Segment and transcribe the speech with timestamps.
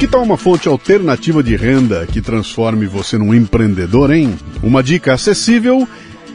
[0.00, 4.34] Que tal uma fonte alternativa de renda que transforme você num empreendedor, hein?
[4.62, 5.86] Uma dica acessível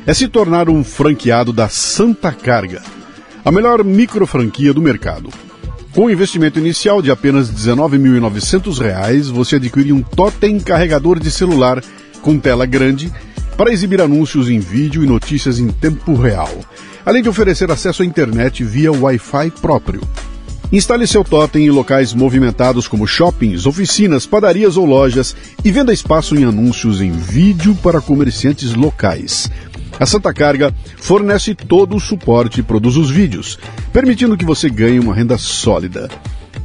[0.05, 2.83] é se tornar um franqueado da Santa Carga,
[3.43, 5.31] a melhor micro franquia do mercado.
[5.95, 11.83] Com um investimento inicial de apenas R$ 19.900, você adquire um totem carregador de celular
[12.21, 13.11] com tela grande
[13.57, 16.53] para exibir anúncios em vídeo e notícias em tempo real,
[17.03, 20.01] além de oferecer acesso à internet via Wi-Fi próprio.
[20.71, 26.35] Instale seu totem em locais movimentados como shoppings, oficinas, padarias ou lojas e venda espaço
[26.35, 29.49] em anúncios em vídeo para comerciantes locais.
[29.99, 33.57] A Santa Carga fornece todo o suporte e produz os vídeos,
[33.93, 36.09] permitindo que você ganhe uma renda sólida.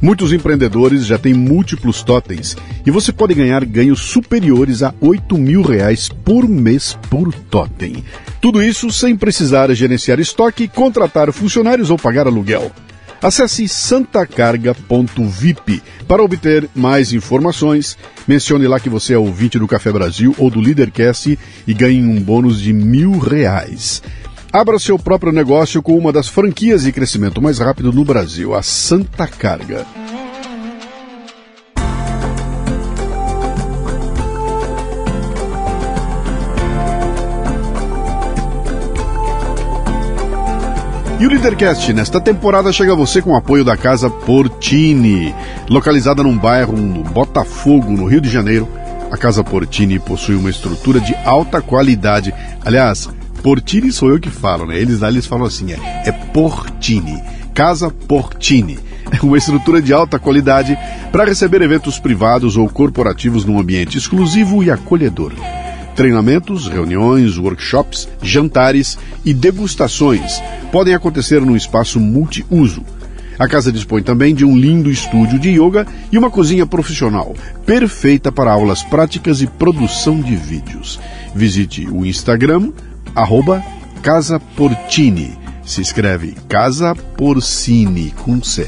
[0.01, 5.61] Muitos empreendedores já têm múltiplos totens e você pode ganhar ganhos superiores a 8 mil
[5.61, 8.03] reais por mês por totem.
[8.41, 12.71] Tudo isso sem precisar gerenciar estoque, contratar funcionários ou pagar aluguel.
[13.21, 17.95] Acesse santacarga.vip para obter mais informações.
[18.27, 22.19] Mencione lá que você é ouvinte do Café Brasil ou do Leadercast e ganhe um
[22.19, 24.01] bônus de mil reais.
[24.51, 28.61] Abra seu próprio negócio com uma das franquias de crescimento mais rápido no Brasil, a
[28.61, 29.85] Santa Carga.
[41.21, 45.35] E o Leadercast nesta temporada chega a você com o apoio da Casa Portini.
[45.69, 48.67] Localizada num bairro no Botafogo, no Rio de Janeiro,
[49.11, 52.33] a Casa Portini possui uma estrutura de alta qualidade.
[52.65, 53.07] Aliás,
[53.43, 54.79] Portini sou eu que falo, né?
[54.79, 57.21] Eles lá eles falam assim, é, é Portini.
[57.53, 58.79] Casa Portini.
[59.21, 60.75] Uma estrutura de alta qualidade
[61.11, 65.33] para receber eventos privados ou corporativos num ambiente exclusivo e acolhedor
[65.95, 70.41] treinamentos, reuniões, workshops, jantares e degustações
[70.71, 72.83] podem acontecer num espaço multiuso.
[73.39, 77.35] A casa dispõe também de um lindo estúdio de yoga e uma cozinha profissional,
[77.65, 80.99] perfeita para aulas práticas e produção de vídeos.
[81.33, 82.71] Visite o Instagram,
[83.15, 83.63] arroba
[84.03, 85.37] Casa Portini.
[85.65, 88.67] Se escreve Casa Porcini com C.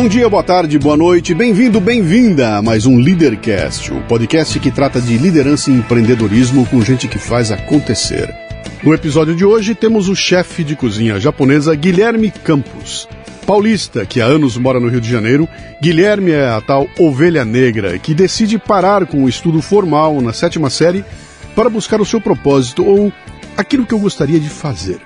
[0.00, 4.70] Bom dia, boa tarde, boa noite, bem-vindo, bem-vinda a mais um Leadercast, o podcast que
[4.70, 8.32] trata de liderança e empreendedorismo com gente que faz acontecer.
[8.80, 13.08] No episódio de hoje temos o chefe de cozinha japonesa Guilherme Campos.
[13.44, 15.48] Paulista, que há anos mora no Rio de Janeiro,
[15.82, 20.70] Guilherme é a tal ovelha negra que decide parar com o estudo formal na sétima
[20.70, 21.04] série
[21.56, 23.12] para buscar o seu propósito ou
[23.56, 25.00] aquilo que eu gostaria de fazer.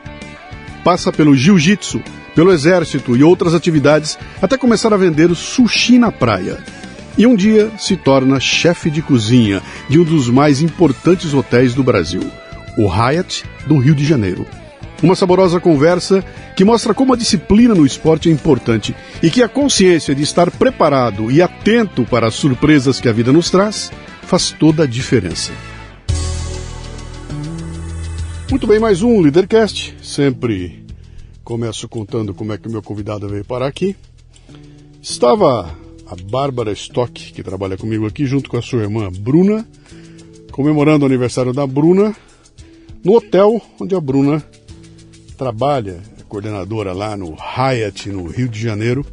[0.85, 2.03] Passa pelo jiu-jitsu,
[2.35, 6.59] pelo exército e outras atividades até começar a vender sushi na praia.
[7.17, 11.83] E um dia se torna chefe de cozinha de um dos mais importantes hotéis do
[11.83, 12.23] Brasil,
[12.77, 14.47] o Hyatt do Rio de Janeiro.
[15.03, 16.25] Uma saborosa conversa
[16.57, 20.51] que mostra como a disciplina no esporte é importante e que a consciência de estar
[20.51, 23.91] preparado e atento para as surpresas que a vida nos traz
[24.23, 25.51] faz toda a diferença.
[28.49, 30.82] Muito bem, mais um Leadercast, sempre
[31.45, 33.97] Começo contando como é que o meu convidado veio parar aqui.
[35.03, 35.77] Estava
[36.07, 39.67] a Bárbara Stock, que trabalha comigo aqui, junto com a sua irmã Bruna,
[40.53, 42.15] comemorando o aniversário da Bruna,
[43.05, 44.43] no hotel onde a Bruna
[45.37, 49.05] trabalha, é coordenadora lá no Hyatt, no Rio de Janeiro.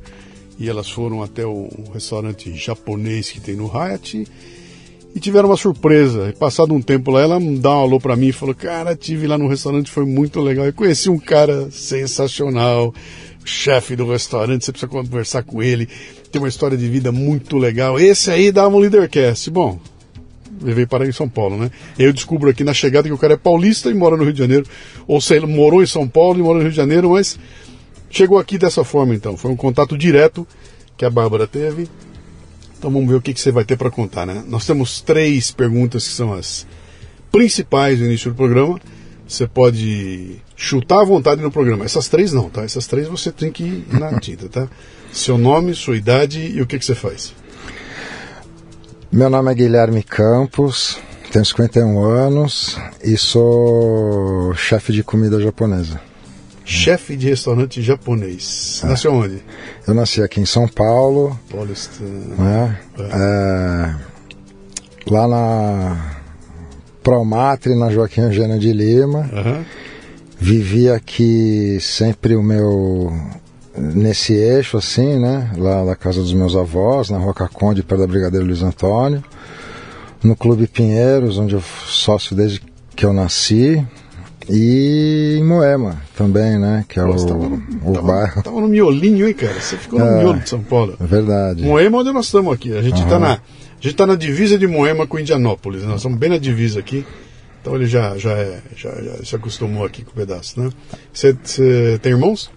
[0.60, 4.28] E elas foram até um restaurante japonês que tem no Hyatt
[5.16, 6.34] e tiveram uma surpresa.
[6.38, 9.38] Passado um tempo lá, ela dá um alô para mim e falou: Cara, tive lá
[9.38, 10.66] no restaurante, foi muito legal.
[10.66, 12.94] Eu conheci um cara sensacional,
[13.44, 15.88] chefe do restaurante, você precisa conversar com ele.
[16.32, 18.00] Tem uma história de vida muito legal.
[18.00, 19.50] Esse aí dava um Leadercast.
[19.50, 19.80] Bom,
[20.62, 21.72] levei para em São Paulo, né?
[21.98, 24.40] Eu descubro aqui na chegada que o cara é paulista e mora no Rio de
[24.40, 24.66] Janeiro.
[25.08, 27.40] Ou seja, morou em São Paulo e mora no Rio de Janeiro, mas
[28.12, 29.36] chegou aqui dessa forma então.
[29.36, 30.48] Foi um contato direto
[30.96, 31.88] que a Bárbara teve
[32.80, 34.42] então vamos ver o que, que você vai ter para contar, né?
[34.48, 36.66] Nós temos três perguntas que são as
[37.30, 38.80] principais no início do programa.
[39.28, 41.84] Você pode chutar à vontade no programa.
[41.84, 42.64] Essas três não, tá?
[42.64, 44.70] Essas três você tem que ir na tinta, tá?
[45.12, 47.34] Seu nome, sua idade e o que, que você faz.
[49.12, 50.98] Meu nome é Guilherme Campos,
[51.34, 56.09] tenho 51 anos e sou chefe de comida japonesa
[56.70, 58.82] chefe de restaurante japonês.
[58.84, 58.88] É.
[58.88, 59.44] Nasceu onde?
[59.88, 61.38] Eu nasci aqui em São Paulo.
[61.50, 62.36] Paulistano.
[62.38, 62.80] Né?
[62.98, 63.04] É.
[63.04, 63.96] É,
[65.10, 66.16] lá na
[67.02, 69.30] Promatre, na Joaquim Eugênio de Lima.
[69.34, 69.66] Uhum.
[70.38, 73.12] Vivi aqui sempre o meu
[73.76, 75.52] nesse eixo assim, né?
[75.58, 79.24] Lá na casa dos meus avós, na Rua Caconde, perto da Brigadeiro Luiz Antônio.
[80.24, 82.62] no Clube Pinheiros, onde eu sócio desde
[82.96, 83.86] que eu nasci.
[84.50, 86.86] E em Moema também, né?
[86.88, 88.44] Que é Nossa, o, tava no, o tava, bairro.
[88.44, 89.60] Tava no miolinho, hein, cara?
[89.60, 90.96] Você ficou no é, miolo de São Paulo.
[91.00, 91.64] É verdade.
[91.64, 92.76] Moema é onde nós estamos aqui.
[92.76, 93.22] A gente está uhum.
[93.22, 93.40] na, a
[93.80, 95.84] gente tá na divisa de Moema com Indianópolis.
[95.84, 97.06] Nós estamos bem na divisa aqui.
[97.62, 100.70] Então ele já, já, é, já, já se acostumou aqui com o pedaço, né?
[101.14, 101.34] Você
[102.02, 102.50] tem irmãos?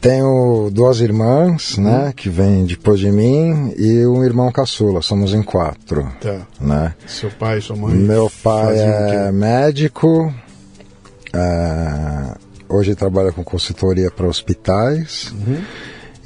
[0.00, 1.84] Tenho duas irmãs, uhum.
[1.84, 6.06] né, que vêm depois de mim, e um irmão caçula, somos em quatro.
[6.20, 6.46] Tá.
[6.60, 6.94] Né?
[7.06, 7.94] Seu pai sua mãe?
[7.94, 10.32] Meu pai é médico,
[11.36, 12.34] é,
[12.68, 15.32] hoje trabalha com consultoria para hospitais.
[15.32, 15.62] Uhum.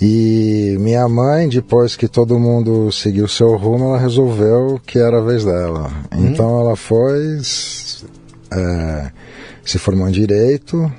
[0.00, 5.20] E minha mãe, depois que todo mundo seguiu seu rumo, ela resolveu que era a
[5.20, 5.90] vez dela.
[6.14, 6.28] Uhum.
[6.28, 7.38] Então ela foi,
[8.50, 9.10] é,
[9.64, 10.90] se formou em Direito.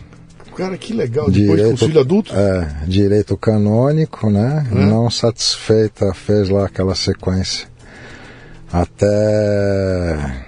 [0.55, 2.35] Cara, que legal, depois direito, adulto?
[2.35, 4.67] É, Direito canônico, né?
[4.71, 4.85] Uhum.
[4.85, 7.67] Não satisfeita, fez lá aquela sequência.
[8.71, 10.45] Até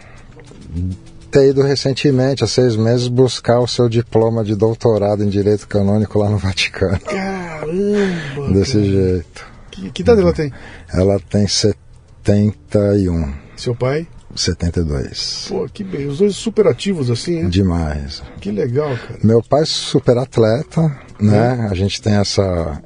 [1.34, 6.20] ter ido recentemente, há seis meses, buscar o seu diploma de doutorado em Direito Canônico
[6.20, 7.00] lá no Vaticano.
[7.00, 8.54] Caramba!
[8.54, 8.86] Desse cara.
[8.86, 9.46] jeito.
[9.72, 10.54] Que, que idade ela tem?
[10.94, 13.34] Ela tem 71.
[13.58, 14.08] Seu pai?
[14.36, 15.48] 72.
[15.50, 16.06] Pô, que bem.
[16.06, 17.50] Os dois super ativos assim, hein?
[17.50, 18.22] Demais.
[18.40, 19.20] Que legal, cara.
[19.24, 20.82] Meu pai é super atleta,
[21.20, 21.66] né?
[21.66, 21.72] É.
[21.72, 22.80] A gente tem essa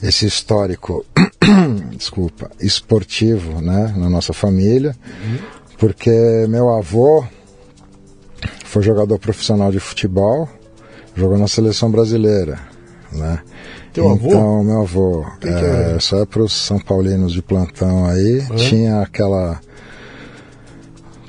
[0.00, 1.04] esse histórico,
[1.96, 5.38] desculpa, esportivo, né, na nossa família, uhum.
[5.78, 6.10] porque
[6.48, 7.24] meu avô
[8.72, 10.48] foi jogador profissional de futebol,
[11.14, 12.58] jogou na seleção brasileira,
[13.12, 13.38] né?
[13.92, 14.28] Teu avô?
[14.28, 18.56] Então, meu avô, é, só é para os São Paulinos de plantão aí, uhum.
[18.56, 19.60] tinha aquela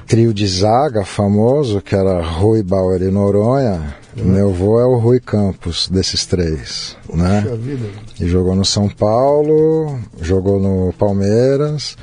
[0.08, 3.94] trio de zaga famoso, que era Rui Bauer e Noronha.
[4.16, 4.24] Uhum.
[4.24, 7.42] Meu avô é o Rui Campos, desses três, Poxa né?
[7.58, 7.90] Vida.
[8.22, 11.98] E jogou no São Paulo, jogou no Palmeiras,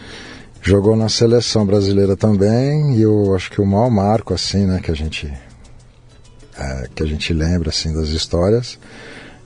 [0.62, 4.90] Jogou na seleção brasileira também e eu acho que o maior marco assim, né, que
[4.90, 5.32] a gente
[6.58, 8.78] é, que a gente lembra assim das histórias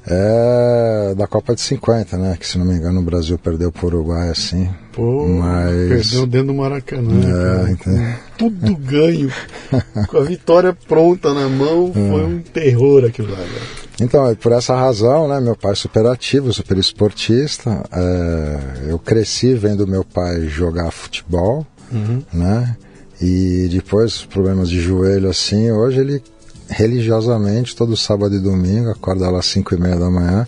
[0.06, 3.84] é da Copa de 50, né, que se não me engano o Brasil perdeu para
[3.84, 4.68] o Uruguai assim.
[4.92, 7.66] Pô, mas perdeu dentro do Maracanã.
[7.66, 8.14] É, então...
[8.36, 9.32] Tudo ganho,
[10.08, 12.10] com a vitória pronta na mão, é.
[12.10, 13.38] foi um terror aquilo lá.
[13.38, 13.60] Né?
[14.00, 17.82] Então, por essa razão, né, meu pai é super ativo, super esportista.
[17.92, 22.22] É, eu cresci vendo meu pai jogar futebol, uhum.
[22.32, 22.76] né?
[23.20, 25.70] E depois problemas de joelho assim.
[25.70, 26.22] Hoje ele
[26.68, 30.46] religiosamente todo sábado e domingo acorda lá às 5 e meia da manhã,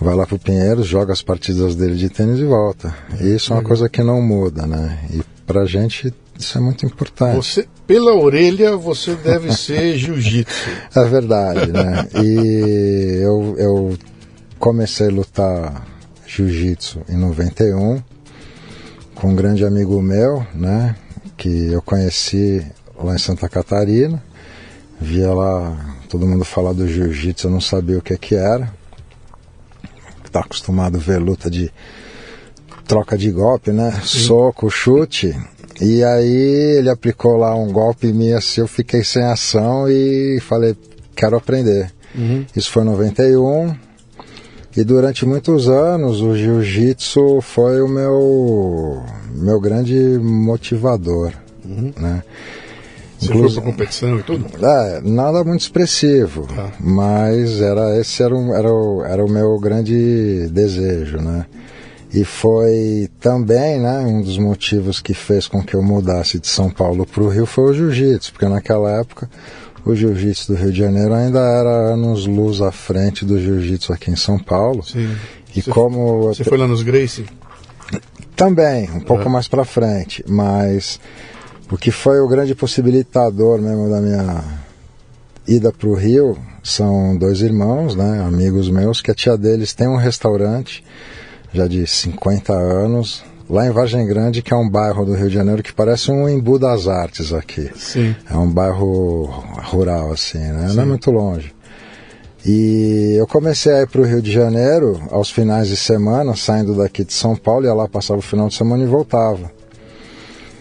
[0.00, 2.94] vai lá pro Pinheiros, joga as partidas dele de tênis e volta.
[3.20, 4.98] E isso é uma coisa que não muda, né?
[5.12, 7.36] E pra gente isso é muito importante.
[7.36, 10.70] Você, pela orelha, você deve ser jiu-jitsu.
[10.96, 12.08] É verdade, né?
[12.14, 13.98] E eu, eu
[14.58, 15.86] comecei a lutar
[16.26, 18.02] jiu-jitsu em 91
[19.14, 20.96] com um grande amigo meu, né?
[21.36, 22.64] Que eu conheci
[22.96, 24.22] lá em Santa Catarina.
[25.00, 28.70] Via lá todo mundo falar do jiu-jitsu, eu não sabia o que que era.
[30.30, 31.72] Tá acostumado a ver luta de
[32.86, 33.92] troca de golpe, né?
[34.04, 34.20] Sim.
[34.20, 35.36] Soco, chute.
[35.80, 40.38] E aí ele aplicou lá um golpe em mim assim, eu fiquei sem ação e
[40.40, 40.76] falei,
[41.16, 41.92] quero aprender.
[42.14, 42.44] Uhum.
[42.54, 43.74] Isso foi em 91.
[44.76, 49.02] E durante muitos anos o jiu-jitsu foi o meu,
[49.34, 51.32] meu grande motivador.
[51.64, 51.92] Uhum.
[51.96, 52.22] Né?
[53.20, 54.46] Você Inclusive, foi pra competição e tudo?
[54.64, 56.72] É, nada muito expressivo, tá.
[56.80, 61.44] mas era, esse era, um, era, o, era o meu grande desejo, né?
[62.12, 66.70] E foi também, né, um dos motivos que fez com que eu mudasse de São
[66.70, 69.28] Paulo para o Rio foi o jiu-jitsu, porque naquela época
[69.84, 74.10] o jiu-jitsu do Rio de Janeiro ainda era anos luz à frente do jiu-jitsu aqui
[74.10, 74.82] em São Paulo.
[74.82, 75.14] Sim.
[75.54, 77.26] E você, como você foi lá nos Gracie?
[78.34, 79.28] Também, um pouco é.
[79.28, 80.98] mais para frente, mas
[81.70, 84.44] o que foi o grande possibilitador mesmo da minha
[85.46, 89.88] ida para o Rio são dois irmãos, né, amigos meus, que a tia deles tem
[89.88, 90.84] um restaurante
[91.52, 95.34] já de 50 anos, lá em Vargem Grande, que é um bairro do Rio de
[95.34, 97.70] Janeiro que parece um Embu das Artes aqui.
[97.74, 98.14] Sim.
[98.30, 99.24] É um bairro
[99.64, 100.68] rural, assim, né?
[100.68, 100.76] Sim.
[100.76, 101.52] Não é muito longe.
[102.46, 106.76] E eu comecei a ir para o Rio de Janeiro aos finais de semana, saindo
[106.76, 109.50] daqui de São Paulo, ia lá, passava o final de semana e voltava.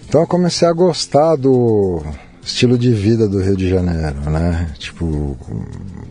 [0.09, 2.01] Então eu comecei a gostar do
[2.41, 4.73] estilo de vida do Rio de Janeiro, né?
[4.79, 5.37] Tipo,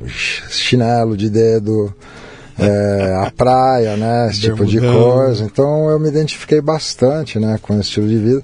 [0.06, 1.92] chinelo de dedo,
[2.56, 4.28] é, a praia, né?
[4.30, 5.42] Esse tipo de coisa.
[5.42, 8.42] Então eu me identifiquei bastante, né, com esse estilo de vida.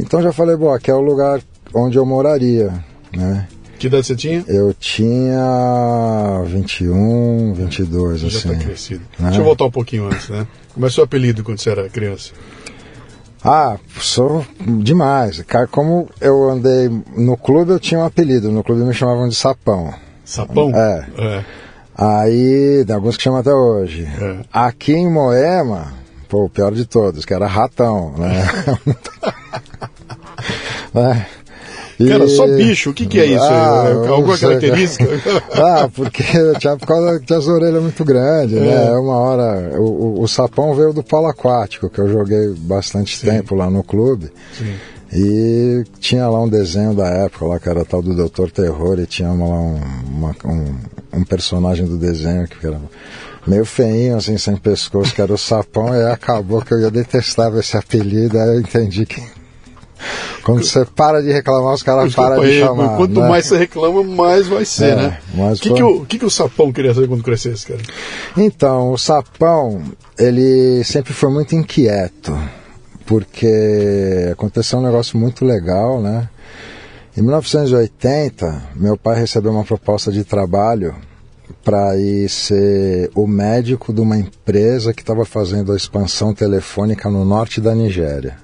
[0.00, 1.42] Então já falei, bom, aqui é o lugar
[1.74, 2.72] onde eu moraria,
[3.14, 3.46] né?
[3.78, 4.42] Que idade você tinha?
[4.48, 8.48] Eu tinha 21, 22, já assim.
[8.48, 9.02] Já tá crescido.
[9.18, 9.26] Né?
[9.26, 10.46] Deixa eu voltar um pouquinho antes, né?
[10.72, 12.32] Como é seu apelido quando você era criança?
[13.48, 15.40] Ah, sou demais.
[15.42, 18.50] Cara, como eu andei no clube, eu tinha um apelido.
[18.50, 19.94] No clube me chamavam de Sapão.
[20.24, 20.74] Sapão?
[20.74, 21.06] É.
[21.16, 21.44] é.
[21.96, 24.02] Aí, tem alguns que chamam até hoje.
[24.04, 24.40] É.
[24.52, 25.92] Aqui em Moema,
[26.28, 28.46] pô, o pior de todos, que era Ratão, né?
[31.98, 32.06] né?
[32.06, 32.08] E...
[32.08, 33.44] Cara, só bicho, o que, que é isso?
[33.44, 35.06] Ah, é alguma característica?
[35.54, 36.22] ah, porque
[36.58, 38.68] tinha, por causa tinha as orelhas muito grandes, né?
[38.68, 38.90] é.
[38.90, 38.92] né?
[38.92, 39.80] Uma hora.
[39.80, 43.26] O, o, o, sapão veio do polo aquático, que eu joguei bastante Sim.
[43.26, 44.30] tempo lá no clube.
[44.56, 44.74] Sim.
[45.12, 49.06] E tinha lá um desenho da época lá, que era tal do Doutor Terror, e
[49.06, 50.74] tinha lá um, uma, um,
[51.20, 52.80] um personagem do desenho que era
[53.46, 57.54] meio feinho, assim, sem pescoço, que era o sapão, e acabou que eu ia detestar
[57.56, 59.22] esse apelido, aí eu entendi que
[60.42, 62.96] quando você para de reclamar, os caras param de chamar.
[62.96, 63.28] Quanto né?
[63.28, 65.18] mais você reclama, mais vai ser, é, né?
[65.34, 67.80] O que, que, o, que, que o sapão queria fazer quando crescesse, cara?
[68.36, 69.82] Então, o sapão,
[70.18, 72.38] ele sempre foi muito inquieto,
[73.04, 76.28] porque aconteceu um negócio muito legal, né?
[77.16, 80.94] Em 1980, meu pai recebeu uma proposta de trabalho
[81.64, 87.24] para ir ser o médico de uma empresa que estava fazendo a expansão telefônica no
[87.24, 88.36] norte da Nigéria.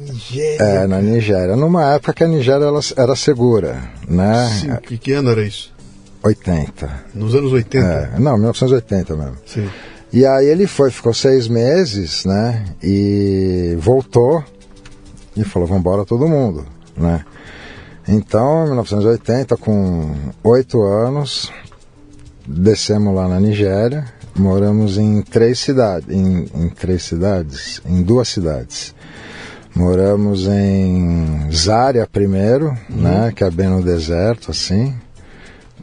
[0.00, 0.62] Nigéria.
[0.62, 1.56] É, na Nigéria.
[1.56, 2.66] Numa época que a Nigéria
[2.96, 4.48] era segura, né?
[4.60, 5.72] Sim, que, que ano era isso?
[6.22, 7.04] 80.
[7.14, 7.86] Nos anos 80?
[7.86, 9.36] É, não, 1980 mesmo.
[9.46, 9.68] Sim.
[10.12, 12.64] E aí ele foi, ficou seis meses, né?
[12.82, 14.42] E voltou
[15.36, 16.66] e falou, vamos embora todo mundo,
[16.96, 17.24] né?
[18.08, 21.52] Então, em 1980, com oito anos,
[22.46, 24.04] descemos lá na Nigéria,
[24.34, 28.94] moramos em três cidades, em, em três cidades, em duas cidades.
[29.74, 33.02] Moramos em Zária primeiro, uhum.
[33.02, 34.94] né, que é bem no deserto, assim,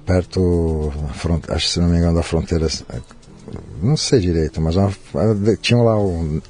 [0.05, 0.91] perto,
[1.49, 2.67] acho que se não me engano, da fronteira,
[3.81, 4.91] não sei direito, mas uma,
[5.61, 6.41] tinha lá um,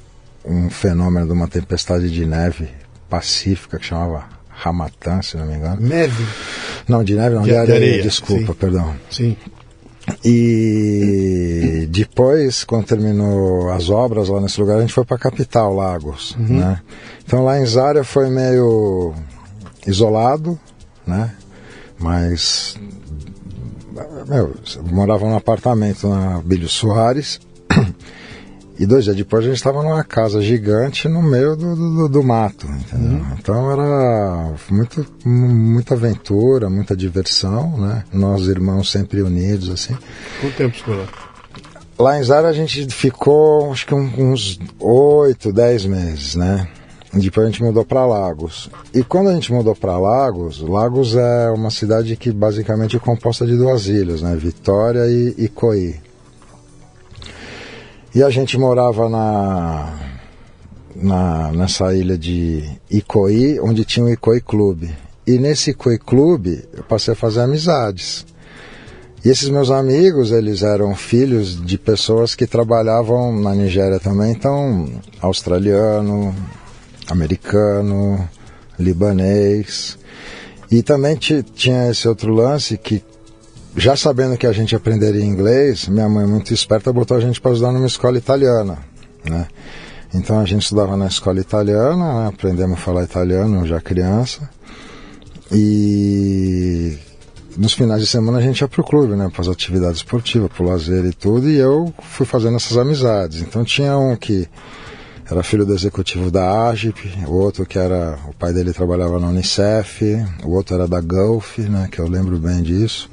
[0.44, 2.68] um fenômeno de uma tempestade de neve
[3.08, 5.80] pacífica que chamava Ramatã, se não me engano.
[5.80, 6.26] Neve?
[6.88, 8.58] Não, de neve não, de, de areia, areia, desculpa, sim.
[8.58, 8.96] perdão.
[9.10, 9.36] Sim.
[10.24, 15.74] E depois, quando terminou as obras lá nesse lugar, a gente foi para a capital,
[15.74, 16.58] Lagos, uhum.
[16.58, 16.80] né?
[17.24, 19.14] Então lá em Zária foi meio
[19.86, 20.58] isolado,
[21.06, 21.34] né?
[21.98, 22.76] Mas
[24.28, 24.54] meu,
[24.90, 27.40] morava num apartamento na Bílio Soares
[28.78, 32.22] e dois dias depois a gente estava numa casa gigante no meio do, do, do
[32.22, 33.18] mato, entendeu?
[33.18, 33.26] Uhum.
[33.38, 38.04] Então era muito, muita aventura, muita diversão, né?
[38.12, 39.96] Nós irmãos sempre unidos, assim.
[40.40, 41.06] Quanto tempo ficou lá?
[41.98, 46.68] Lá em Zara a gente ficou, acho que uns oito, dez meses, né?
[47.12, 48.70] Depois a gente mudou para Lagos.
[48.94, 53.46] E quando a gente mudou para Lagos, Lagos é uma cidade que basicamente é composta
[53.46, 54.36] de duas ilhas, né?
[54.36, 55.96] Vitória e Icoí.
[58.14, 59.98] E a gente morava na,
[60.96, 64.90] na, nessa ilha de Icoí, onde tinha o Icoí Clube.
[65.26, 68.24] E nesse Icoí Clube eu passei a fazer amizades.
[69.22, 74.88] E esses meus amigos, eles eram filhos de pessoas que trabalhavam na Nigéria também, então
[75.20, 76.34] australiano,
[77.10, 78.26] americano,
[78.78, 79.98] libanês.
[80.70, 83.02] E também tinha esse outro lance que
[83.78, 87.52] já sabendo que a gente aprenderia inglês, minha mãe, muito esperta, botou a gente para
[87.52, 88.78] estudar numa escola italiana,
[89.24, 89.46] né?
[90.12, 92.28] Então a gente estudava na escola italiana, né?
[92.28, 94.48] aprendemos a falar italiano já criança.
[95.52, 96.98] E
[97.56, 99.30] nos finais de semana a gente ia para o clube, né?
[99.32, 101.48] Para as atividades esportivas, para o lazer e tudo.
[101.48, 103.42] E eu fui fazendo essas amizades.
[103.42, 104.48] Então tinha um que
[105.30, 109.28] era filho do executivo da AGIP, o outro que era, o pai dele trabalhava na
[109.28, 110.02] Unicef,
[110.42, 111.86] o outro era da Gulf, né?
[111.92, 113.10] Que eu lembro bem disso.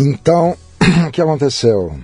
[0.00, 0.56] Então,
[1.06, 1.94] o que aconteceu?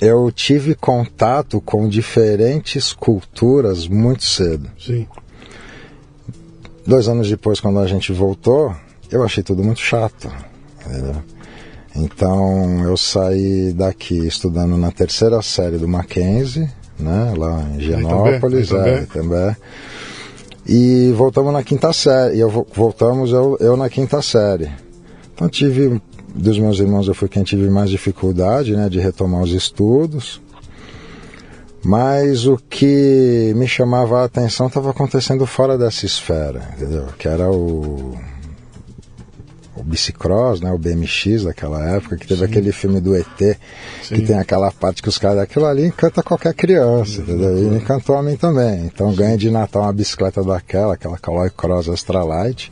[0.00, 4.70] Eu tive contato com diferentes culturas muito cedo.
[4.78, 5.06] Sim.
[6.86, 8.74] Dois anos depois, quando a gente voltou,
[9.10, 10.32] eu achei tudo muito chato.
[10.86, 11.16] Entendeu?
[11.94, 19.04] Então eu saí daqui estudando na terceira série do Mackenzie, né, lá em Higienópolis, é,
[19.12, 19.54] também.
[20.66, 22.36] E voltamos na quinta série.
[22.36, 24.70] E eu, voltamos eu, eu na quinta série.
[25.34, 26.00] Então tive
[26.34, 30.40] dos meus irmãos eu fui quem tive mais dificuldade, né, de retomar os estudos.
[31.82, 37.06] Mas o que me chamava a atenção estava acontecendo fora dessa esfera, entendeu?
[37.16, 38.18] Que era o
[39.78, 42.46] o bicicross, né, o BMX daquela época, que teve Sim.
[42.46, 43.26] aquele filme do ET,
[44.02, 44.14] Sim.
[44.16, 47.58] que tem aquela parte que os caras, aquilo ali encanta qualquer criança, entendeu?
[47.58, 48.86] E encantou a mim também.
[48.86, 52.70] Então ganhei de Natal uma bicicleta daquela, aquela Caloi Cross Extra Light.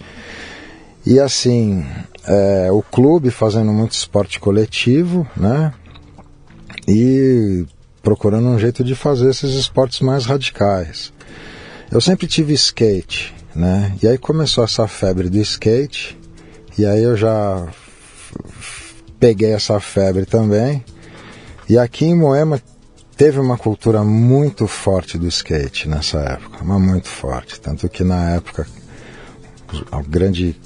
[1.06, 1.86] E assim,
[2.26, 5.72] é, o clube fazendo muito esporte coletivo, né?
[6.88, 7.64] E
[8.02, 11.12] procurando um jeito de fazer esses esportes mais radicais.
[11.92, 13.96] Eu sempre tive skate, né?
[14.02, 16.18] E aí começou essa febre do skate,
[16.76, 17.68] e aí eu já
[19.20, 20.84] peguei essa febre também.
[21.68, 22.60] E aqui em Moema
[23.16, 27.60] teve uma cultura muito forte do skate nessa época, mas muito forte.
[27.60, 28.66] Tanto que na época
[29.92, 30.56] a grande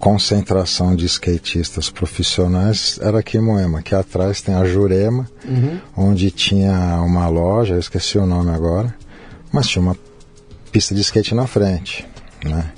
[0.00, 3.80] concentração de skatistas profissionais era aqui em Moema.
[3.80, 5.78] Aqui atrás tem a Jurema, uhum.
[5.94, 8.94] onde tinha uma loja, eu esqueci o nome agora,
[9.52, 9.94] mas tinha uma
[10.72, 12.08] pista de skate na frente,
[12.42, 12.72] né?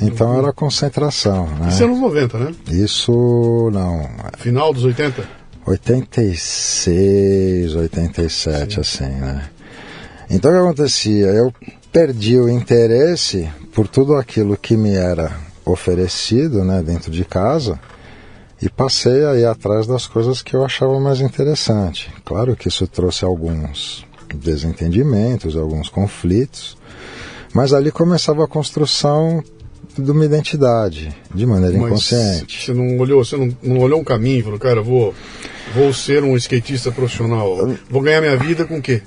[0.00, 1.46] então era concentração.
[1.46, 1.68] Né?
[1.68, 2.54] Isso é anos 90, né?
[2.68, 4.08] Isso não.
[4.38, 5.42] Final dos 80?
[5.66, 8.80] 86, 87, Sim.
[8.80, 9.48] assim, né?
[10.28, 11.26] Então o que acontecia?
[11.26, 11.54] Eu
[11.92, 15.30] perdi o interesse por tudo aquilo que me era
[15.64, 17.78] oferecido né, dentro de casa
[18.60, 22.12] e passei a ir atrás das coisas que eu achava mais interessante.
[22.24, 24.04] Claro que isso trouxe alguns
[24.34, 26.76] desentendimentos, alguns conflitos,
[27.52, 29.42] mas ali começava a construção
[29.98, 32.64] de uma identidade, de maneira Mas inconsciente.
[32.64, 35.14] Você não olhou, você não, não olhou um caminho e falou, cara, vou,
[35.74, 39.02] vou ser um skatista profissional, vou ganhar minha vida com o quê?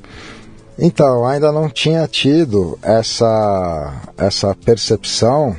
[0.78, 5.56] Então, ainda não tinha tido essa, essa percepção,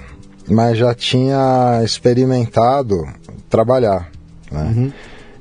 [0.49, 3.05] mas já tinha experimentado
[3.49, 4.11] trabalhar.
[4.51, 4.75] Né?
[4.77, 4.93] Uhum.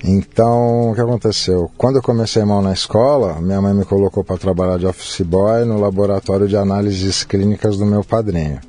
[0.07, 1.71] Então, o que aconteceu?
[1.75, 5.65] Quando eu comecei mal na escola, minha mãe me colocou para trabalhar de office boy
[5.65, 8.59] no laboratório de análises clínicas do meu padrinho.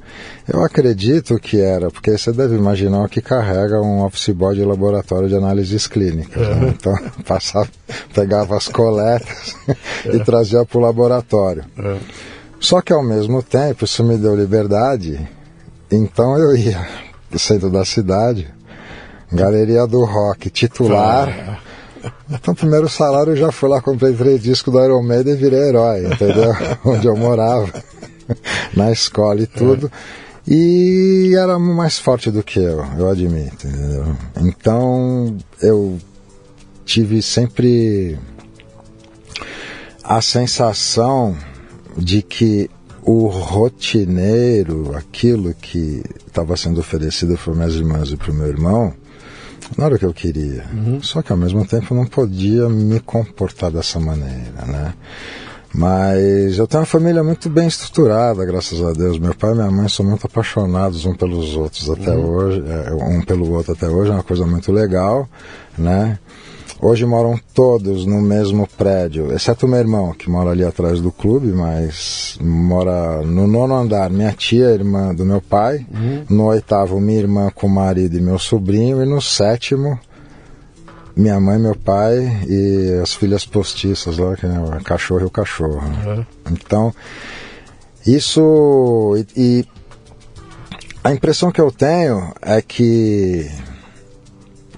[0.48, 4.64] Eu acredito que era, porque você deve imaginar o que carrega um office boy de
[4.64, 6.40] laboratório de análises clínicas.
[6.40, 6.68] Né?
[6.68, 6.68] É.
[6.70, 6.94] Então,
[7.26, 7.68] passava,
[8.14, 9.54] pegava as coletas
[10.06, 10.16] é.
[10.16, 11.64] e trazia para o laboratório.
[11.78, 11.96] É.
[12.58, 15.28] Só que ao mesmo tempo, isso me deu liberdade,
[15.90, 16.86] então eu ia
[17.30, 18.48] do centro da cidade,
[19.32, 21.60] Galeria do Rock, titular.
[22.30, 25.68] Então, primeiro salário eu já fui lá, comprei três discos do Iron Maiden e virei
[25.68, 26.52] herói, entendeu?
[26.84, 27.68] Onde eu morava,
[28.74, 29.90] na escola e tudo.
[30.46, 34.16] E era mais forte do que eu, eu admito, entendeu?
[34.40, 35.98] Então, eu
[36.84, 38.16] tive sempre
[40.04, 41.36] a sensação
[41.96, 42.70] de que
[43.06, 48.92] o rotineiro, aquilo que estava sendo oferecido para minhas irmãs e para o meu irmão,
[49.78, 50.64] não era o que eu queria.
[50.72, 51.00] Uhum.
[51.00, 54.92] Só que ao mesmo tempo eu não podia me comportar dessa maneira, né?
[55.72, 59.18] Mas eu tenho uma família muito bem estruturada, graças a Deus.
[59.18, 62.24] Meu pai e minha mãe são muito apaixonados um pelos outros até uhum.
[62.24, 65.28] hoje, é, um pelo outro até hoje, é uma coisa muito legal,
[65.78, 66.18] né?
[66.80, 71.46] Hoje moram todos no mesmo prédio, exceto meu irmão, que mora ali atrás do clube,
[71.48, 74.10] mas mora no nono andar.
[74.10, 75.86] Minha tia, irmã do meu pai.
[75.90, 76.24] Uhum.
[76.28, 79.02] No oitavo, minha irmã com o marido e meu sobrinho.
[79.02, 79.98] E no sétimo,
[81.16, 85.30] minha mãe, meu pai e as filhas postiças lá, que é o cachorro e o
[85.30, 85.80] cachorro.
[85.80, 86.26] Uhum.
[86.50, 86.94] Então,
[88.06, 89.16] isso.
[89.34, 89.66] E, e
[91.02, 93.50] a impressão que eu tenho é que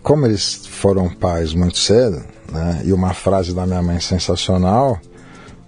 [0.09, 4.99] como eles foram pais muito cedo, né, e uma frase da minha mãe sensacional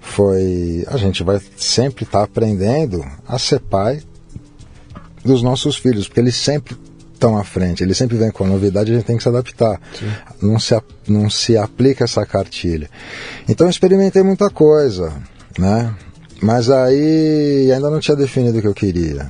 [0.00, 4.03] foi: a gente vai sempre estar tá aprendendo a ser pai
[5.22, 6.74] dos nossos filhos, porque eles sempre
[7.12, 9.79] estão à frente, eles sempre vêm com novidade, a gente tem que se adaptar.
[10.40, 12.88] Não se, não se aplica essa cartilha.
[13.46, 15.12] Então eu experimentei muita coisa,
[15.59, 15.94] né?
[16.42, 19.29] Mas aí ainda não tinha definido o que eu queria.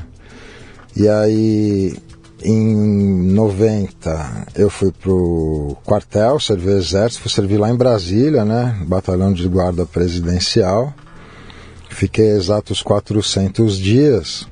[0.94, 1.96] E aí
[2.42, 8.78] em 90 eu fui pro quartel, servi exército, fui servir lá em Brasília, né?
[8.86, 10.94] Batalhão de guarda presidencial.
[11.90, 14.48] Fiquei exatos 400 dias.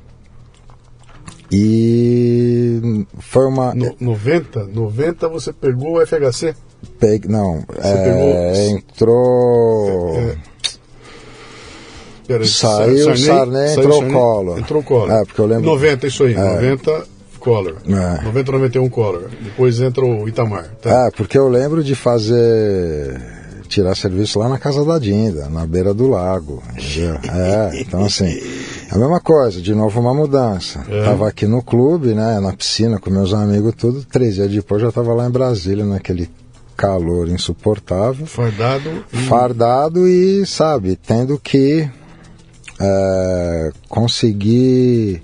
[1.50, 3.74] E foi uma.
[3.74, 4.64] No, 90?
[4.66, 6.54] 90 você pegou o FHC?
[7.00, 7.26] Peg...
[7.26, 8.04] Não, é...
[8.04, 8.76] pegou...
[8.76, 10.14] entrou.
[10.18, 10.36] É,
[12.34, 12.44] é...
[12.44, 14.58] Saiu Sarney, Sarney entrou o Collor.
[14.58, 15.10] Entrou Collor.
[15.10, 15.64] É, porque eu lembro.
[15.64, 16.34] 90, isso aí.
[16.34, 16.60] É.
[16.60, 17.17] 90
[17.48, 17.76] Collor.
[17.86, 18.24] É.
[18.24, 19.30] 90, 91 Collor.
[19.40, 20.68] Depois entra o Itamar.
[20.82, 21.06] Tá?
[21.06, 23.18] É, porque eu lembro de fazer.
[23.68, 26.62] tirar serviço lá na casa da Dinda, na beira do lago.
[26.72, 27.14] Entendeu?
[27.32, 28.38] É, então assim.
[28.90, 30.84] A mesma coisa, de novo uma mudança.
[30.90, 31.04] É.
[31.04, 34.04] Tava aqui no clube, né, na piscina com meus amigos, tudo.
[34.04, 36.28] Três dias depois já tava lá em Brasília, naquele
[36.76, 38.26] calor insuportável.
[38.26, 39.04] Fardado.
[39.12, 39.16] E...
[39.26, 41.88] Fardado e, sabe, tendo que
[42.78, 45.22] é, conseguir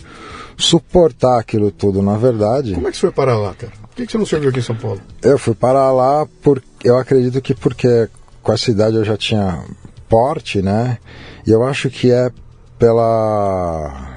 [0.56, 2.74] suportar aquilo tudo, na verdade.
[2.74, 3.72] Como é que você foi parar lá, cara?
[3.94, 5.00] Por que você não serviu aqui em São Paulo?
[5.22, 8.08] Eu fui parar lá, por, eu acredito que porque
[8.42, 9.64] com essa idade eu já tinha
[10.08, 10.98] porte, né?
[11.46, 12.30] E eu acho que é
[12.78, 14.10] pela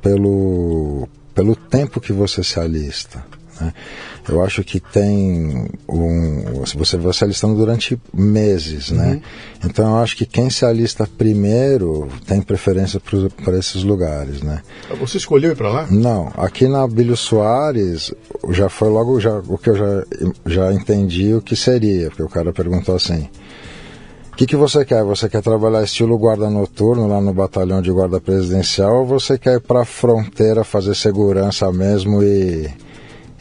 [0.00, 3.24] pelo pelo tempo que você se alista,
[3.60, 3.72] Né?
[4.28, 6.62] Eu acho que tem um.
[6.76, 9.14] Você vai se alistando durante meses, né?
[9.14, 9.20] uhum.
[9.68, 13.00] Então eu acho que quem se alista primeiro tem preferência
[13.44, 14.62] para esses lugares, né?
[15.00, 15.86] Você escolheu ir para lá?
[15.90, 16.32] Não.
[16.36, 18.12] Aqui na Bílio Soares
[18.50, 20.04] já foi logo já, o que eu já,
[20.46, 23.28] já entendi o que seria, porque o cara perguntou assim.
[24.32, 25.04] O que, que você quer?
[25.04, 29.56] Você quer trabalhar estilo guarda noturno lá no batalhão de guarda presidencial ou você quer
[29.56, 32.70] ir para a fronteira fazer segurança mesmo e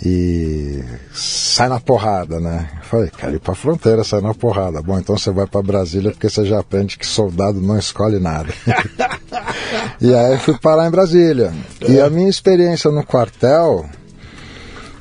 [0.04, 0.84] e
[1.14, 2.70] sai na porrada, né?
[2.78, 4.82] Eu falei, quero ir pra fronteira, sai na porrada.
[4.82, 8.52] Bom, então você vai para Brasília porque você já aprende que soldado não escolhe nada.
[10.02, 11.54] e aí fui parar em Brasília.
[11.88, 13.86] E a minha experiência no quartel,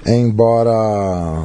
[0.05, 0.71] embora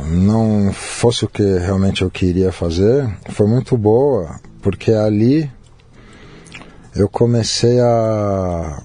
[0.09, 5.49] não fosse o que realmente eu queria fazer, foi muito boa, porque ali
[6.93, 8.81] eu comecei a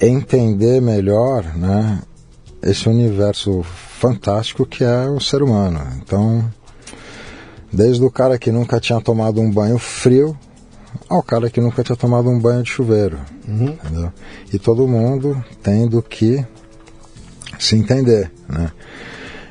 [0.00, 2.00] entender melhor, né?
[2.62, 5.80] Esse universo fantástico que é o ser humano.
[6.02, 6.44] Então,
[7.72, 10.36] desde o cara que nunca tinha tomado um banho frio
[11.08, 13.18] ao cara que nunca tinha tomado um banho de chuveiro.
[13.46, 13.68] Uhum.
[13.68, 14.12] Entendeu?
[14.52, 16.44] E todo mundo tendo que
[17.58, 18.70] se entender, né?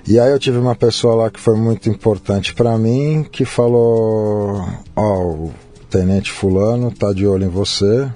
[0.08, 4.65] E aí eu tive uma pessoa lá que foi muito importante para mim, que falou,
[4.96, 5.54] ó, oh, o
[5.89, 8.10] tenente fulano tá de olho em você,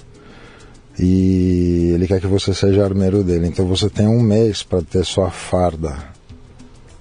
[1.00, 3.48] e ele quer que você seja armeiro dele.
[3.48, 6.12] Então você tem um mês para ter sua farda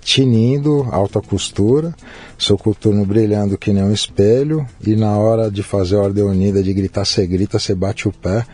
[0.00, 1.94] tinindo, alta costura,
[2.38, 6.62] seu coturno brilhando que nem um espelho, e na hora de fazer a ordem unida,
[6.62, 8.44] de gritar, você grita, você bate o pé,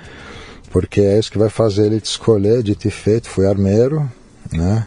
[0.70, 4.11] porque é isso que vai fazer ele te escolher, dito e feito, fui armeiro,
[4.53, 4.87] né?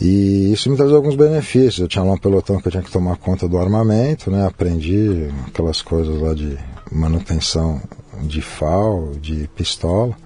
[0.00, 1.80] E isso me traz alguns benefícios.
[1.80, 4.46] Eu tinha lá um pelotão que eu tinha que tomar conta do armamento, né?
[4.46, 6.56] Aprendi aquelas coisas lá de
[6.92, 7.82] manutenção
[8.22, 10.16] de FAL, de pistola,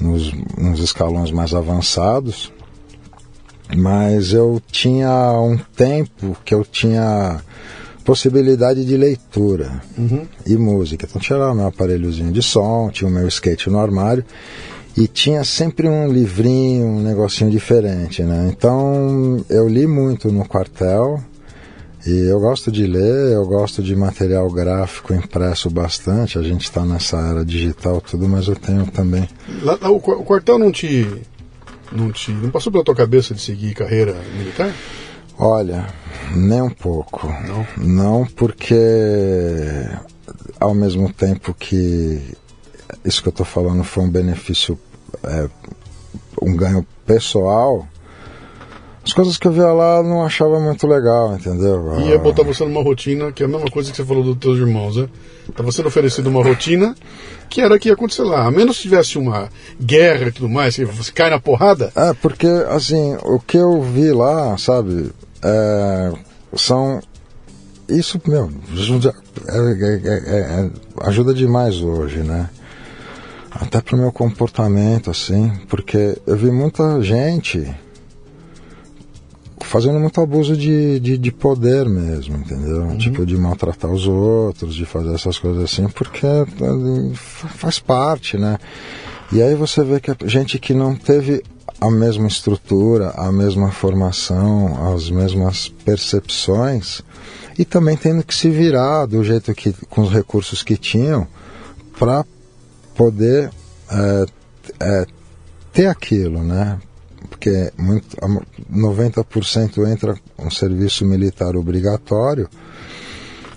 [0.00, 2.52] nos, nos escalões mais avançados
[3.74, 7.40] mas eu tinha um tempo que eu tinha
[8.04, 10.26] possibilidade de leitura uhum.
[10.46, 11.06] e música.
[11.08, 14.24] Então tinha lá meu aparelhozinho de som, tinha o meu skate no armário
[14.96, 18.48] e tinha sempre um livrinho, um negocinho diferente, né?
[18.50, 21.20] Então eu li muito no quartel
[22.06, 26.38] e eu gosto de ler, eu gosto de material gráfico impresso bastante.
[26.38, 29.28] A gente está nessa era digital tudo, mas eu tenho também.
[29.62, 31.08] Lá, o, o quartel não te
[31.90, 34.74] não, te, não passou pela tua cabeça de seguir carreira militar?
[35.38, 35.86] Olha,
[36.34, 37.26] nem um pouco.
[37.26, 37.66] Não?
[37.76, 38.74] Não, porque
[40.60, 42.20] ao mesmo tempo que
[43.04, 44.78] isso que eu estou falando foi um benefício,
[45.22, 45.48] é,
[46.42, 47.86] um ganho pessoal,
[49.04, 52.00] as coisas que eu via lá eu não achava muito legal, entendeu?
[52.00, 54.58] Ia botar você numa rotina, que é a mesma coisa que você falou dos teus
[54.58, 55.08] irmãos, né?
[55.54, 56.96] Tava sendo oferecido uma rotina
[57.50, 58.46] que era que ia acontecer lá.
[58.46, 61.92] A menos que tivesse uma guerra e tudo mais, que você cai na porrada.
[61.94, 65.10] É, porque, assim, o que eu vi lá, sabe,
[65.42, 66.12] é,
[66.56, 67.00] são.
[67.86, 69.14] Isso, meu, ajuda,
[69.46, 70.70] é, é, é,
[71.02, 72.48] ajuda demais hoje, né?
[73.50, 77.70] Até pro meu comportamento, assim, porque eu vi muita gente
[79.74, 82.82] fazendo muito abuso de, de, de poder mesmo, entendeu?
[82.82, 82.96] Uhum.
[82.96, 86.28] Tipo, de maltratar os outros, de fazer essas coisas assim, porque
[87.56, 88.56] faz parte, né?
[89.32, 91.42] E aí você vê que a gente que não teve
[91.80, 97.02] a mesma estrutura, a mesma formação, as mesmas percepções,
[97.58, 101.26] e também tendo que se virar do jeito que, com os recursos que tinham,
[101.98, 102.24] para
[102.94, 103.50] poder
[103.90, 104.26] é,
[104.78, 105.06] é,
[105.72, 106.78] ter aquilo, né?
[107.44, 108.16] Porque muito,
[108.72, 112.48] 90% entra um serviço militar obrigatório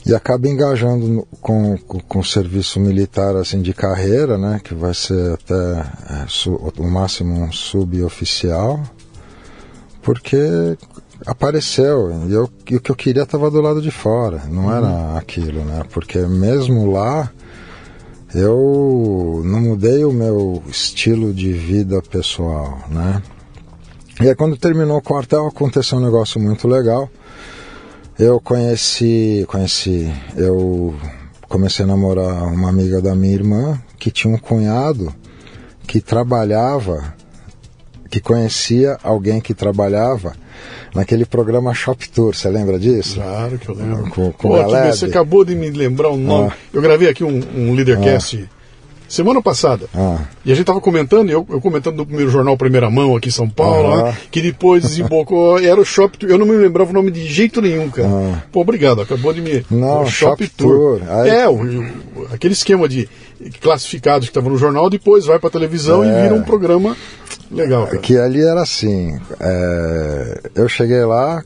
[0.05, 4.93] e acaba engajando com, com, com, o serviço militar assim de carreira, né, que vai
[4.93, 8.83] ser até é, su, o máximo um suboficial,
[10.01, 10.77] porque
[11.25, 14.73] apareceu e, eu, e o que eu queria estava do lado de fora, não uhum.
[14.73, 17.31] era aquilo, né, porque mesmo lá
[18.35, 23.21] eu não mudei o meu estilo de vida pessoal, né?
[24.19, 27.09] E aí quando terminou o quartel aconteceu um negócio muito legal.
[28.17, 30.95] Eu conheci, conheci, eu
[31.47, 35.13] comecei a namorar uma amiga da minha irmã que tinha um cunhado
[35.85, 37.13] que trabalhava,
[38.09, 40.33] que conhecia alguém que trabalhava
[40.95, 43.21] naquele programa Shop Tour, você lembra disso?
[43.21, 44.09] Claro que eu lembro.
[44.09, 46.49] Com, com Pô, você acabou de me lembrar um nome.
[46.51, 46.57] Ah.
[46.73, 48.56] Eu gravei aqui um, um Leadercast ah
[49.07, 49.87] semana passada.
[49.95, 50.19] Ah.
[50.45, 53.31] E a gente estava comentando, eu, eu, comentando no primeiro jornal Primeira Mão aqui em
[53.31, 54.03] São Paulo, ah.
[54.03, 56.29] né, que depois desembocou, era o Shop Tour.
[56.29, 58.07] Eu não me lembrava o nome de jeito nenhum, cara.
[58.07, 58.43] Ah.
[58.51, 59.65] Pô, obrigado, acabou de me.
[59.69, 60.99] Não, o Shop, Shop Tour.
[60.99, 61.09] Tour.
[61.09, 61.29] Aí...
[61.29, 61.87] É, o,
[62.31, 63.07] aquele esquema de
[63.61, 66.07] classificados que estava no jornal, depois vai para televisão é.
[66.07, 66.95] e vira um programa
[67.51, 67.85] Legal.
[67.87, 67.97] Cara.
[67.97, 69.19] Que ali era assim.
[69.39, 71.43] É, eu cheguei lá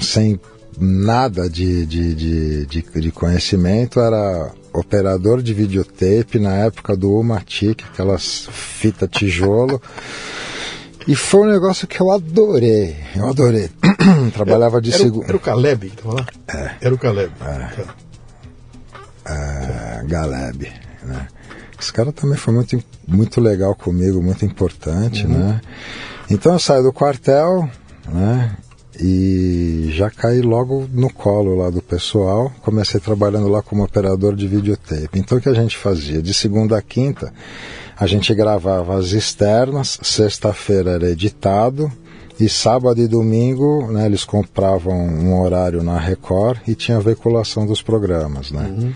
[0.00, 0.38] sem
[0.80, 7.84] nada de, de, de, de, de conhecimento, era operador de videotape na época do Umatic,
[7.84, 9.80] aquelas fita tijolo.
[11.06, 12.96] E foi um negócio que eu adorei.
[13.16, 13.70] Eu adorei.
[14.34, 15.24] Trabalhava de segundo.
[15.24, 16.26] Era o Caleb que estava lá?
[16.48, 16.70] É.
[16.80, 17.32] Era o Caleb.
[17.40, 18.10] É.
[19.24, 20.70] É, Galeb,
[21.02, 21.28] né?
[21.80, 25.38] Esse cara também foi muito, muito legal comigo, muito importante, uhum.
[25.38, 25.60] né?
[26.30, 27.68] Então eu saí do quartel,
[28.06, 28.56] né?
[29.02, 32.52] E já caí logo no colo lá do pessoal.
[32.60, 35.18] Comecei trabalhando lá como operador de videotape.
[35.18, 36.20] Então o que a gente fazia?
[36.20, 37.32] De segunda a quinta,
[37.96, 41.90] a gente gravava as externas, sexta-feira era editado,
[42.38, 47.82] e sábado e domingo né, eles compravam um horário na Record e tinha veiculação dos
[47.82, 48.50] programas.
[48.50, 48.66] Né?
[48.70, 48.92] Uhum.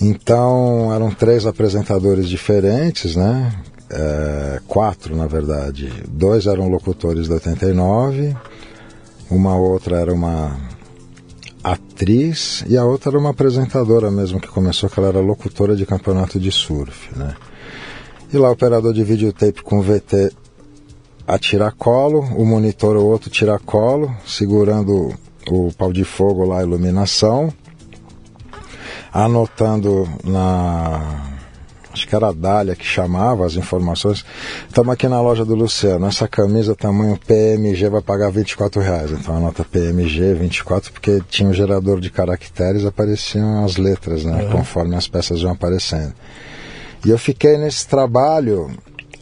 [0.00, 3.52] Então eram três apresentadores diferentes, né?
[3.90, 5.92] É, quatro na verdade.
[6.08, 8.36] Dois eram locutores da 89,
[9.30, 10.58] uma outra era uma
[11.62, 15.86] atriz e a outra era uma apresentadora mesmo que começou, que ela era locutora de
[15.86, 17.34] campeonato de surf, né?
[18.32, 20.32] E lá o operador de videotape com VT
[21.26, 25.12] a tiracolo, o monitor o outro tiracolo, segurando
[25.48, 27.52] o pau de fogo lá, a iluminação
[29.12, 31.29] anotando na.
[31.92, 34.24] Acho que era a Dália que chamava as informações.
[34.68, 36.06] Estamos aqui na loja do Luciano.
[36.06, 39.10] Essa camisa tamanho PMG vai pagar 24 reais.
[39.10, 44.44] Então anota PMG 24 porque tinha um gerador de caracteres, apareciam as letras, né?
[44.44, 44.50] Uhum.
[44.52, 46.14] Conforme as peças iam aparecendo.
[47.04, 48.70] E eu fiquei nesse trabalho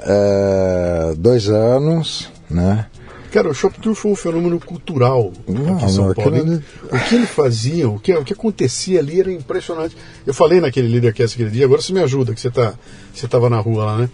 [0.01, 2.87] é, dois anos, né?
[3.33, 6.35] Cara, o Shop Tour foi um fenômeno cultural não, aqui em São Paulo.
[6.35, 6.63] Ali...
[6.91, 9.97] O que ele fazia, o que, o que acontecia ali era impressionante.
[10.27, 12.75] Eu falei naquele Leadercast aquele dia, agora você me ajuda, que você tá,
[13.15, 14.11] estava na rua lá, né?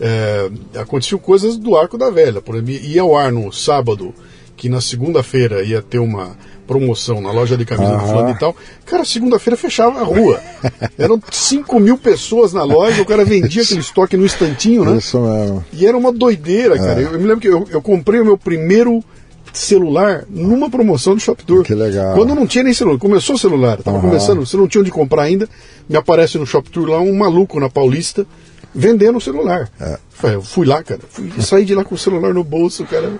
[0.00, 2.40] É, aconteciam coisas do Arco da Velha.
[2.40, 4.14] Por exemplo, ia ao ar no sábado,
[4.60, 7.98] que na segunda-feira ia ter uma promoção na loja de camisa uhum.
[7.98, 8.54] do fulano e tal.
[8.84, 10.38] Cara, segunda-feira fechava a rua.
[10.98, 14.98] Eram 5 mil pessoas na loja, o cara vendia aquele estoque no instantinho, né?
[14.98, 15.64] Isso mesmo.
[15.72, 17.00] E era uma doideira, cara.
[17.00, 17.04] É.
[17.06, 19.02] Eu, eu, me lembro que eu, eu comprei o meu primeiro
[19.50, 21.64] celular numa promoção do Shop Tour.
[21.64, 22.14] Que legal.
[22.14, 24.02] Quando não tinha nem celular, começou o celular, tava uhum.
[24.02, 25.48] começando, você não tinha onde comprar ainda,
[25.88, 28.26] me aparece no Shop Tour lá um maluco na Paulista
[28.74, 29.70] vendendo o celular.
[29.80, 29.98] É.
[30.34, 33.10] Eu fui lá, cara, fui, saí de lá com o celular no bolso, cara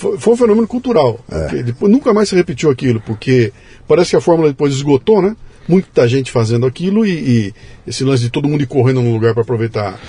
[0.00, 1.20] foi, foi um fenômeno cultural.
[1.30, 1.62] É.
[1.62, 3.52] Depois, nunca mais se repetiu aquilo, porque
[3.86, 5.36] parece que a fórmula depois esgotou, né?
[5.68, 7.54] Muita gente fazendo aquilo e, e
[7.86, 10.00] esse lance de todo mundo ir correndo num lugar para aproveitar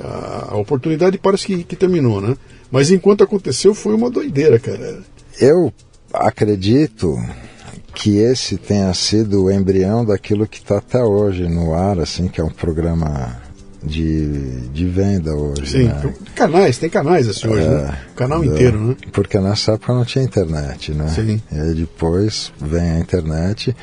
[0.00, 2.36] a, a, oportunidade parece que, que terminou, né?
[2.70, 4.98] Mas enquanto aconteceu foi uma doideira, cara.
[5.40, 5.72] Eu
[6.12, 7.16] acredito
[7.94, 12.40] que esse tenha sido o embrião daquilo que está até hoje no ar, assim, que
[12.40, 13.40] é um programa
[13.86, 15.66] de, de venda hoje.
[15.66, 16.14] Sim, né?
[16.34, 17.74] canais, tem canais assim hoje, né?
[17.74, 17.98] é, né?
[18.12, 18.96] O canal inteiro, né?
[19.12, 21.08] Porque nessa época não tinha internet, né?
[21.08, 21.40] Sim.
[21.52, 23.74] E aí depois vem a internet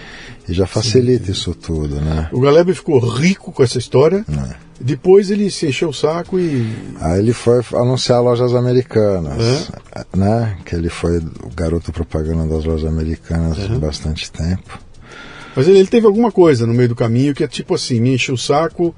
[0.48, 1.32] e já facilita sim, sim.
[1.32, 2.28] isso tudo, né?
[2.34, 4.26] O Galeb ficou rico com essa história.
[4.30, 4.74] É.
[4.82, 6.70] Depois ele se encheu o saco e.
[7.00, 10.18] Aí ele foi anunciar lojas americanas, é?
[10.18, 10.58] né?
[10.66, 14.80] Que ele foi o garoto propaganda das lojas americanas por bastante tempo.
[15.56, 18.16] Mas ele, ele, teve alguma coisa no meio do caminho que é tipo assim, me
[18.16, 18.94] encheu o saco,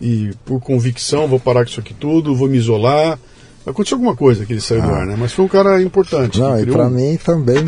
[0.00, 3.18] e por convicção vou parar com isso aqui tudo, vou me isolar.
[3.66, 4.86] Aconteceu alguma coisa que ele saiu ah.
[4.86, 5.16] do ar, né?
[5.18, 6.40] Mas foi um cara importante.
[6.40, 6.90] Não, e para um...
[6.90, 7.58] mim também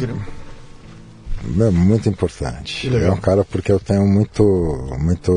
[1.61, 2.88] é muito importante.
[2.95, 4.42] É um cara porque eu tenho muito,
[4.99, 5.33] muito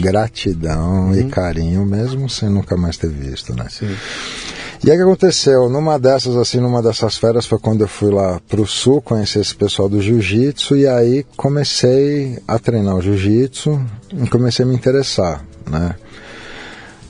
[0.00, 1.14] gratidão uhum.
[1.14, 3.66] e carinho, mesmo sem nunca mais ter visto, né?
[3.70, 3.94] Sim.
[4.82, 5.68] E aí o que aconteceu?
[5.68, 9.54] Numa dessas, assim, numa dessas férias foi quando eu fui lá pro sul conhecer esse
[9.54, 13.80] pessoal do jiu-jitsu e aí comecei a treinar o jiu-jitsu
[14.12, 15.94] e comecei a me interessar, né?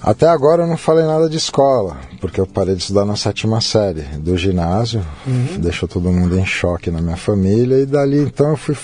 [0.04, 3.58] Até agora eu não falei nada de escola, porque eu parei de estudar na sétima
[3.62, 5.58] série do ginásio, uhum.
[5.58, 8.76] deixou todo mundo em choque na minha família, e dali então eu fui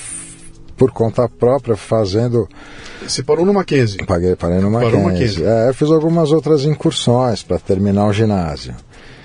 [0.78, 2.48] por conta própria fazendo.
[3.06, 4.02] Você parou no Mackenzie?
[4.06, 4.96] Paguei, parei no Mackenzie.
[4.96, 5.44] Parou no Mackenzie.
[5.44, 8.74] É, eu fiz algumas outras incursões para terminar o ginásio.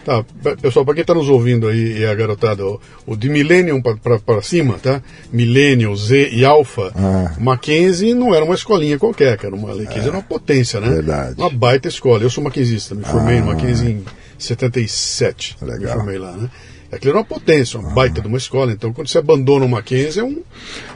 [0.06, 0.24] Tá,
[0.62, 4.39] pessoal, para quem está nos ouvindo aí e a garotada, o, o de Millennium para
[4.44, 5.02] cima, tá?
[5.34, 7.34] Millennium, Z e Alpha, ah.
[7.39, 9.56] Mackenzie não era uma escolinha qualquer, cara.
[9.56, 10.89] Uma Mackenzie é, era uma potência, né?
[10.89, 11.34] Verdade.
[11.39, 12.22] Uma baita escola.
[12.22, 13.41] Eu sou maquenzista, me formei ah.
[13.41, 14.06] no Mackenzie em
[14.38, 15.58] 77.
[15.63, 15.80] Legal.
[15.80, 16.52] Me formei lá, né?
[16.91, 18.71] Aquilo era uma potência, uma baita de uma escola.
[18.71, 20.41] Então, quando você abandona o Mackenzie, é um,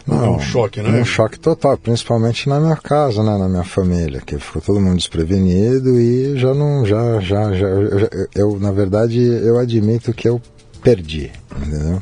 [0.06, 1.02] Não, é um choque, né?
[1.02, 3.38] Um choque total, principalmente na minha casa, né?
[3.38, 7.68] na minha família, que ficou todo mundo desprevenido e já não, já, já, já,
[8.36, 10.42] eu, na verdade, eu admito que eu
[10.82, 12.02] perdi, entendeu?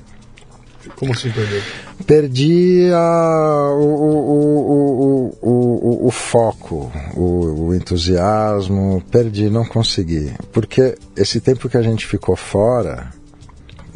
[0.95, 1.61] Como assim perdeu?
[2.05, 10.31] perdi a, o, o, o, o, foco, o, entusiasmo, perdi, não consegui.
[10.51, 13.11] Porque esse tempo que a gente ficou fora,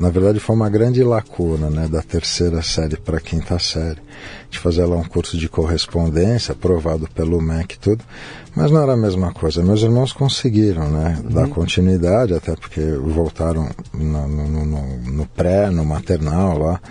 [0.01, 3.99] na verdade foi uma grande lacuna, né, da terceira série para a quinta série.
[3.99, 8.03] A gente fazia lá um curso de correspondência, aprovado pelo MEC e tudo,
[8.55, 9.61] mas não era a mesma coisa.
[9.61, 11.29] Meus irmãos conseguiram, né, uhum.
[11.29, 16.81] dar continuidade, até porque voltaram no, no, no, no pré, no maternal lá,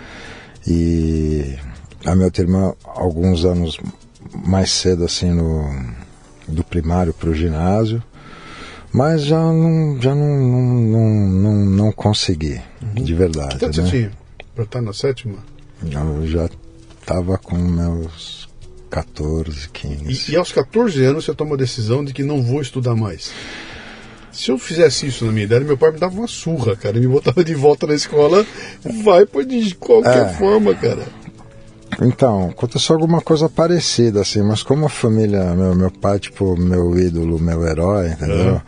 [0.65, 1.57] e
[2.05, 3.77] a minha outra irmã, alguns anos
[4.33, 5.69] mais cedo, assim, no,
[6.47, 8.01] do primário para o ginásio,
[8.93, 13.03] mas já não, já não, não, não, não, consegui, uhum.
[13.03, 13.55] de verdade.
[13.55, 13.73] Então né?
[13.73, 14.11] você tinha
[14.53, 15.37] para estar na sétima?
[15.83, 16.49] Eu já
[16.99, 18.47] estava com meus
[18.89, 20.31] 14, 15.
[20.31, 23.31] E, e, aos 14 anos você toma a decisão de que não vou estudar mais.
[24.31, 27.01] Se eu fizesse isso na minha idade, meu pai me dava uma surra, cara, e
[27.01, 28.45] me botava de volta na escola.
[29.03, 30.33] Vai por de qualquer é.
[30.33, 31.05] forma, cara.
[32.01, 36.97] Então, aconteceu alguma coisa parecida, assim, mas como a família, meu, meu pai, tipo, meu
[36.97, 38.55] ídolo, meu herói, entendeu?
[38.55, 38.61] É.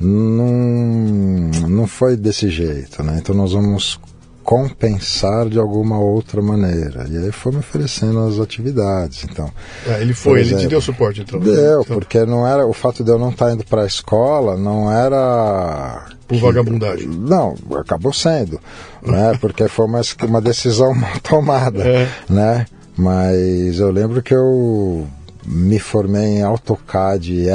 [0.00, 3.16] Não, não foi desse jeito, né?
[3.18, 3.98] Então nós vamos
[4.44, 7.04] compensar de alguma outra maneira.
[7.10, 9.24] E aí foi me oferecendo as atividades.
[9.24, 9.50] Então,
[9.88, 11.40] é, ele foi, exemplo, ele te deu suporte então.
[11.40, 11.96] Deu, então.
[11.96, 16.06] porque não era o fato de eu não estar indo para a escola, não era
[16.28, 17.08] por vagabundagem.
[17.08, 18.60] Não, acabou sendo,
[19.02, 19.36] né?
[19.40, 22.08] Porque foi uma, uma decisão mal tomada, é.
[22.28, 22.66] né?
[22.96, 25.06] Mas eu lembro que eu
[25.44, 27.46] me formei em AutoCAD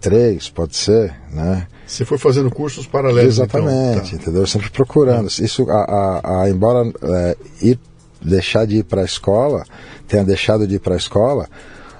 [0.00, 1.66] R3, pode ser, né?
[1.86, 3.38] Você foi fazendo cursos paralelos.
[3.38, 3.60] Então.
[3.60, 4.20] Exatamente, então.
[4.20, 4.46] entendeu?
[4.46, 5.28] Sempre procurando.
[5.28, 7.78] Isso, a, a, a embora é, ir,
[8.20, 9.64] deixar de ir para a escola,
[10.06, 11.48] tenha deixado de ir para a escola,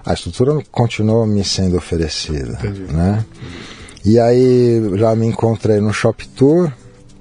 [0.04, 2.92] a estrutura continua me sendo oferecida, Entendi.
[2.92, 3.24] né?
[4.04, 6.72] E aí já me encontrei no Shop Tour,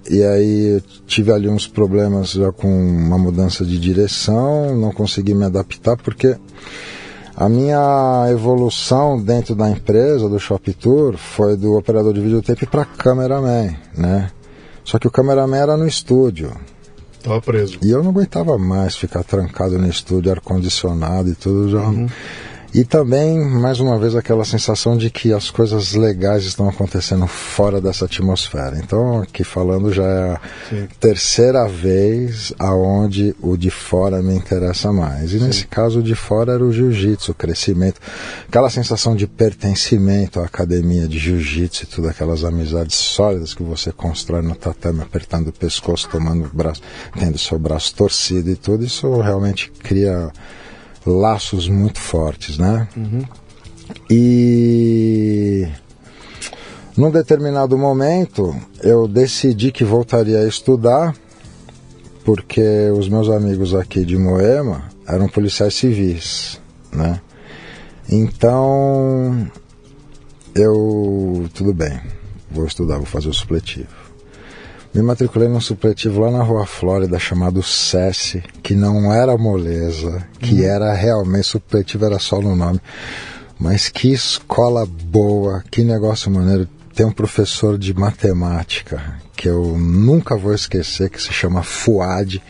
[0.09, 5.45] e aí tive ali uns problemas já com uma mudança de direção, não consegui me
[5.45, 6.37] adaptar porque
[7.35, 12.85] a minha evolução dentro da empresa, do Shop Tour, foi do operador de videotape para
[12.85, 14.29] cameraman, né?
[14.83, 16.51] Só que o cameraman era no estúdio.
[17.23, 17.77] Tava preso.
[17.81, 21.69] E eu não aguentava mais ficar trancado no estúdio, ar-condicionado e tudo.
[21.69, 21.79] Já...
[21.79, 22.07] Uhum.
[22.73, 27.81] E também, mais uma vez, aquela sensação de que as coisas legais estão acontecendo fora
[27.81, 28.77] dessa atmosfera.
[28.77, 30.87] Então, aqui falando já é a Sim.
[30.97, 35.33] terceira vez aonde o de fora me interessa mais.
[35.33, 35.47] E Sim.
[35.47, 37.99] nesse caso, o de fora era o jiu-jitsu, o crescimento,
[38.47, 43.91] aquela sensação de pertencimento à academia de jiu-jitsu e tudo, aquelas amizades sólidas que você
[43.91, 46.81] constrói no tatame, apertando o pescoço, tomando o braço,
[47.19, 50.31] tendo seu braço torcido e tudo, isso realmente cria
[51.05, 52.87] laços muito fortes, né?
[52.95, 53.23] Uhum.
[54.09, 55.67] E
[56.95, 61.15] num determinado momento eu decidi que voltaria a estudar
[62.23, 66.59] porque os meus amigos aqui de Moema eram policiais civis,
[66.91, 67.19] né?
[68.09, 69.49] Então
[70.53, 71.99] eu tudo bem,
[72.49, 74.00] vou estudar, vou fazer o supletivo.
[74.93, 80.55] Me matriculei num supletivo lá na Rua Flórida chamado SESI, que não era moleza, que
[80.55, 80.65] uhum.
[80.65, 82.81] era realmente, supletivo era só no nome.
[83.57, 86.67] Mas que escola boa, que negócio maneiro.
[86.93, 92.43] Tem um professor de matemática que eu nunca vou esquecer, que se chama Fuad,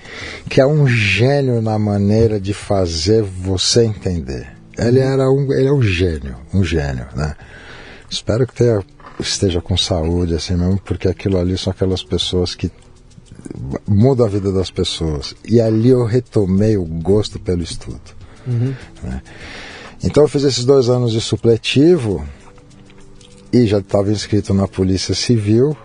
[0.49, 4.47] que é um gênio na maneira de fazer você entender.
[4.75, 5.13] Ele uhum.
[5.13, 7.35] era um, ele é um gênio, um gênio, né?
[8.09, 8.83] Espero que tenha
[9.19, 12.71] esteja com saúde, assim mesmo, porque aquilo ali são aquelas pessoas que
[13.87, 15.33] mudam a vida das pessoas.
[15.45, 18.01] E ali eu retomei o gosto pelo estudo.
[18.47, 18.75] Uhum.
[19.03, 19.21] Né?
[20.03, 22.25] Então eu fiz esses dois anos de supletivo
[23.53, 25.75] e já estava inscrito na Polícia Civil.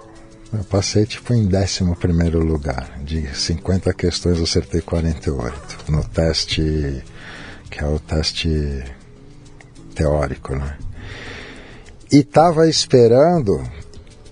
[0.53, 1.85] Eu passei tipo em 11
[2.37, 2.99] lugar.
[3.05, 5.91] De 50 questões, acertei 48.
[5.91, 7.03] No teste,
[7.71, 8.85] que é o teste
[9.95, 10.79] teórico, né?
[12.11, 13.63] E estava esperando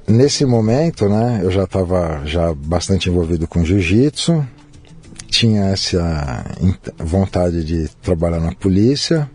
[0.07, 1.41] nesse momento, né?
[1.43, 4.47] Eu já estava já bastante envolvido com jiu-jitsu,
[5.29, 6.45] tinha essa
[6.99, 9.29] vontade de trabalhar na polícia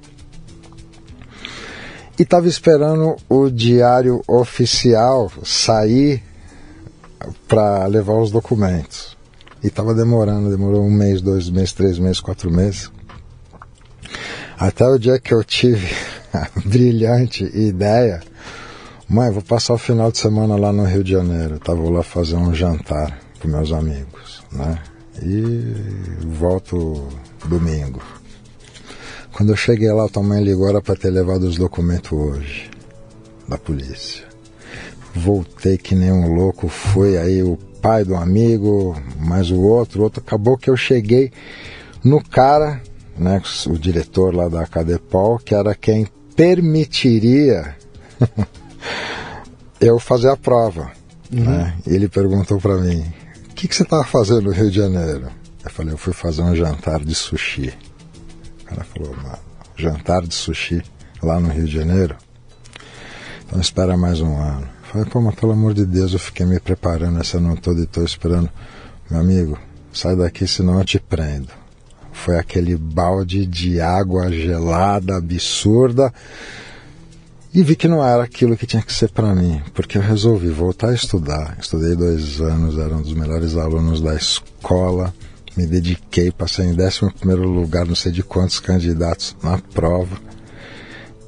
[2.18, 6.24] e estava esperando o diário oficial sair
[7.48, 9.18] para levar os documentos.
[9.62, 12.90] E estava demorando, demorou um mês, dois meses, três meses, quatro meses.
[14.58, 15.90] Até o dia que eu tive
[16.66, 18.22] brilhante ideia
[19.12, 21.74] Mãe, vou passar o final de semana lá no Rio de Janeiro, tá?
[21.74, 24.78] Vou lá fazer um jantar com meus amigos, né?
[25.20, 25.74] E
[26.28, 27.08] volto
[27.44, 28.04] domingo.
[29.34, 32.70] Quando eu cheguei lá, tua mãe ligou era para ter levado os documentos hoje,
[33.48, 34.26] da polícia.
[35.16, 40.04] Voltei que nem um louco, foi aí o pai do amigo, mais o outro, o
[40.04, 40.22] outro.
[40.24, 41.32] Acabou que eu cheguei
[42.04, 42.80] no cara,
[43.18, 46.06] né, o diretor lá da Cadepol, que era quem
[46.40, 47.76] permitiria
[49.82, 50.90] eu fazer a prova.
[51.30, 51.44] Uhum.
[51.44, 51.78] Né?
[51.86, 53.02] Ele perguntou para mim:
[53.50, 55.28] o que, que você estava fazendo no Rio de Janeiro?
[55.66, 57.74] Eu falei: eu fui fazer um jantar de sushi.
[58.62, 59.14] O cara falou:
[59.76, 60.82] jantar de sushi
[61.22, 62.16] lá no Rio de Janeiro?
[63.46, 64.62] Então espera mais um ano.
[64.62, 67.82] Eu falei: pô, mas pelo amor de Deus, eu fiquei me preparando essa noite toda
[67.82, 68.50] e estou esperando.
[69.12, 69.60] Meu amigo,
[69.92, 71.59] sai daqui senão eu te prendo.
[72.24, 76.14] Foi aquele balde de água gelada, absurda
[77.52, 80.50] e vi que não era aquilo que tinha que ser para mim, porque eu resolvi
[80.50, 81.58] voltar a estudar.
[81.60, 85.12] Estudei dois anos, era um dos melhores alunos da escola,
[85.58, 90.16] me dediquei, passei em 11 lugar, não sei de quantos candidatos na prova.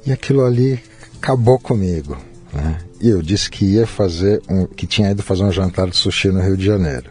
[0.06, 0.80] E aquilo ali
[1.16, 2.16] acabou comigo.
[2.52, 2.78] Né?
[3.00, 6.28] E eu disse que ia fazer um, que tinha ido fazer um jantar de sushi
[6.28, 7.10] no Rio de Janeiro.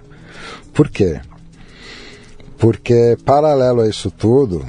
[0.73, 1.19] Por quê?
[2.61, 4.63] Porque paralelo a isso tudo,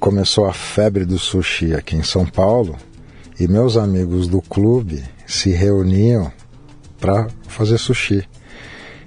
[0.00, 2.74] começou a febre do sushi aqui em São Paulo
[3.38, 6.32] e meus amigos do clube se reuniam
[6.98, 8.26] para fazer sushi.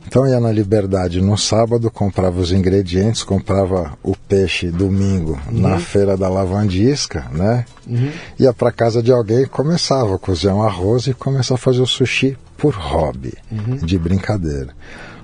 [0.06, 5.62] Então ia na Liberdade no sábado, comprava os ingredientes, comprava o peixe domingo uhum.
[5.62, 7.66] na feira da lavandisca, né?
[7.88, 8.12] Uhum.
[8.40, 11.82] Ia para casa de alguém e começava a cozinhar um arroz e começava a fazer
[11.82, 13.78] o sushi por hobby, uhum.
[13.78, 14.76] de brincadeira.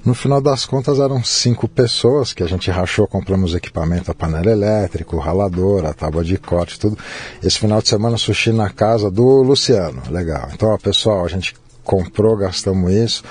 [0.03, 4.49] No final das contas eram cinco pessoas que a gente rachou, compramos equipamento, a panela
[4.49, 6.97] elétrica, o ralador, a tábua de corte, tudo.
[7.43, 10.49] Esse final de semana sushi na casa do Luciano, legal.
[10.53, 13.23] Então, ó, pessoal, a gente comprou, gastamos isso,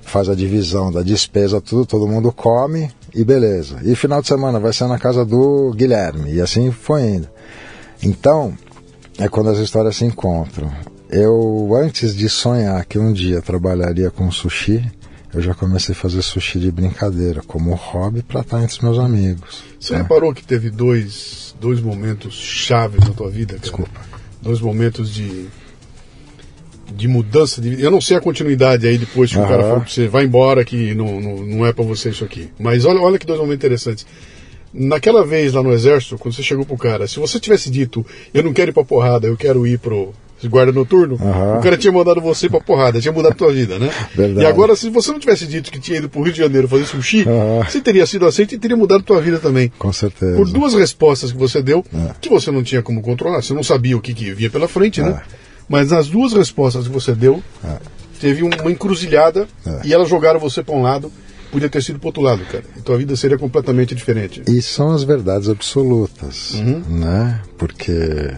[0.00, 3.80] faz a divisão da despesa, tudo, todo mundo come e beleza.
[3.82, 7.28] E final de semana vai ser na casa do Guilherme, e assim foi indo.
[8.02, 8.56] Então,
[9.18, 10.72] é quando as histórias se encontram.
[11.10, 14.82] Eu, antes de sonhar que um dia trabalharia com sushi,
[15.34, 18.98] eu já comecei a fazer sushi de brincadeira, como hobby para estar entre os meus
[18.98, 19.64] amigos.
[19.80, 20.02] Você né?
[20.02, 23.54] reparou que teve dois, dois momentos chaves na tua vida?
[23.54, 23.60] Cara?
[23.60, 24.00] Desculpa.
[24.40, 25.46] Dois momentos de,
[26.94, 29.44] de mudança de Eu não sei a continuidade aí depois que uhum.
[29.44, 32.24] o cara falou pra você, vai embora que não, não, não é para você isso
[32.24, 32.50] aqui.
[32.58, 34.06] Mas olha, olha que dois momentos interessantes.
[34.72, 38.42] Naquela vez lá no exército, quando você chegou pro cara, se você tivesse dito, eu
[38.42, 40.12] não quero ir pra porrada, eu quero ir pro,
[40.48, 41.58] guarda noturno, uhum.
[41.58, 43.90] o cara tinha mandado você pra porrada, tinha mudado a tua vida, né?
[44.14, 44.44] Verdade.
[44.44, 46.86] E agora, se você não tivesse dito que tinha ido pro Rio de Janeiro fazer
[46.86, 47.62] sushi, uhum.
[47.62, 49.72] você teria sido aceito e teria mudado a tua vida também.
[49.78, 50.36] Com certeza.
[50.36, 52.10] Por duas respostas que você deu, é.
[52.20, 55.00] que você não tinha como controlar, você não sabia o que, que vinha pela frente,
[55.00, 55.08] né?
[55.08, 55.12] é.
[55.12, 55.22] né?
[55.68, 57.76] Mas nas duas respostas que você deu, é.
[58.20, 59.80] teve uma encruzilhada é.
[59.84, 61.10] e elas jogaram você para um lado
[61.54, 62.64] podia ter sido pro outro lado, cara.
[62.76, 64.42] E tua vida seria completamente diferente.
[64.48, 66.82] E são as verdades absolutas, uhum.
[66.88, 67.40] né?
[67.56, 68.34] Porque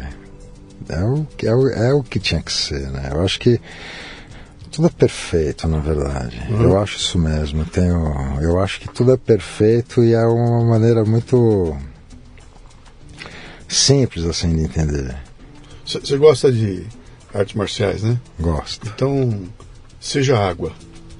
[0.88, 3.10] é o, é, o, é o que tinha que ser, né?
[3.12, 3.60] Eu acho que
[4.70, 6.40] tudo é perfeito, na verdade.
[6.50, 6.62] Uhum.
[6.62, 7.62] Eu acho isso mesmo.
[7.62, 11.76] Eu, tenho, eu acho que tudo é perfeito e é uma maneira muito
[13.68, 15.16] simples assim de entender.
[15.84, 16.84] Você gosta de
[17.32, 18.20] artes marciais, né?
[18.38, 18.86] Gosto.
[18.88, 19.44] Então,
[20.00, 20.72] seja água.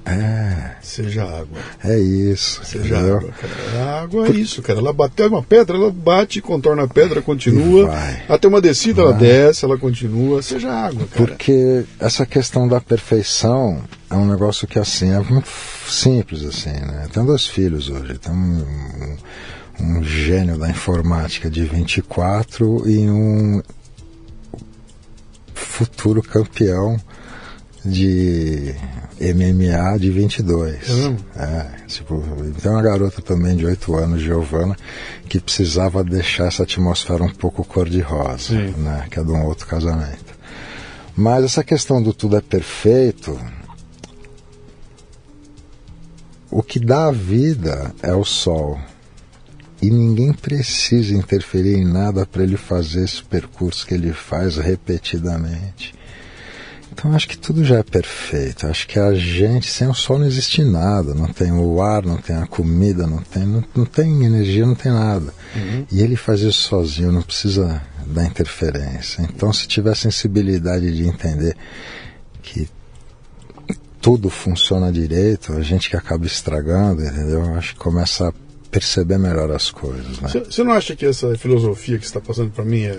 [0.07, 0.71] É.
[0.81, 1.59] Seja água.
[1.83, 2.63] É isso.
[2.63, 3.17] Seja entendeu?
[3.17, 3.83] água, cara.
[3.83, 4.79] A água é isso, cara.
[4.79, 7.91] Ela bateu uma pedra, ela bate, contorna a pedra, continua.
[8.29, 9.11] Até uma descida, vai.
[9.11, 10.41] ela desce, ela continua.
[10.41, 11.27] Seja água, cara.
[11.27, 15.49] Porque essa questão da perfeição é um negócio que, assim, é muito
[15.89, 17.07] simples, assim, né?
[17.11, 18.17] Tenho dois filhos hoje.
[18.17, 18.65] Tem um,
[19.81, 23.61] um, um gênio da informática de 24 e um
[25.53, 26.97] futuro campeão
[27.87, 28.75] de
[29.19, 30.89] MMA de 22.
[30.89, 31.17] Uhum.
[31.35, 32.23] É, tipo,
[32.61, 34.75] tem uma garota também de 8 anos, Giovana,
[35.27, 39.07] que precisava deixar essa atmosfera um pouco cor-de-rosa, né?
[39.09, 40.37] Que é de um outro casamento.
[41.15, 43.39] Mas essa questão do tudo é perfeito,
[46.51, 48.79] o que dá a vida é o sol.
[49.81, 55.96] E ninguém precisa interferir em nada para ele fazer esse percurso que ele faz repetidamente.
[56.97, 58.65] Então acho que tudo já é perfeito.
[58.65, 61.13] Acho que a gente, sem o sol não existe nada.
[61.13, 64.73] Não tem o ar, não tem a comida, não tem, não, não tem energia, não
[64.73, 65.31] tem nada.
[65.55, 65.85] Uhum.
[65.91, 69.21] E ele faz isso sozinho, não precisa da interferência.
[69.21, 71.55] Então se tiver sensibilidade de entender
[72.41, 72.67] que
[74.01, 77.43] tudo funciona direito, a gente que acaba estragando, entendeu?
[77.53, 78.33] Acho que começa a
[78.71, 80.19] perceber melhor as coisas.
[80.19, 80.29] Né?
[80.29, 82.97] Você não acha que essa filosofia que está passando para mim é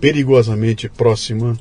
[0.00, 1.58] perigosamente próxima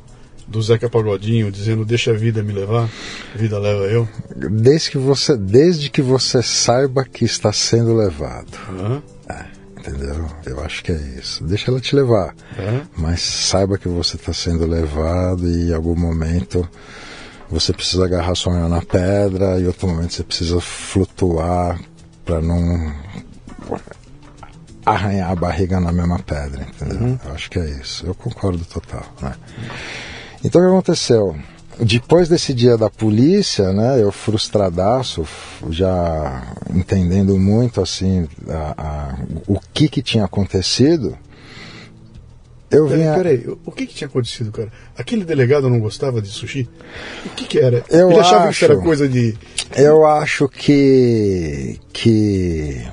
[0.52, 2.90] do Zeca Pagodinho dizendo deixa a vida me levar,
[3.34, 4.08] a vida leva eu?
[4.36, 8.52] Desde que você, desde que você saiba que está sendo levado.
[8.70, 9.02] Uhum.
[9.30, 9.46] É,
[9.80, 10.28] entendeu?
[10.46, 11.44] Eu acho que é isso.
[11.44, 12.36] Deixa ela te levar.
[12.60, 12.82] Uhum.
[12.98, 16.68] Mas saiba que você está sendo levado e em algum momento
[17.50, 21.80] você precisa agarrar sua mão na pedra e em outro momento você precisa flutuar
[22.26, 22.94] para não
[24.86, 27.00] arranhar a barriga na mesma pedra, entendeu?
[27.00, 27.20] Uhum.
[27.26, 28.06] Eu acho que é isso.
[28.06, 29.36] Eu concordo total, né?
[30.44, 31.36] Então o que aconteceu?
[31.80, 35.26] Depois desse dia da polícia, né, eu frustradaço,
[35.70, 39.16] já entendendo muito assim a, a,
[39.48, 41.18] o que que tinha acontecido,
[42.72, 43.14] eu peraí, vinha...
[43.16, 44.72] peraí, o que, que tinha acontecido, cara?
[44.98, 46.70] Aquele delegado não gostava de sushi?
[47.26, 47.84] O que, que era?
[47.90, 49.38] Eu Ele achava acho, que era coisa de.
[49.76, 51.78] Eu acho que.
[51.92, 52.88] que.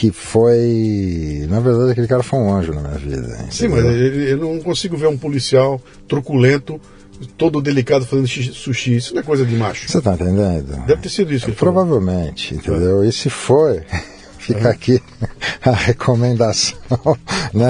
[0.00, 1.46] Que foi.
[1.50, 3.18] Na verdade, aquele cara foi um anjo na minha vida.
[3.18, 3.50] Entendeu?
[3.50, 5.78] Sim, mas eu não consigo ver um policial
[6.08, 6.80] truculento
[7.36, 8.96] todo delicado fazendo sushi.
[8.96, 9.90] Isso não é coisa de macho.
[9.90, 10.86] Você tá entendendo?
[10.86, 11.52] Deve ter sido isso.
[11.52, 12.78] Provavelmente, falou.
[12.78, 13.04] entendeu?
[13.04, 13.82] E se foi,
[14.40, 14.70] fica uhum.
[14.70, 15.02] aqui
[15.62, 16.78] a recomendação,
[17.52, 17.68] né?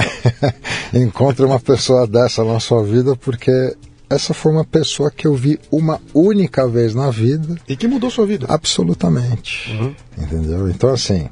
[0.94, 3.74] Encontre uma pessoa dessa na sua vida, porque
[4.08, 7.56] essa foi uma pessoa que eu vi uma única vez na vida.
[7.68, 8.46] E que mudou sua vida.
[8.48, 9.72] Absolutamente.
[9.72, 9.94] Uhum.
[10.16, 10.70] Entendeu?
[10.70, 11.28] Então, assim,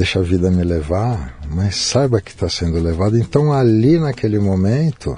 [0.00, 3.18] deixa a vida me levar, mas saiba que está sendo levado.
[3.18, 5.14] Então, ali naquele momento,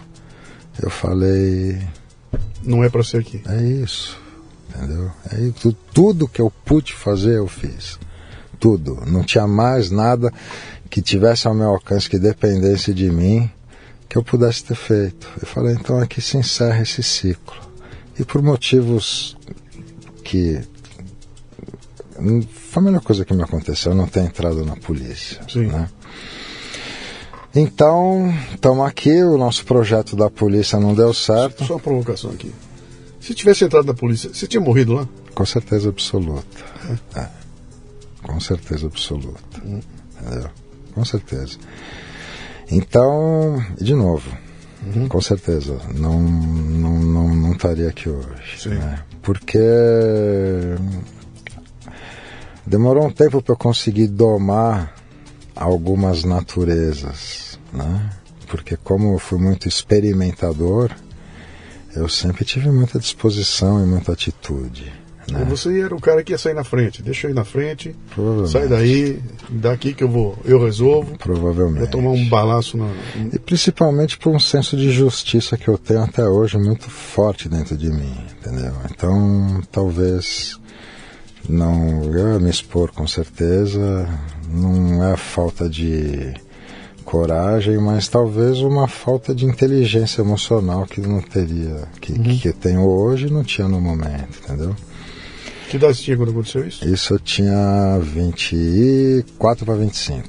[0.83, 1.80] eu falei.
[2.64, 3.41] Não é para ser aqui.
[3.49, 4.18] É isso.
[4.68, 5.09] Entendeu?
[5.30, 5.72] É isso.
[5.95, 7.97] Tudo que eu pude fazer, eu fiz
[8.59, 9.05] tudo.
[9.07, 10.33] Não tinha mais nada
[10.91, 13.49] que tivesse ao meu alcance, que dependesse de mim,
[14.09, 15.28] que eu pudesse ter feito.
[15.41, 17.55] Eu falei, então aqui se encerra esse ciclo.
[18.18, 19.37] E por motivos
[20.24, 20.61] que.
[22.70, 25.40] Foi a melhor coisa que me aconteceu, não ter entrado na polícia.
[25.48, 25.66] Sim.
[25.66, 25.88] Né?
[27.54, 31.64] Então, estamos aqui, o nosso projeto da polícia não deu certo.
[31.64, 32.52] Só uma provocação aqui.
[33.20, 35.08] Se tivesse entrado na polícia, você tinha morrido lá?
[35.34, 36.64] Com certeza absoluta.
[37.14, 37.20] É.
[37.20, 37.28] É.
[38.22, 39.62] Com certeza absoluta.
[39.64, 39.80] Hum.
[40.20, 40.50] Entendeu?
[40.94, 41.58] Com certeza.
[42.70, 44.30] Então, de novo,
[44.86, 45.08] uhum.
[45.08, 48.68] com certeza, não, não, não, não estaria aqui hoje.
[48.68, 48.98] Né?
[49.20, 49.58] Porque
[52.72, 54.94] demorou um tempo para eu conseguir domar
[55.54, 58.10] algumas naturezas, né?
[58.48, 60.90] Porque como eu fui muito experimentador,
[61.94, 64.90] eu sempre tive muita disposição e muita atitude.
[65.30, 65.44] Né?
[65.50, 67.02] Você era o cara que ia sair na frente.
[67.02, 67.94] Deixa eu ir na frente,
[68.48, 71.16] sai daí, daqui que eu vou, eu resolvo.
[71.18, 71.90] Provavelmente.
[71.90, 72.88] Tomar um balaço na.
[73.32, 77.76] E principalmente por um senso de justiça que eu tenho até hoje muito forte dentro
[77.76, 78.72] de mim, entendeu?
[78.90, 80.58] Então, talvez
[81.49, 84.09] não eu me expor com certeza
[84.49, 86.34] não é falta de
[87.05, 92.38] coragem, mas talvez uma falta de inteligência emocional que não teria, que, uhum.
[92.38, 94.74] que eu tenho hoje não tinha no momento, entendeu?
[95.68, 96.86] Que idade você tinha quando aconteceu isso?
[96.86, 100.28] Isso eu tinha 24 para 25.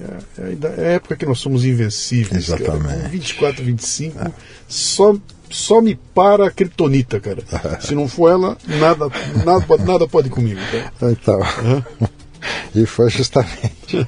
[0.00, 2.48] É, é, é, a época que nós somos invencíveis.
[2.48, 2.96] Exatamente.
[2.96, 3.08] Cara.
[3.08, 4.32] 24, 25, é.
[4.68, 5.16] só,
[5.50, 7.42] só me para a criptonita, cara.
[7.80, 9.08] Se não for ela, nada,
[9.44, 10.60] nada, nada pode comigo.
[10.70, 11.12] Cara.
[11.12, 11.38] Então.
[11.38, 12.08] Uhum.
[12.74, 14.06] E foi justamente.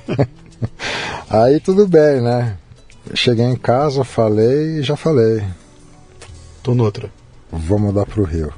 [1.30, 2.56] Aí tudo bem, né?
[3.14, 5.44] Cheguei em casa, falei e já falei.
[6.62, 7.10] Tô noutra.
[7.50, 8.52] Vou mudar pro Rio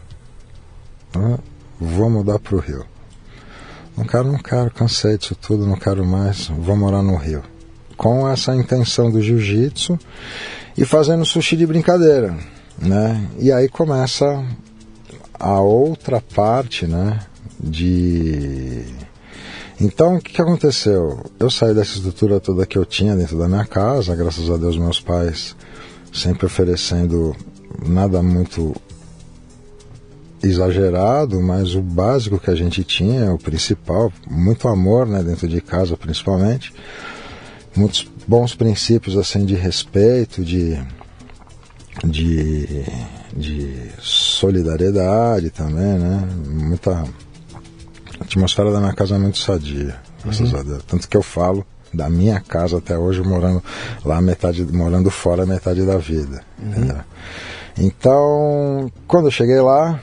[1.81, 2.85] vou mudar para o Rio.
[3.97, 7.43] Não quero, não quero, cansei disso tudo, não quero mais, vou morar no Rio.
[7.97, 9.99] Com essa intenção do jiu-jitsu
[10.77, 12.37] e fazendo sushi de brincadeira,
[12.81, 13.29] né?
[13.39, 14.45] E aí começa
[15.39, 17.21] a outra parte, né?
[17.59, 18.85] De.
[19.81, 21.25] Então, o que, que aconteceu?
[21.39, 24.77] Eu saí dessa estrutura toda que eu tinha dentro da minha casa, graças a Deus,
[24.77, 25.55] meus pais
[26.13, 27.37] sempre oferecendo
[27.87, 28.75] nada muito
[30.43, 35.61] exagerado, mas o básico que a gente tinha, o principal, muito amor, né, dentro de
[35.61, 36.73] casa principalmente,
[37.77, 40.79] muitos bons princípios assim de respeito, de
[42.05, 42.85] de,
[43.35, 46.29] de solidariedade também, né?
[46.47, 47.05] Muita
[48.21, 50.59] a atmosfera da minha casa é muito sadia, graças uhum.
[50.59, 50.83] a Deus.
[50.85, 53.63] Tanto que eu falo da minha casa até hoje morando
[54.05, 57.01] lá metade morando fora metade da vida, uhum.
[57.81, 60.01] Então, quando eu cheguei lá,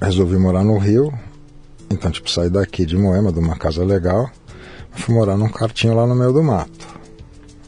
[0.00, 1.12] resolvi morar no Rio.
[1.90, 4.30] Então, tipo, saí daqui de Moema, de uma casa legal,
[4.92, 6.88] fui morar num cartinho lá no meio do mato.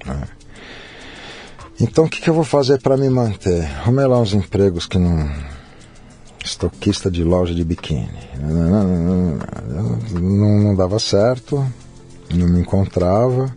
[0.07, 0.23] Né?
[1.83, 3.65] Então, o que, que eu vou fazer para me manter?
[3.65, 5.29] Arrumei lá uns empregos que não.
[6.45, 8.09] Estoquista de loja de biquíni.
[8.41, 9.27] Não,
[10.15, 11.67] não, não dava certo,
[12.33, 13.53] não me encontrava.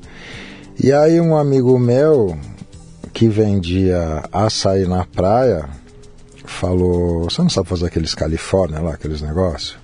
[0.82, 2.36] E aí, um amigo meu
[3.14, 5.70] que vendia açaí na praia
[6.46, 9.78] falou: Você não sabe fazer aqueles Califórnia lá, aqueles negócios?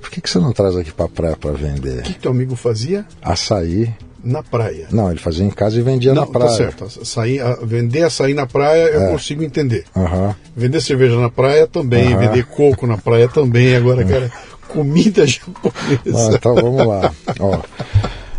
[0.00, 2.00] Por que, que você não traz aqui pra praia para vender?
[2.00, 3.06] O que, que teu amigo fazia?
[3.20, 3.94] Açaí.
[4.24, 4.86] Na praia.
[4.92, 6.72] Não, ele fazia em casa e vendia não, na tá praia.
[6.72, 7.40] Tá certo.
[7.42, 9.10] A, vender açaí na praia eu é.
[9.10, 9.84] consigo entender.
[9.96, 10.34] Uhum.
[10.56, 12.20] Vender cerveja na praia também, uhum.
[12.20, 13.74] vender coco na praia também.
[13.74, 14.30] Agora, cara,
[14.68, 16.36] comida japonesa.
[16.36, 17.12] Então vamos lá.
[17.40, 17.58] Ó,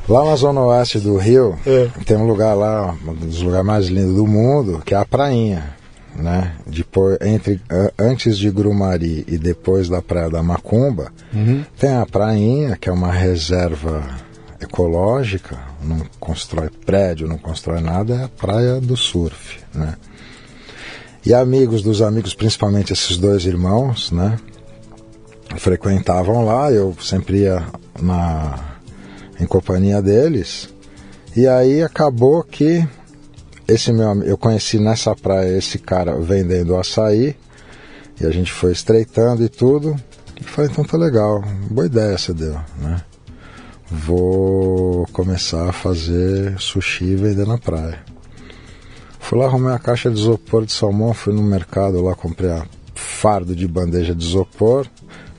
[0.07, 1.87] lá na zona oeste do Rio, é.
[2.05, 5.75] tem um lugar lá, um dos lugares mais lindos do mundo, que é a Prainha.
[6.15, 6.53] Né?
[6.67, 7.59] Depois, entre,
[7.97, 11.63] antes de Grumari e depois da Praia da Macumba, uhum.
[11.77, 14.03] tem a Prainha, que é uma reserva
[14.63, 19.95] ecológica, não constrói prédio, não constrói nada, é a praia do surf, né?
[21.25, 24.37] E amigos dos amigos, principalmente esses dois irmãos, né?
[25.57, 27.65] Frequentavam lá, eu sempre ia
[28.01, 28.77] na,
[29.39, 30.69] em companhia deles.
[31.35, 32.85] E aí acabou que
[33.67, 37.35] esse meu eu conheci nessa praia esse cara vendendo açaí
[38.19, 39.95] e a gente foi estreitando e tudo.
[40.39, 43.01] E falei, então tá legal, boa ideia você deu, né?
[43.95, 47.99] Vou começar a fazer sushi e vender na praia.
[49.19, 52.65] Fui lá, arrumei a caixa de isopor de salmão, fui no mercado lá, comprei a
[52.95, 54.87] fardo de bandeja de isopor.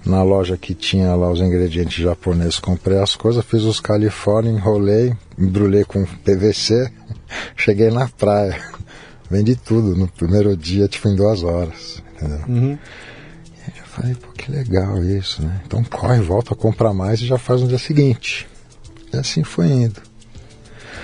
[0.07, 5.13] Na loja que tinha lá os ingredientes japoneses, comprei as coisas, fiz os Califórnia, enrolei,
[5.37, 6.93] embrulhei com PVC,
[7.57, 8.63] cheguei na praia.
[9.29, 12.41] Vendi tudo no primeiro dia, tipo em duas horas, entendeu?
[12.47, 12.79] Uhum.
[13.95, 15.61] Falei, pô, que legal isso, né?
[15.65, 18.49] Então corre, volta a comprar mais e já faz no dia seguinte.
[19.13, 20.03] E assim foi indo.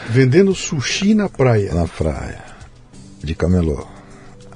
[0.09, 1.73] Vendendo sushi na praia?
[1.73, 2.43] Na praia
[3.23, 3.87] de camelô.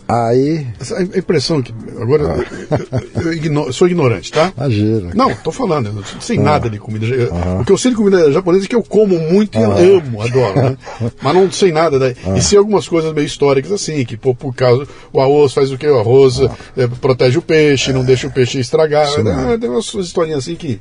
[0.07, 0.67] Aí.
[0.79, 1.75] Essa a impressão que.
[2.01, 3.01] Agora, ah.
[3.21, 4.53] eu, eu, eu, sou ignorante, tá?
[4.57, 5.13] Imagina.
[5.15, 6.43] Não, tô falando, eu não sei ah.
[6.43, 7.07] nada de comida.
[7.33, 7.61] Ah.
[7.61, 9.69] O que eu sei de comida japonesa é que eu como muito e ah.
[9.69, 10.77] amo, adoro, né?
[11.23, 12.15] Mas não sei nada daí.
[12.37, 14.87] E sei algumas coisas meio históricas assim, que pô, por causa.
[15.13, 15.87] O arroz faz o quê?
[15.89, 16.39] O arroz
[16.77, 19.23] é, protege o peixe, não deixa o peixe estragar.
[19.23, 19.59] Né?
[19.59, 20.81] Tem umas historinhas assim que.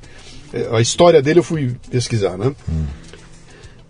[0.54, 2.52] É, a história dele eu fui pesquisar, né?
[2.70, 2.84] Hum.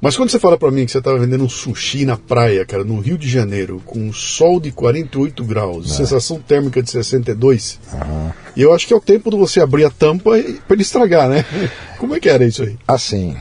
[0.04, 2.84] Mas quando você fala para mim que você estava vendendo um sushi na praia, cara,
[2.84, 5.96] no Rio de Janeiro, com um sol de 48 graus, é.
[5.96, 8.32] sensação térmica de 62, uhum.
[8.54, 11.30] e eu acho que é o tempo de você abrir a tampa para ele estragar,
[11.30, 11.46] né?
[11.98, 12.78] Como é que era isso aí?
[12.86, 13.34] Assim,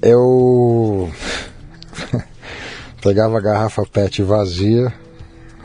[0.00, 1.12] eu
[3.04, 4.90] pegava a garrafa PET vazia,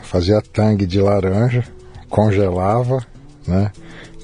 [0.04, 1.64] fazia tangue de laranja,
[2.10, 3.02] congelava,
[3.48, 3.72] né?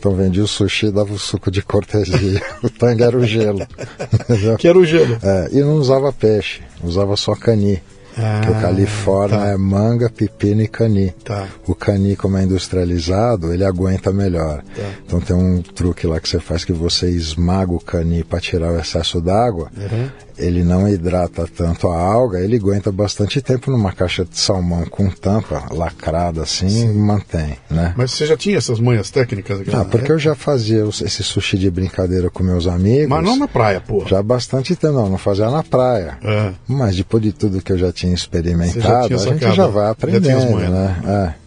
[0.03, 2.41] Então vendia o sushi e dava o suco de cortesia.
[2.61, 3.65] o tangue era o gelo.
[4.59, 5.17] que era o gelo.
[5.23, 7.81] É, e não usava peixe, usava só cani.
[8.17, 9.47] Ah, que o Califórnia tá.
[9.47, 11.15] é manga, pepino e cani.
[11.23, 11.47] Tá.
[11.65, 14.61] O cani, como é industrializado, ele aguenta melhor.
[14.75, 14.83] Tá.
[15.05, 18.73] Então tem um truque lá que você faz que você esmaga o cani para tirar
[18.73, 19.71] o excesso d'água.
[19.77, 24.85] Uhum ele não hidrata tanto a alga, ele aguenta bastante tempo numa caixa de salmão
[24.85, 26.93] com tampa lacrada assim Sim.
[26.93, 27.93] mantém, né?
[27.95, 29.61] Mas você já tinha essas manhas técnicas?
[29.61, 33.09] Aqui, ah, porque eu já fazia esse sushi de brincadeira com meus amigos.
[33.09, 34.05] Mas não na praia, pô.
[34.05, 36.17] Já bastante tempo, não, não fazia na praia.
[36.23, 36.53] É.
[36.67, 39.89] Mas depois de tudo que eu já tinha experimentado, já tinha a gente já vai
[39.89, 41.01] aprendendo, já né?
[41.03, 41.35] né?
[41.39, 41.43] É.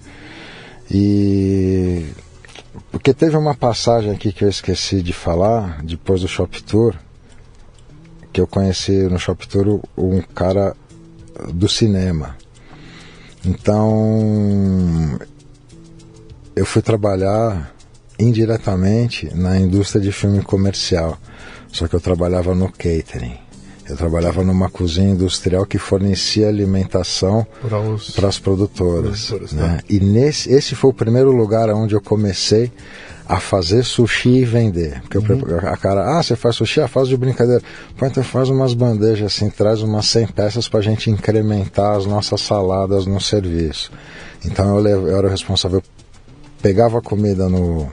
[0.95, 2.07] E
[2.91, 6.95] porque teve uma passagem aqui que eu esqueci de falar, depois do Shop Tour,
[8.37, 10.77] que eu conheci no Shop Tour um cara
[11.55, 12.37] do cinema.
[13.43, 15.19] Então
[16.55, 17.75] eu fui trabalhar
[18.19, 21.17] indiretamente na indústria de filme comercial.
[21.73, 23.39] Só que eu trabalhava no catering.
[23.89, 27.47] Eu trabalhava numa cozinha industrial que fornecia alimentação
[28.15, 29.29] para as produtoras.
[29.29, 29.79] produtoras né?
[29.79, 29.85] Tá.
[29.89, 32.71] E nesse, esse foi o primeiro lugar onde eu comecei
[33.29, 35.03] a fazer sushi e vender.
[35.03, 35.59] Porque uhum.
[35.59, 36.81] a cara, ah, você faz sushi?
[36.81, 37.63] Ah, faz de brincadeira.
[37.97, 42.07] Pô, então faz umas bandejas assim, traz umas 100 peças para a gente incrementar as
[42.07, 43.91] nossas saladas no serviço.
[44.45, 45.83] Então eu, eu era o responsável,
[46.63, 47.91] pegava a comida no,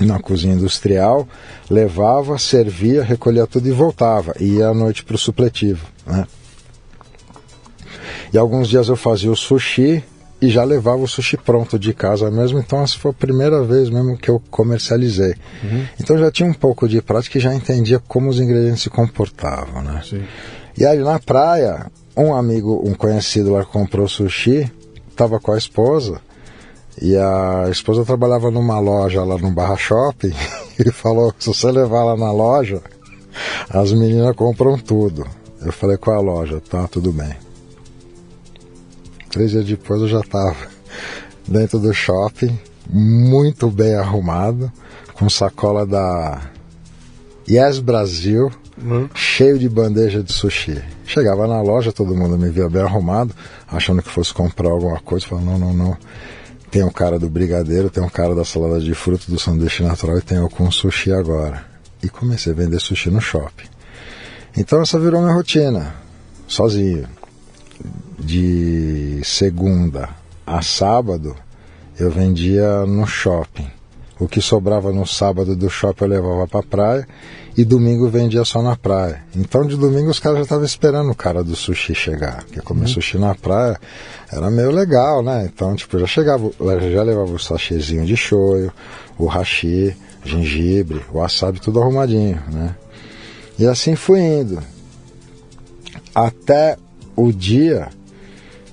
[0.00, 1.26] na cozinha industrial,
[1.70, 4.34] levava, servia, recolhia tudo e voltava.
[4.40, 5.86] E ia à noite para o supletivo.
[6.04, 6.26] Né?
[8.32, 10.02] E alguns dias eu fazia o sushi,
[10.46, 13.90] e já levava o sushi pronto de casa mesmo, então essa foi a primeira vez
[13.90, 15.34] mesmo que eu comercializei.
[15.64, 15.84] Uhum.
[16.00, 19.82] Então já tinha um pouco de prática e já entendia como os ingredientes se comportavam,
[19.82, 20.00] né?
[20.08, 20.22] Sim.
[20.78, 24.70] E aí na praia, um amigo, um conhecido lá comprou sushi,
[25.10, 26.20] estava com a esposa,
[27.02, 30.32] e a esposa trabalhava numa loja lá no Barra Shopping,
[30.78, 32.80] e falou, se você levar lá na loja,
[33.68, 35.26] as meninas compram tudo.
[35.60, 36.62] Eu falei, qual é a loja?
[36.70, 37.34] Tá, tudo bem.
[39.30, 40.56] Três dias depois eu já estava
[41.46, 42.58] dentro do shopping,
[42.88, 44.70] muito bem arrumado,
[45.14, 46.40] com sacola da
[47.48, 48.50] Yes Brasil,
[48.80, 49.08] uhum.
[49.14, 50.82] cheio de bandeja de sushi.
[51.06, 53.34] Chegava na loja, todo mundo me via bem arrumado,
[53.68, 55.26] achando que fosse comprar alguma coisa.
[55.26, 55.96] Falando, não, não, não.
[56.70, 59.38] Tem o um cara do brigadeiro, tem o um cara da salada de fruta, do
[59.38, 61.64] sanduíche natural e tem eu com sushi agora.
[62.02, 63.68] E comecei a vender sushi no shopping.
[64.56, 65.94] Então essa virou minha rotina,
[66.48, 67.15] sozinho
[68.18, 70.10] de segunda
[70.46, 71.34] a sábado
[71.98, 73.68] eu vendia no shopping.
[74.18, 77.08] O que sobrava no sábado do shopping eu levava para praia
[77.56, 79.22] e domingo vendia só na praia.
[79.34, 82.82] Então de domingo os caras já estavam esperando o cara do sushi chegar, porque comer
[82.82, 82.88] uhum.
[82.88, 83.78] sushi na praia
[84.30, 85.50] era meio legal, né?
[85.52, 86.50] Então tipo já chegava,
[86.92, 88.72] já levava o sachêzinho de shoyu,
[89.18, 92.74] o hashi, gengibre, o wasabi tudo arrumadinho, né?
[93.58, 94.62] E assim fui indo.
[96.14, 96.76] Até
[97.16, 97.88] o dia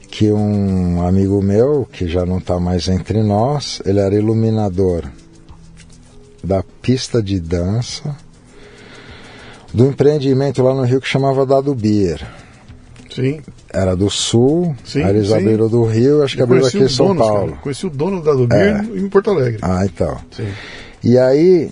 [0.10, 5.06] que um amigo meu, que já não está mais entre nós, ele era iluminador
[6.44, 8.16] da pista de dança
[9.74, 12.22] do empreendimento lá no Rio que chamava Dado Beer.
[13.10, 13.41] Sim.
[13.72, 15.34] Era do Sul, sim, eles sim.
[15.34, 17.50] abriram do Rio, acho que abriram aqui em São donos, Paulo.
[17.50, 17.62] Cara.
[17.62, 19.00] Conheci o dono da Dado Beer é.
[19.00, 19.60] em Porto Alegre.
[19.62, 20.20] Ah, então.
[20.32, 20.48] Sim.
[21.04, 21.72] E aí,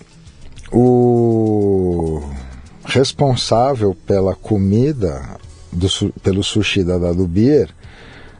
[0.71, 2.21] o
[2.85, 5.21] responsável pela comida,
[5.71, 5.87] do,
[6.21, 7.69] pelo sushi da Dado Beer,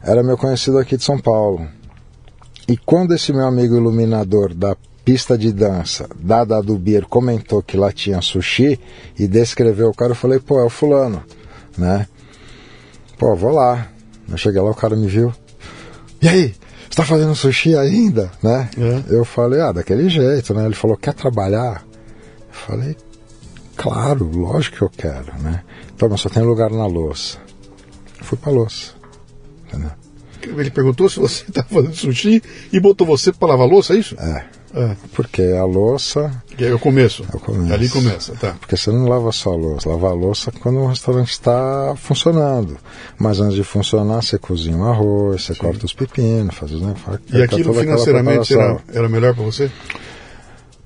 [0.03, 1.67] era meu conhecido aqui de São Paulo.
[2.67, 7.75] E quando esse meu amigo iluminador da pista de dança da Dado Beer comentou que
[7.75, 8.79] lá tinha sushi
[9.17, 11.23] e descreveu o cara, eu falei, pô, é o fulano,
[11.77, 12.07] né?
[13.17, 13.87] Pô, vou lá.
[14.29, 15.33] Eu cheguei lá, o cara me viu.
[16.21, 16.55] E aí,
[16.89, 18.69] você tá fazendo sushi ainda, né?
[18.77, 19.15] É.
[19.15, 20.65] Eu falei, ah, daquele jeito, né?
[20.65, 21.83] Ele falou, quer trabalhar?
[22.47, 22.97] Eu falei,
[23.75, 25.63] claro, lógico que eu quero, né?
[26.09, 27.37] Mas só tem lugar na louça.
[28.19, 28.93] Eu fui pra louça,
[29.67, 29.91] entendeu?
[30.43, 32.41] Ele perguntou se você tá fazendo sushi
[32.71, 34.15] e botou você para lavar louça, é isso?
[34.19, 34.45] É.
[34.73, 34.95] É.
[35.13, 36.31] Porque a louça.
[36.57, 37.25] Que é o começo.
[37.31, 37.73] É o começo.
[37.73, 38.55] Ali começa, tá.
[38.59, 42.77] Porque você não lava só a louça, lava a louça quando o restaurante está funcionando.
[43.17, 45.59] Mas antes de funcionar, você cozinha o arroz, você Sim.
[45.59, 47.19] corta os pepinos, faz os negócios.
[47.33, 49.69] E aquilo financeiramente era, era melhor para você?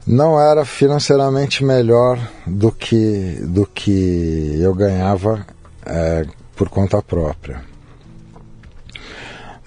[0.07, 5.45] Não era financeiramente melhor do que, do que eu ganhava
[5.85, 6.25] é,
[6.55, 7.75] por conta própria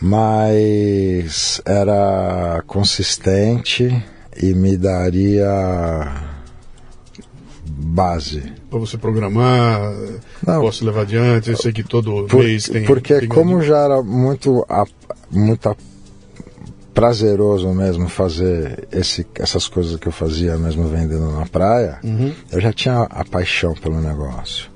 [0.01, 4.05] mas era consistente
[4.41, 5.49] e me daria
[7.67, 8.53] base.
[8.71, 9.81] Para você programar,
[10.47, 12.85] Não, posso levar adiante, eu sei que todo por, mês tem.
[12.85, 14.65] Porque tem como já era muito,
[15.31, 15.77] muito
[16.99, 22.35] prazeroso mesmo fazer esse, essas coisas que eu fazia mesmo vendendo na praia, uhum.
[22.51, 24.69] eu já tinha a paixão pelo negócio.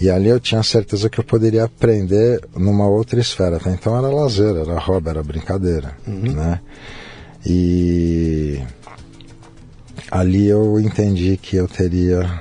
[0.00, 3.58] E ali eu tinha certeza que eu poderia aprender numa outra esfera.
[3.58, 6.32] Até então era lazer, era hobby, era brincadeira, uhum.
[6.32, 6.60] né?
[7.44, 8.62] E
[10.10, 12.40] ali eu entendi que eu teria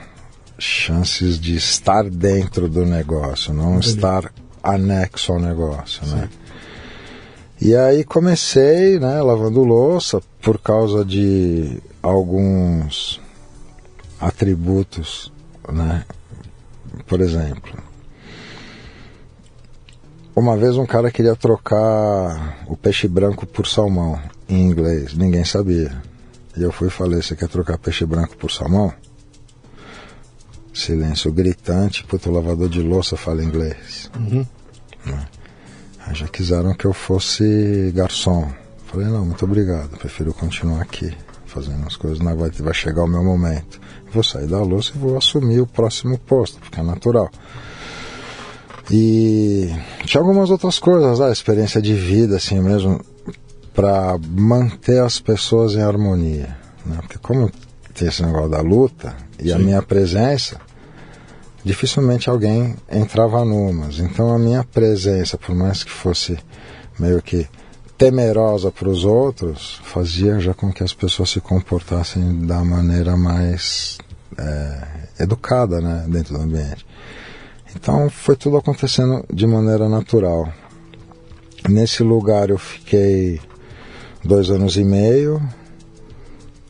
[0.58, 3.90] chances de estar dentro do negócio, não Entendi.
[3.90, 4.32] estar
[4.64, 6.30] anexo ao negócio, né?
[6.32, 6.39] Sim.
[7.62, 13.20] E aí comecei, né, lavando louça por causa de alguns
[14.20, 15.32] atributos,
[15.68, 16.06] né,
[17.06, 17.74] por exemplo,
[20.36, 26.02] uma vez um cara queria trocar o peixe branco por salmão em inglês, ninguém sabia.
[26.56, 28.94] E eu fui e falei: Você quer trocar peixe branco por salmão?
[30.74, 34.10] Silêncio gritante, puto, o lavador de louça fala inglês.
[34.18, 34.46] Uhum.
[35.06, 35.28] Né?
[36.14, 38.52] Já quiseram que eu fosse garçom.
[38.88, 41.16] Falei: Não, muito obrigado, prefiro continuar aqui
[41.50, 43.82] fazendo as coisas, não vai, vai chegar o meu momento.
[44.14, 47.30] Vou sair da louça e vou assumir o próximo posto, porque é natural.
[48.92, 49.70] E
[50.06, 53.02] tinha algumas outras coisas, a experiência de vida, assim mesmo,
[53.74, 56.56] para manter as pessoas em harmonia.
[56.86, 56.98] Né?
[57.02, 57.52] Porque, como
[57.94, 59.54] tem esse negócio da luta e Sim.
[59.54, 60.60] a minha presença,
[61.64, 64.00] dificilmente alguém entrava numas.
[64.00, 66.38] Então, a minha presença, por mais que fosse
[66.98, 67.48] meio que
[67.98, 73.98] temerosa para os outros fazia já com que as pessoas se comportassem da maneira mais
[74.38, 76.86] é, educada né, dentro do ambiente.
[77.76, 80.52] Então foi tudo acontecendo de maneira natural.
[81.68, 83.42] Nesse lugar eu fiquei
[84.24, 85.42] dois anos e meio.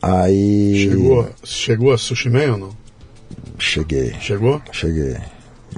[0.02, 0.88] Aí.
[0.90, 2.79] Chegou, chegou a Sushi Man ou não?
[3.60, 4.14] Cheguei.
[4.20, 4.60] Chegou?
[4.72, 5.16] Cheguei.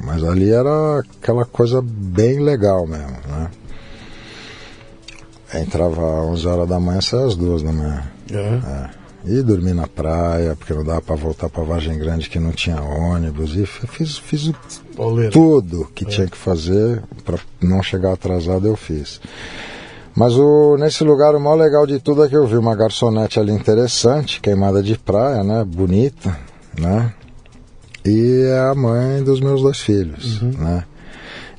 [0.03, 3.51] Mas ali era aquela coisa bem legal mesmo, né?
[5.55, 8.03] Entrava às 11 horas da manhã, saia às 2 da manhã.
[8.33, 8.37] É.
[8.37, 8.91] é.
[9.25, 12.81] E dormi na praia, porque não dava para voltar para Vargem Grande que não tinha
[12.81, 13.55] ônibus.
[13.55, 14.51] E fiz, fiz
[15.31, 16.09] tudo que é.
[16.09, 19.21] tinha que fazer para não chegar atrasado, eu fiz.
[20.15, 23.39] Mas o, nesse lugar o mais legal de tudo é que eu vi uma garçonete
[23.39, 25.65] ali interessante, queimada de praia, né?
[25.65, 26.37] Bonita,
[26.79, 27.13] né?
[28.05, 30.51] E é a mãe dos meus dois filhos, uhum.
[30.53, 30.85] né?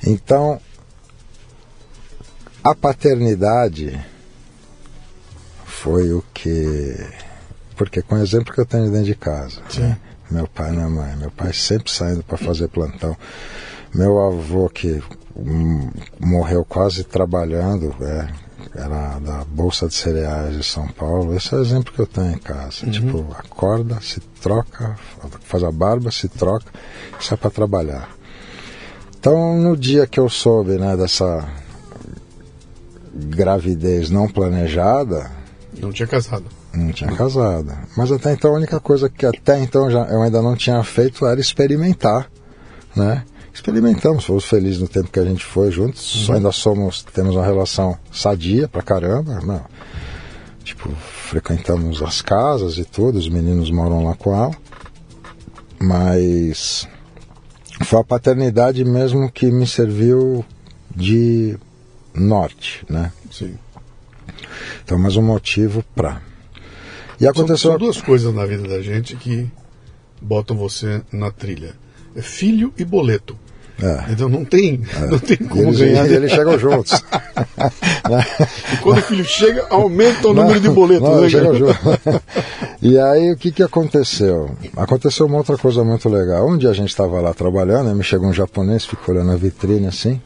[0.06, 0.60] Então,
[2.62, 3.98] a paternidade
[5.64, 6.96] foi o que.
[7.76, 9.98] Porque com o exemplo que eu tenho dentro de casa, né?
[10.30, 13.16] meu pai e minha mãe, meu pai sempre saindo para fazer plantão,
[13.94, 15.02] meu avô que
[16.20, 18.28] morreu quase trabalhando, é,
[18.74, 21.34] era da Bolsa de Cereais de São Paulo.
[21.34, 22.84] Esse é o exemplo que eu tenho em casa.
[22.84, 22.90] Uhum.
[22.90, 24.96] Tipo, acorda, se troca,
[25.42, 26.66] faz a barba, se troca,
[27.20, 28.08] sai para trabalhar.
[29.18, 31.48] Então, no dia que eu soube né, dessa
[33.14, 35.30] gravidez não planejada.
[35.80, 36.44] Não tinha casado.
[36.72, 37.72] Não tinha casado.
[37.96, 41.24] Mas até então a única coisa que até então já, eu ainda não tinha feito
[41.26, 42.28] era experimentar,
[42.94, 43.24] né?
[43.54, 46.34] Experimentamos, fomos felizes no tempo que a gente foi juntos, uhum.
[46.34, 49.64] ainda somos, temos uma relação sadia pra caramba, não.
[50.64, 54.50] Tipo, frequentamos as casas e tudo, os meninos moram lá com ela.
[55.78, 56.88] Mas
[57.84, 60.44] foi a paternidade mesmo que me serviu
[60.94, 61.56] de
[62.12, 63.12] norte, né?
[63.30, 63.56] Sim.
[64.82, 66.20] Então, mais um motivo para.
[67.20, 67.56] E aconteceu.
[67.56, 69.48] São, são duas coisas na vida da gente que
[70.20, 71.76] botam você na trilha:
[72.16, 73.43] é filho e boleto.
[73.82, 74.12] É.
[74.12, 75.06] Então não tem, é.
[75.06, 76.06] não tem como eles, ganhar.
[76.06, 76.92] Eles chegam juntos.
[78.72, 81.08] e quando o filho chega, aumenta o não, número de boletos.
[81.08, 81.76] Não, né, chegam juntos.
[82.80, 84.56] e aí o que, que aconteceu?
[84.76, 86.48] Aconteceu uma outra coisa muito legal.
[86.48, 89.88] Um dia a gente estava lá trabalhando, me chegou um japonês, ficou olhando a vitrine
[89.88, 90.20] assim.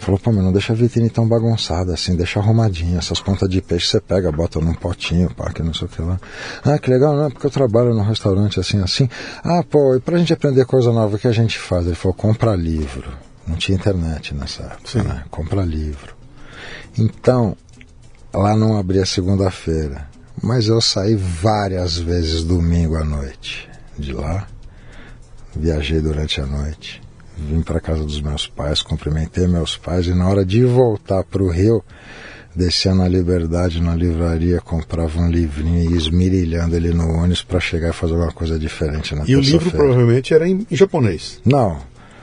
[0.00, 2.96] Falou, pô, mas não deixa a vitrine tão bagunçada assim, deixa arrumadinha.
[2.96, 6.00] Essas pontas de peixe você pega, bota num potinho, pá, que não sei o que
[6.00, 6.18] lá.
[6.64, 9.10] Ah, que legal, não é porque eu trabalho num restaurante assim, assim.
[9.44, 11.84] Ah, pô, e pra gente aprender coisa nova, o que a gente faz?
[11.84, 13.12] Ele falou, compra livro.
[13.46, 15.02] Não tinha internet nessa época, Sim.
[15.02, 15.22] né?
[15.30, 16.16] Compra livro.
[16.96, 17.54] Então,
[18.32, 20.08] lá não abria segunda-feira.
[20.42, 24.46] Mas eu saí várias vezes domingo à noite de lá.
[25.54, 27.02] Viajei durante a noite
[27.48, 31.42] vim para casa dos meus pais, cumprimentei meus pais e na hora de voltar para
[31.42, 31.82] o Rio,
[32.54, 37.90] descia na Liberdade, na livraria, comprava um livrinho e esmirilhando ele no ônibus para chegar
[37.90, 41.40] e fazer alguma coisa diferente na E o livro provavelmente era em, em japonês?
[41.44, 41.78] Não.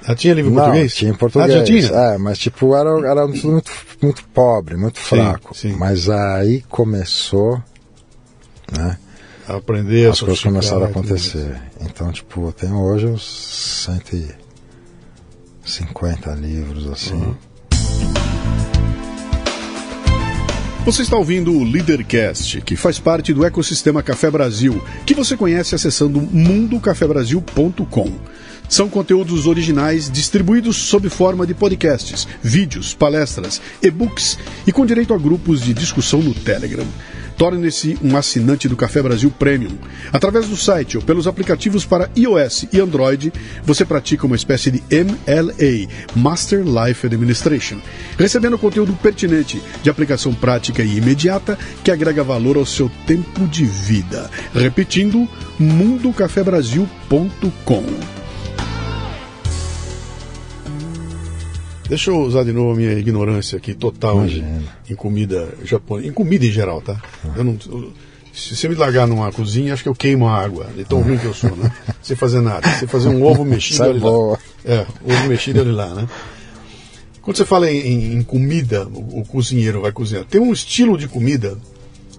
[0.07, 0.95] Já tinha livro em não, português?
[0.95, 1.51] tinha em português.
[1.51, 1.87] Ah, já tinha?
[1.87, 5.55] É, mas tipo, era, era tudo muito, muito pobre, muito fraco.
[5.55, 5.77] Sim, sim.
[5.77, 7.61] Mas aí começou,
[8.71, 8.97] né?
[9.47, 11.59] aprender As coisas começaram a acontecer.
[11.81, 14.27] Então, tipo, eu tenho hoje uns cento e
[15.67, 17.13] 50 livros assim.
[17.13, 17.35] Uhum.
[20.85, 25.75] Você está ouvindo o Leadercast, que faz parte do ecossistema Café Brasil, que você conhece
[25.75, 28.13] acessando mundocafebrasil.com.
[28.69, 35.17] São conteúdos originais distribuídos sob forma de podcasts, vídeos, palestras, e-books e com direito a
[35.17, 36.87] grupos de discussão no Telegram.
[37.37, 39.77] Torne-se um assinante do Café Brasil Premium.
[40.11, 43.31] Através do site ou pelos aplicativos para iOS e Android,
[43.63, 47.77] você pratica uma espécie de MLA, Master Life Administration,
[48.17, 53.65] recebendo conteúdo pertinente, de aplicação prática e imediata que agrega valor ao seu tempo de
[53.65, 54.31] vida.
[54.53, 55.27] Repetindo,
[55.59, 58.16] mundocafebrasil.com.
[61.87, 64.43] Deixa eu usar de novo a minha ignorância aqui total em,
[64.89, 67.01] em, comida japonesa, em comida em geral, tá?
[67.35, 67.57] Eu não,
[68.37, 71.17] se você me largar numa cozinha, acho que eu queimo a água, de tão ruim
[71.17, 71.71] que eu sou, né?
[72.03, 72.69] Sem fazer nada.
[72.77, 74.33] Sem fazer um ovo mexido ali boa.
[74.33, 74.39] lá.
[74.63, 76.07] É, ovo mexido ali lá, né?
[77.21, 80.23] Quando você fala em, em comida, o, o, cozinheiro vai cozinhar.
[80.23, 81.57] Tem um estilo de comida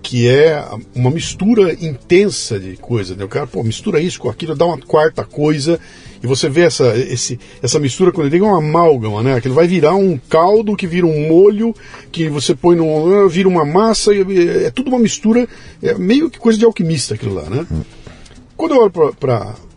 [0.03, 3.14] que é uma mistura intensa de coisa.
[3.14, 3.24] Né?
[3.24, 5.78] O cara, pô, mistura isso com aquilo, dá uma quarta coisa
[6.22, 9.34] e você vê essa, esse, essa mistura quando ele tem uma amálgama, né?
[9.34, 11.74] Aquilo vai virar um caldo que vira um molho,
[12.11, 13.28] que você põe no.
[13.28, 15.46] vira uma massa, e, é tudo uma mistura,
[15.82, 17.66] é meio que coisa de alquimista aquilo lá, né?
[18.57, 19.14] Quando eu olho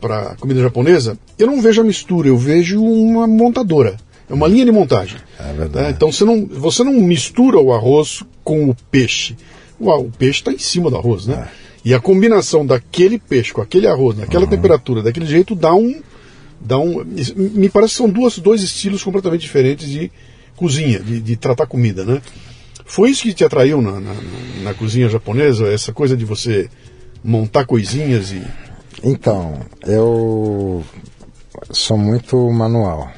[0.02, 3.98] para comida japonesa, eu não vejo a mistura, eu vejo uma montadora.
[4.28, 5.20] É uma linha de montagem.
[5.38, 5.86] É verdade.
[5.86, 5.92] Né?
[5.92, 9.36] Então você não, você não mistura o arroz com o peixe.
[9.82, 11.48] O, peixe está em cima do arroz, né?
[11.58, 11.62] É.
[11.84, 14.50] E a combinação daquele peixe com aquele arroz, naquela uhum.
[14.50, 16.02] temperatura, daquele jeito, dá um,
[16.60, 17.04] dá um.
[17.36, 20.12] Me parece que são duas, dois estilos completamente diferentes de
[20.56, 22.22] cozinha, de, de tratar comida, né?
[22.86, 24.14] Foi isso que te atraiu na, na,
[24.64, 25.68] na, cozinha japonesa?
[25.68, 26.70] Essa coisa de você
[27.24, 28.44] montar coisinhas e.
[29.04, 30.84] Então, eu
[31.72, 33.12] sou muito manual.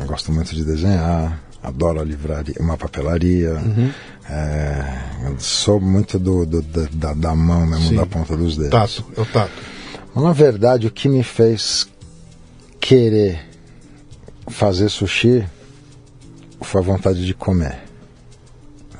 [0.00, 3.54] Eu gosto muito de desenhar, adoro a livraria, uma papelaria.
[3.54, 3.90] Uhum.
[4.28, 7.96] É, sou muito do, do da, da, mão mesmo, Sim.
[7.96, 8.96] da ponta dos dedos.
[8.96, 9.52] Tato, o tato.
[10.14, 11.88] Mas, na verdade, o que me fez
[12.80, 13.48] querer
[14.48, 15.46] fazer sushi
[16.60, 17.78] foi a vontade de comer.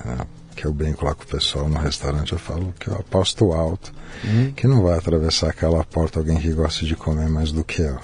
[0.05, 0.27] É,
[0.57, 3.93] que eu brinco lá com o pessoal no restaurante, eu falo que eu aposto alto,
[4.25, 4.53] uhum.
[4.53, 7.99] que não vai atravessar aquela porta alguém que gosta de comer mais do que eu.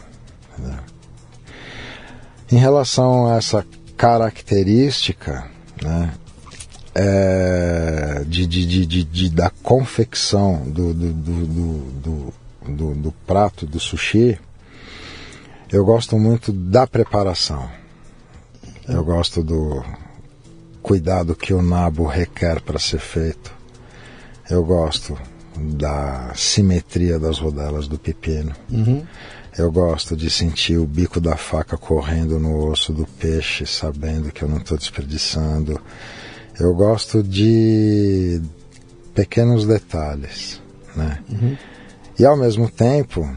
[0.52, 0.78] Entendeu?
[2.52, 3.66] Em relação a essa
[3.96, 5.50] característica,
[5.82, 6.12] né,
[6.94, 12.34] é, de, de, de, de, da confecção do, do, do,
[12.68, 14.38] do, do prato do sushi,
[15.72, 17.68] eu gosto muito da preparação.
[18.86, 19.82] Eu gosto do
[20.82, 23.52] cuidado que o nabo requer para ser feito.
[24.48, 25.18] Eu gosto
[25.56, 28.52] da simetria das rodelas do pepino.
[28.70, 29.04] Uhum.
[29.56, 34.42] Eu gosto de sentir o bico da faca correndo no osso do peixe, sabendo que
[34.42, 35.80] eu não estou desperdiçando.
[36.58, 38.40] Eu gosto de
[39.14, 40.60] pequenos detalhes,
[40.94, 41.18] né?
[41.30, 41.56] Uhum.
[42.18, 43.28] E ao mesmo tempo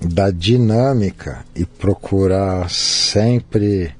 [0.00, 3.94] da dinâmica e procurar sempre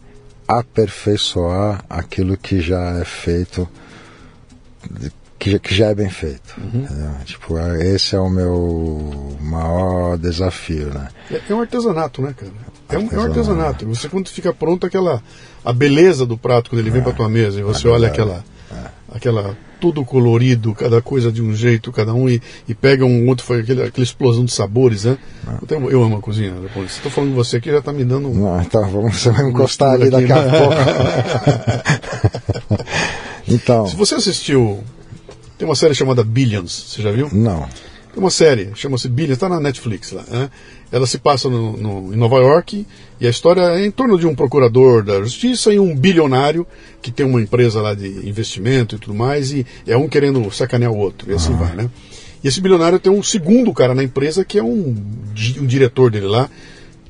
[0.48, 3.68] aperfeiçoar aquilo que já é feito
[5.40, 6.55] que, que já é bem feito.
[6.59, 6.86] Uhum.
[7.24, 11.09] Tipo, esse é o meu maior desafio, né?
[11.30, 12.53] É, é um artesanato, né, cara?
[12.93, 13.86] É um, é um artesanato.
[13.86, 15.22] Você quando fica pronto aquela
[15.64, 18.45] a beleza do prato quando ele vem para tua mesa e você olha aquela
[19.12, 23.47] aquela tudo colorido, cada coisa de um jeito, cada um, e, e pega um outro,
[23.47, 25.16] foi aquele, aquela explosão de sabores, né?
[25.62, 26.93] Então, eu amo a cozinha japonesa.
[26.93, 28.47] Estou falando de você aqui, já está me dando um.
[28.91, 30.74] Vamos, você vai encostar ali daqui a pouco.
[33.49, 33.86] então.
[33.86, 34.84] Se você assistiu
[35.61, 37.28] tem uma série chamada Billions, você já viu?
[37.30, 37.68] Não.
[38.12, 40.24] Tem uma série, chama-se Billions, está na Netflix lá.
[40.28, 40.50] Né?
[40.90, 42.84] Ela se passa no, no, em Nova York
[43.20, 46.66] e a história é em torno de um procurador da justiça e um bilionário
[47.00, 50.90] que tem uma empresa lá de investimento e tudo mais, e é um querendo sacanear
[50.90, 51.88] o outro, e assim vai, né?
[52.42, 54.96] E esse bilionário tem um segundo cara na empresa que é um,
[55.58, 56.50] um diretor dele lá,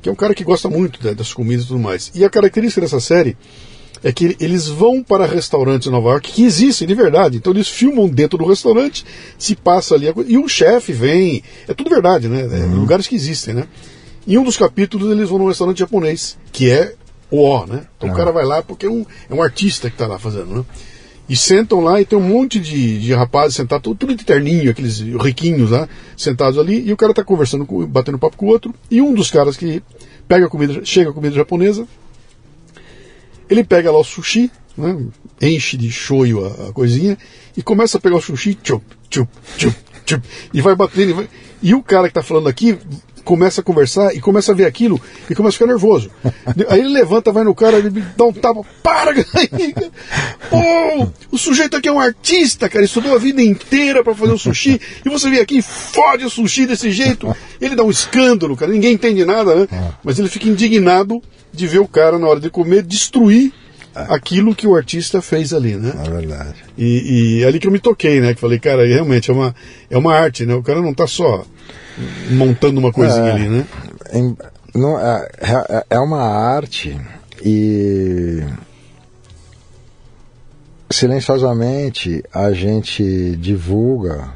[0.01, 2.11] que é um cara que gosta muito das comidas e tudo mais.
[2.13, 3.37] E a característica dessa série
[4.03, 7.37] é que eles vão para restaurantes em Nova York que existem de verdade.
[7.37, 9.05] Então eles filmam dentro do restaurante,
[9.37, 11.43] se passa ali a coisa, e o chefe vem.
[11.67, 12.41] É tudo verdade, né?
[12.41, 12.79] É, uhum.
[12.79, 13.67] Lugares que existem, né?
[14.27, 16.95] Em um dos capítulos eles vão num restaurante japonês, que é
[17.29, 17.83] o O, né?
[17.97, 18.15] Então uhum.
[18.15, 20.65] o cara vai lá porque é um, é um artista que está lá fazendo, né?
[21.29, 24.69] E sentam lá e tem um monte de, de rapazes sentados, tudo, tudo de terninho,
[24.69, 25.87] aqueles riquinhos lá,
[26.17, 29.13] sentados ali, e o cara está conversando, com, batendo papo com o outro, e um
[29.13, 29.81] dos caras que
[30.27, 31.87] pega a comida, chega a comida japonesa,
[33.51, 34.97] ele pega lá o sushi, né,
[35.41, 37.17] enche de shoyu a, a, coisinha
[37.55, 39.75] e começa a pegar o sushi, tchup, tchup, tchup,
[40.05, 41.09] tchup, e vai batendo.
[41.09, 41.29] E, vai...
[41.61, 42.79] e o cara que está falando aqui
[43.23, 44.99] começa a conversar e começa a ver aquilo
[45.29, 46.09] e começa a ficar nervoso.
[46.69, 49.13] Aí ele levanta, vai no cara, ele dá um tapa, para!
[50.49, 54.37] Pô, o sujeito aqui é um artista, cara, estudou a vida inteira para fazer o
[54.37, 57.33] sushi e você vem aqui e fode o sushi desse jeito.
[57.59, 59.67] Ele dá um escândalo, cara, ninguém entende nada, né?
[60.03, 61.21] Mas ele fica indignado
[61.53, 63.53] de ver o cara, na hora de comer, destruir
[63.93, 65.93] aquilo que o artista fez ali, né?
[66.05, 66.55] É verdade.
[66.77, 68.33] E, e é ali que eu me toquei, né?
[68.33, 69.55] Que falei, cara, realmente é uma,
[69.89, 70.55] é uma arte, né?
[70.55, 71.45] O cara não está só
[72.29, 73.67] montando uma coisinha é, ali, né?
[74.13, 74.37] Em,
[74.73, 76.99] não, é, é, é uma arte
[77.43, 78.43] e
[80.89, 84.29] silenciosamente a gente divulga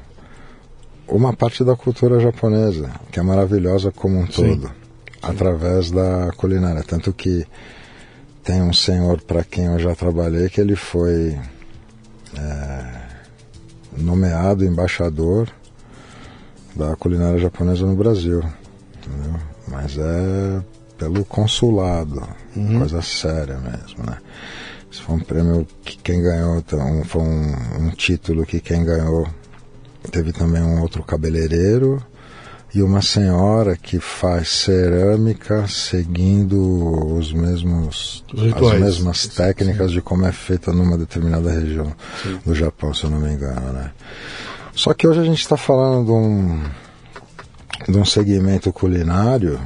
[1.08, 4.60] uma parte da cultura japonesa, que é maravilhosa como um Sim.
[4.60, 4.72] todo
[5.22, 6.84] através da culinária.
[6.84, 7.46] Tanto que
[8.44, 11.38] tem um senhor para quem eu já trabalhei que ele foi
[12.38, 13.02] é,
[13.98, 15.50] nomeado embaixador
[16.76, 18.44] da culinária japonesa no Brasil.
[18.98, 19.40] Entendeu?
[19.68, 20.62] Mas é
[20.98, 22.80] pelo consulado, uhum.
[22.80, 24.18] coisa séria mesmo, né?
[24.90, 29.28] Isso foi um prêmio que quem ganhou, então, foi um, um título que quem ganhou
[30.12, 32.02] teve também um outro cabeleireiro
[32.74, 39.94] e uma senhora que faz cerâmica seguindo os mesmos os as mesmas técnicas Sim.
[39.96, 42.40] de como é feita numa determinada região Sim.
[42.46, 43.92] do Japão, se eu não me engano, né?
[44.76, 46.64] Só que hoje a gente está falando de um,
[47.88, 49.60] de um segmento culinário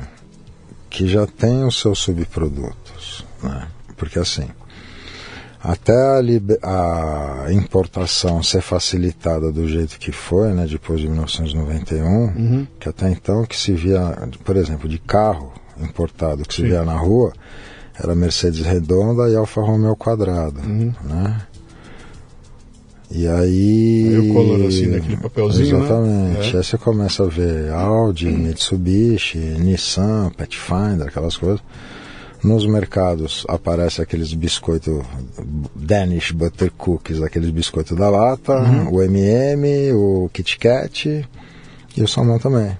[0.89, 3.67] que já tem os seus subprodutos, né?
[3.97, 4.47] Porque assim,
[5.61, 5.93] até
[6.63, 12.67] a, a, importação ser facilitada do jeito que foi, né, depois de 1991, uhum.
[12.79, 16.63] que até então que se via, por exemplo, de carro importado que Sim.
[16.63, 17.33] se via na rua,
[18.01, 20.93] era Mercedes redonda e Alfa Romeo quadrado, uhum.
[21.03, 21.41] né?
[23.11, 24.15] E aí.
[24.15, 25.79] Aí o color assim, naquele papelzinho.
[25.79, 25.85] Né?
[25.85, 26.53] Exatamente.
[26.53, 26.57] Né?
[26.57, 28.27] Aí você começa a ver Audi.
[28.27, 31.61] Mitsubishi, Nissan, Pathfinder, aquelas coisas.
[32.43, 35.03] Nos mercados aparece aqueles biscoitos
[35.75, 38.93] Danish Butter Cookies, aqueles biscoitos da lata, uhum.
[38.93, 41.27] o MM, o Kit Kat
[41.97, 42.77] e o salmão também.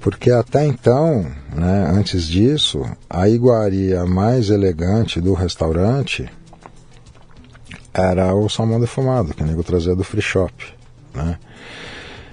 [0.00, 1.24] Porque até então,
[1.54, 6.28] né, antes disso, a iguaria mais elegante do restaurante
[7.92, 10.52] era o salmão defumado, que o nego trazia do free shop.
[11.14, 11.38] Né?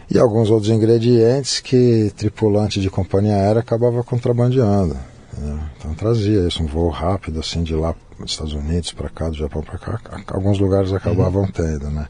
[0.10, 4.97] E alguns outros ingredientes que tripulante de companhia aérea acabava contrabandeando.
[5.38, 5.60] Né?
[5.78, 9.36] Então trazia isso, um voo rápido assim de lá dos Estados Unidos para cá, do
[9.36, 11.51] Japão para cá, alguns lugares acabavam uhum.
[11.51, 12.07] tendo, né?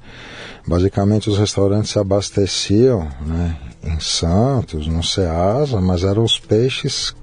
[0.65, 7.15] Basicamente os restaurantes se abasteciam, né, em Santos, no Ceasa, mas eram os peixes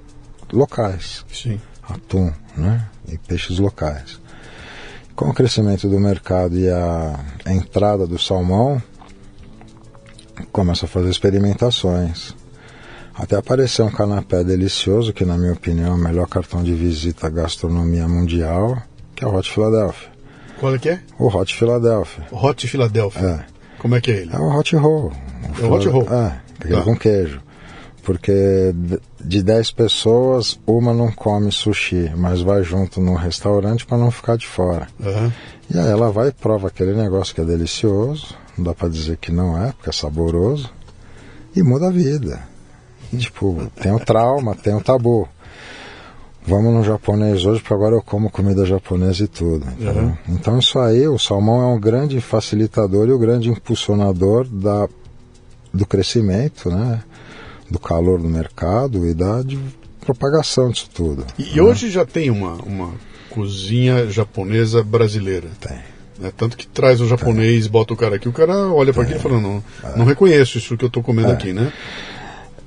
[0.51, 1.25] locais.
[1.31, 1.59] Sim.
[1.83, 2.87] Atum, né?
[3.07, 4.19] E peixes locais.
[5.17, 8.79] Com o crescimento do mercado e a entrada do salmão,
[10.51, 12.35] começa a fazer experimentações.
[13.15, 17.25] Até apareceu um canapé delicioso, que na minha opinião é o melhor cartão de visita
[17.25, 18.77] à gastronomia mundial,
[19.15, 20.09] que é o Hot Philadelphia.
[20.59, 21.01] Qual é que é?
[21.17, 22.27] O Hot Philadelphia.
[22.31, 23.27] O Hot Philadelphia.
[23.27, 23.45] É.
[23.79, 24.29] Como é que é ele?
[24.31, 25.11] É o Hot Roll.
[25.59, 26.07] É o Hot Roll.
[26.13, 26.83] É, aquele Tá.
[26.83, 27.41] com queijo.
[28.07, 28.73] Porque
[29.19, 34.37] de 10 pessoas, uma não come sushi, mas vai junto num restaurante para não ficar
[34.37, 34.87] de fora.
[35.03, 35.33] Aham.
[35.69, 39.17] E aí ela vai e prova aquele negócio que é delicioso, não dá para dizer
[39.17, 40.71] que não é, porque é saboroso,
[41.53, 42.39] e muda a vida.
[43.11, 45.27] E, tipo, tem o trauma, tem o tabu.
[46.45, 49.65] Vamos no japonês hoje, porque agora eu como comida japonesa e tudo.
[49.81, 50.15] Uhum.
[50.29, 54.87] Então isso aí, o salmão é um grande facilitador e o grande impulsionador da,
[55.73, 57.03] do crescimento, né?
[57.69, 59.59] Do calor do mercado e da de
[59.99, 61.25] propagação disso tudo.
[61.37, 62.93] E, e hoje já tem uma, uma
[63.29, 65.49] cozinha japonesa brasileira.
[65.59, 65.77] Tem.
[66.17, 66.31] né?
[66.35, 69.21] Tanto que traz o japonês, bota o cara aqui, o cara olha para aquilo e
[69.21, 69.63] fala, não,
[69.95, 71.71] não reconheço isso que eu estou comendo aqui, né?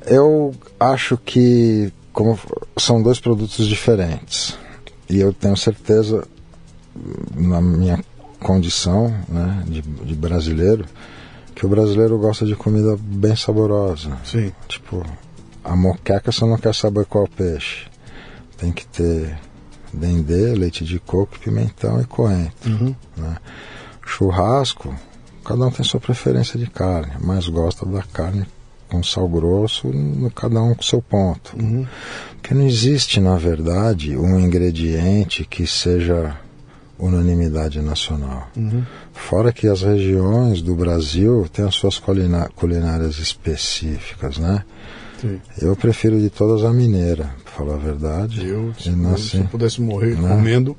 [0.06, 2.38] Eu acho que como
[2.76, 4.58] são dois produtos diferentes
[5.08, 6.26] e eu tenho certeza
[7.34, 8.02] na minha
[8.38, 10.84] condição né, de, de brasileiro
[11.54, 14.16] que o brasileiro gosta de comida bem saborosa.
[14.24, 14.52] Sim.
[14.68, 15.04] Tipo,
[15.64, 17.86] a moqueca você não quer saber qual peixe.
[18.56, 19.36] Tem que ter
[19.92, 22.70] dendê, leite de coco, pimentão e coentro.
[22.70, 22.94] Uhum.
[23.16, 23.36] né?
[24.06, 24.94] Churrasco,
[25.44, 28.44] cada um tem sua preferência de carne, mas gosta da carne
[28.88, 31.56] com sal grosso, no- cada um com seu ponto.
[31.56, 31.86] Uhum.
[32.34, 36.36] Porque não existe, na verdade, um ingrediente que seja
[37.00, 38.48] unanimidade nacional.
[38.56, 38.84] Uhum.
[39.12, 42.00] Fora que as regiões do Brasil têm as suas
[42.54, 44.64] culinárias específicas, né?
[45.20, 45.40] Sim.
[45.60, 48.46] Eu prefiro de todas a mineira, pra falar a verdade.
[48.46, 50.28] Eu, se, nasci, se eu pudesse morrer né?
[50.28, 50.76] comendo,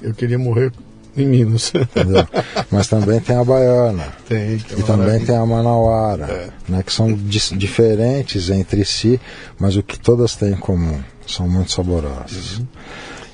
[0.00, 0.72] eu queria morrer
[1.16, 1.72] em Minas.
[1.74, 2.24] entendeu?
[2.70, 4.04] Mas também tem a baiana.
[4.28, 5.26] tem, que é E também maravilha.
[5.26, 6.50] tem a manauara, É.
[6.68, 9.20] né, que são dis- diferentes entre si,
[9.58, 12.58] mas o que todas têm em comum, são muito saborosas.
[12.58, 12.66] Uhum.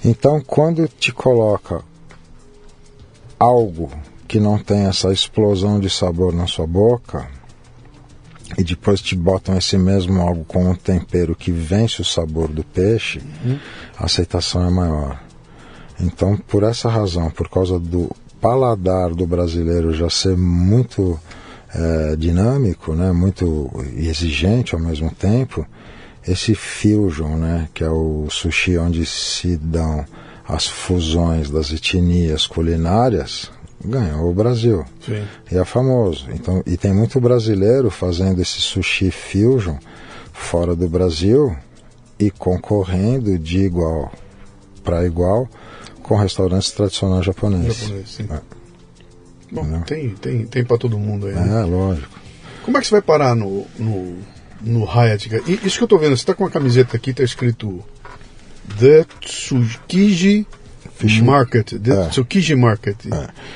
[0.07, 1.82] Então, quando te coloca
[3.39, 3.91] algo
[4.26, 7.28] que não tem essa explosão de sabor na sua boca,
[8.57, 12.64] e depois te botam esse mesmo algo com um tempero que vence o sabor do
[12.64, 13.20] peixe,
[13.99, 15.22] a aceitação é maior.
[16.01, 18.11] Então, por essa razão, por causa do
[18.41, 21.18] paladar do brasileiro já ser muito
[21.74, 25.66] eh, dinâmico, né, muito exigente ao mesmo tempo,
[26.26, 30.05] esse fusion, né, que é o sushi onde se dão
[30.49, 33.51] as fusões das etnias culinárias,
[33.84, 34.84] ganhou o Brasil.
[35.05, 35.24] Sim.
[35.51, 36.26] E é famoso.
[36.32, 39.76] Então, e tem muito brasileiro fazendo esse sushi fusion
[40.32, 41.57] fora do Brasil
[42.18, 44.12] e concorrendo de igual
[44.82, 45.49] para igual
[46.03, 47.78] com restaurantes tradicionais japoneses.
[47.82, 48.28] Japonês, sim.
[48.30, 48.40] É.
[49.51, 51.34] Bom, tem, tem, tem para todo mundo aí.
[51.34, 51.62] né?
[51.62, 52.18] É, lógico.
[52.64, 54.16] Como é que você vai parar no, no,
[54.61, 55.28] no Hyatt?
[55.47, 57.82] E isso que eu tô vendo, você tá com uma camiseta aqui, tá escrito
[58.79, 60.47] The Tsukiji
[60.97, 61.79] Fish- Market.
[61.79, 62.09] The É.
[62.09, 62.97] Tsukiji Market.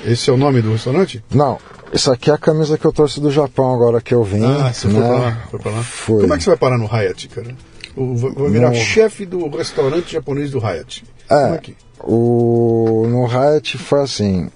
[0.04, 1.22] Esse é o nome do restaurante?
[1.34, 1.58] Não,
[1.92, 4.44] isso aqui é a camisa que eu trouxe do Japão agora que eu vim.
[4.44, 4.92] Ah, você né?
[4.94, 5.36] foi pra lá?
[5.50, 5.82] Foi pra lá?
[5.82, 6.20] Fui.
[6.22, 7.54] Como é que você vai parar no Hyatt, cara?
[7.96, 11.04] Vai virar No- chefe do restaurante japonês do Hyatt.
[11.28, 14.48] É, que- o, no Hyatt foi assim.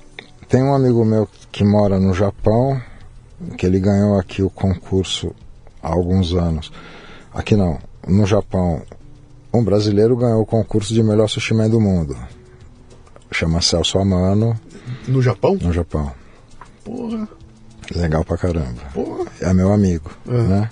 [0.49, 2.81] Tem um amigo meu que mora no Japão,
[3.57, 5.35] que ele ganhou aqui o concurso
[5.83, 6.71] há alguns anos.
[7.33, 8.83] Aqui não, no Japão,
[9.55, 12.17] um brasileiro ganhou o concurso de melhor sushi man do mundo.
[13.33, 14.59] Chama Celso Amano,
[15.09, 15.59] No Japão?
[15.61, 16.13] no Japão.
[16.85, 17.29] Porra,
[17.95, 18.81] Legal pra caramba.
[18.93, 19.27] porra.
[19.41, 20.33] É meu amigo, É.
[20.43, 20.70] né?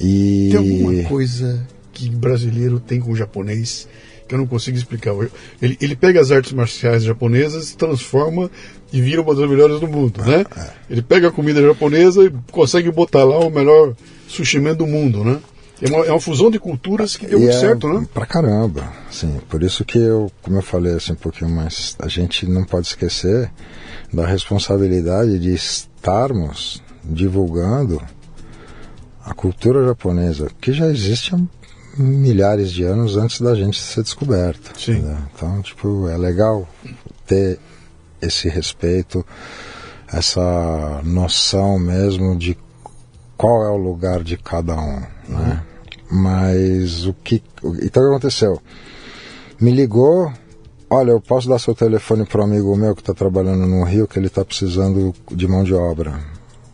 [0.00, 3.86] E Tem alguma coisa que brasileiro tem com o japonês
[4.26, 5.14] que eu não consigo explicar.
[5.60, 8.50] Ele, ele pega as artes marciais japonesas, transforma
[8.92, 10.44] e vira uma das melhores do mundo, né?
[10.88, 13.94] Ele pega a comida japonesa e consegue botar lá o melhor
[14.28, 15.38] sushi man do mundo, né?
[15.82, 18.06] É uma, é uma fusão de culturas que deu muito é certo, né?
[18.14, 19.40] Pra caramba, sim.
[19.48, 22.86] Por isso que eu, como eu falei assim um pouquinho mais, a gente não pode
[22.86, 23.50] esquecer
[24.12, 28.00] da responsabilidade de estarmos divulgando
[29.24, 31.38] a cultura japonesa, que já existe há
[31.96, 34.78] milhares de anos antes da gente ser descoberto.
[34.78, 34.98] Sim.
[34.98, 35.18] entendeu?
[35.34, 36.68] Então, tipo, é legal
[37.26, 37.58] ter
[38.20, 39.26] esse respeito,
[40.06, 42.56] essa noção mesmo de
[43.36, 45.62] qual é o lugar de cada um, né?
[46.12, 47.42] Mas o que.
[47.82, 48.60] Então o que aconteceu?
[49.58, 50.30] Me ligou,
[50.90, 54.06] olha, eu posso dar seu telefone para um amigo meu que está trabalhando no Rio,
[54.06, 56.20] que ele está precisando de mão de obra.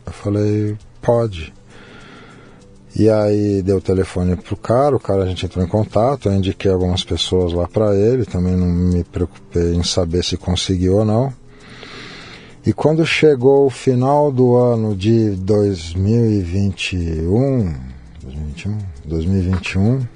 [0.04, 1.54] Eu falei, pode.
[2.96, 6.34] E aí deu o telefone pro cara, o cara a gente entrou em contato, eu
[6.34, 11.04] indiquei algumas pessoas lá para ele, também não me preocupei em saber se conseguiu ou
[11.04, 11.32] não.
[12.66, 17.72] E quando chegou o final do ano de 2021,
[18.20, 20.06] 2021, 2021,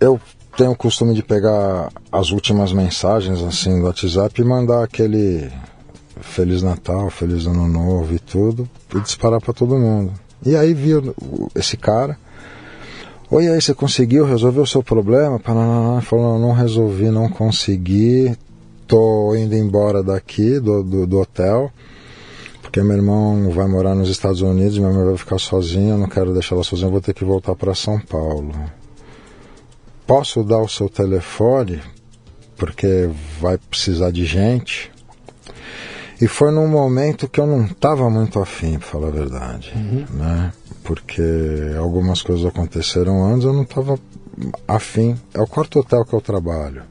[0.00, 0.20] eu
[0.56, 5.50] tenho o costume de pegar as últimas mensagens assim do WhatsApp e mandar aquele
[6.20, 10.12] Feliz Natal, Feliz Ano Novo e tudo, e disparar para todo mundo.
[10.44, 11.14] E aí viu
[11.54, 12.18] esse cara.
[13.30, 15.38] Oi, aí você conseguiu resolver o seu problema?
[15.38, 18.36] Pananana, falou, não resolvi, não consegui.
[18.86, 21.70] Tô indo embora daqui do, do, do hotel
[22.68, 26.08] porque meu irmão vai morar nos Estados Unidos, minha mãe vai ficar sozinha, eu não
[26.08, 28.52] quero deixar ela sozinha, vou ter que voltar para São Paulo
[30.08, 31.82] posso dar o seu telefone,
[32.56, 34.90] porque vai precisar de gente.
[36.18, 40.06] E foi num momento que eu não estava muito afim, para falar a verdade, uhum.
[40.14, 40.52] né?
[40.82, 41.22] Porque
[41.78, 43.98] algumas coisas aconteceram antes, eu não estava
[44.66, 45.14] afim.
[45.34, 46.82] É o quarto hotel que eu trabalho.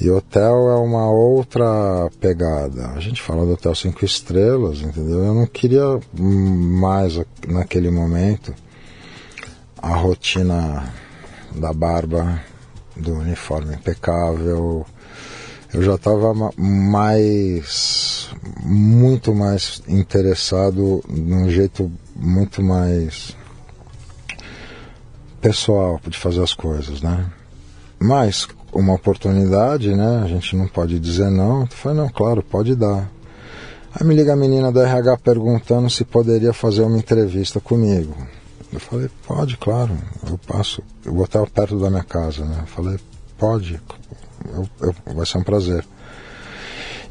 [0.00, 2.90] E hotel é uma outra pegada.
[2.90, 5.24] A gente fala do hotel cinco estrelas, entendeu?
[5.24, 8.54] Eu não queria mais naquele momento
[9.76, 10.92] a rotina
[11.52, 12.40] da barba,
[12.96, 14.86] do uniforme impecável.
[15.74, 18.30] Eu já estava mais,
[18.62, 23.36] muito mais interessado num jeito muito mais
[25.40, 27.26] pessoal de fazer as coisas, né?
[27.98, 30.22] Mas uma oportunidade, né?
[30.24, 31.62] A gente não pode dizer não.
[31.62, 33.10] Eu falei, não, claro, pode dar.
[33.94, 38.14] Aí me liga a menina da RH perguntando se poderia fazer uma entrevista comigo.
[38.72, 39.96] Eu falei, pode, claro,
[40.28, 42.58] eu passo, eu vou estar perto da minha casa, né?
[42.60, 42.98] Eu falei,
[43.38, 43.80] pode,
[44.52, 45.86] eu, eu, vai ser um prazer.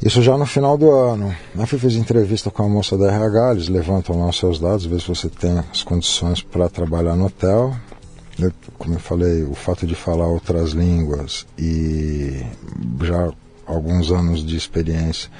[0.00, 1.34] Isso já no final do ano.
[1.56, 5.00] Eu fazer entrevista com a moça da RH, eles levantam lá os seus dados, ver
[5.00, 7.74] se você tem as condições para trabalhar no hotel.
[8.38, 12.44] Eu, como eu falei, o fato de falar outras línguas e
[13.02, 13.32] já
[13.66, 15.30] alguns anos de experiência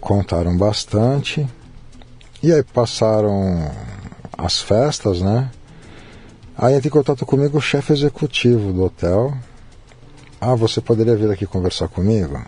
[0.00, 1.46] contaram bastante.
[2.42, 3.70] E aí passaram
[4.36, 5.50] as festas, né?
[6.56, 9.36] Aí entra em contato comigo o chefe executivo do hotel.
[10.40, 12.40] Ah, você poderia vir aqui conversar comigo?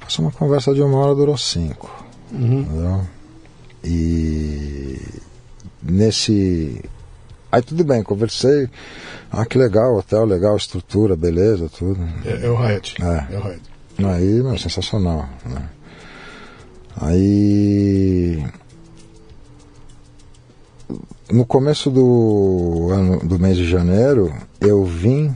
[0.00, 1.90] Passou uma conversa de uma hora, durou cinco.
[2.30, 3.04] Uhum.
[3.82, 5.00] E
[5.82, 6.84] nesse.
[7.50, 8.68] Aí tudo bem, conversei.
[9.30, 12.00] Ah, que legal, hotel legal, estrutura, beleza, tudo.
[12.24, 13.02] É, é o Hyatt.
[13.02, 13.34] É.
[13.34, 13.62] é o Hyatt.
[14.04, 15.28] Aí, meu, sensacional.
[15.44, 15.68] Né?
[17.00, 18.44] Aí
[21.30, 25.34] no começo do ano do mês de janeiro, eu vim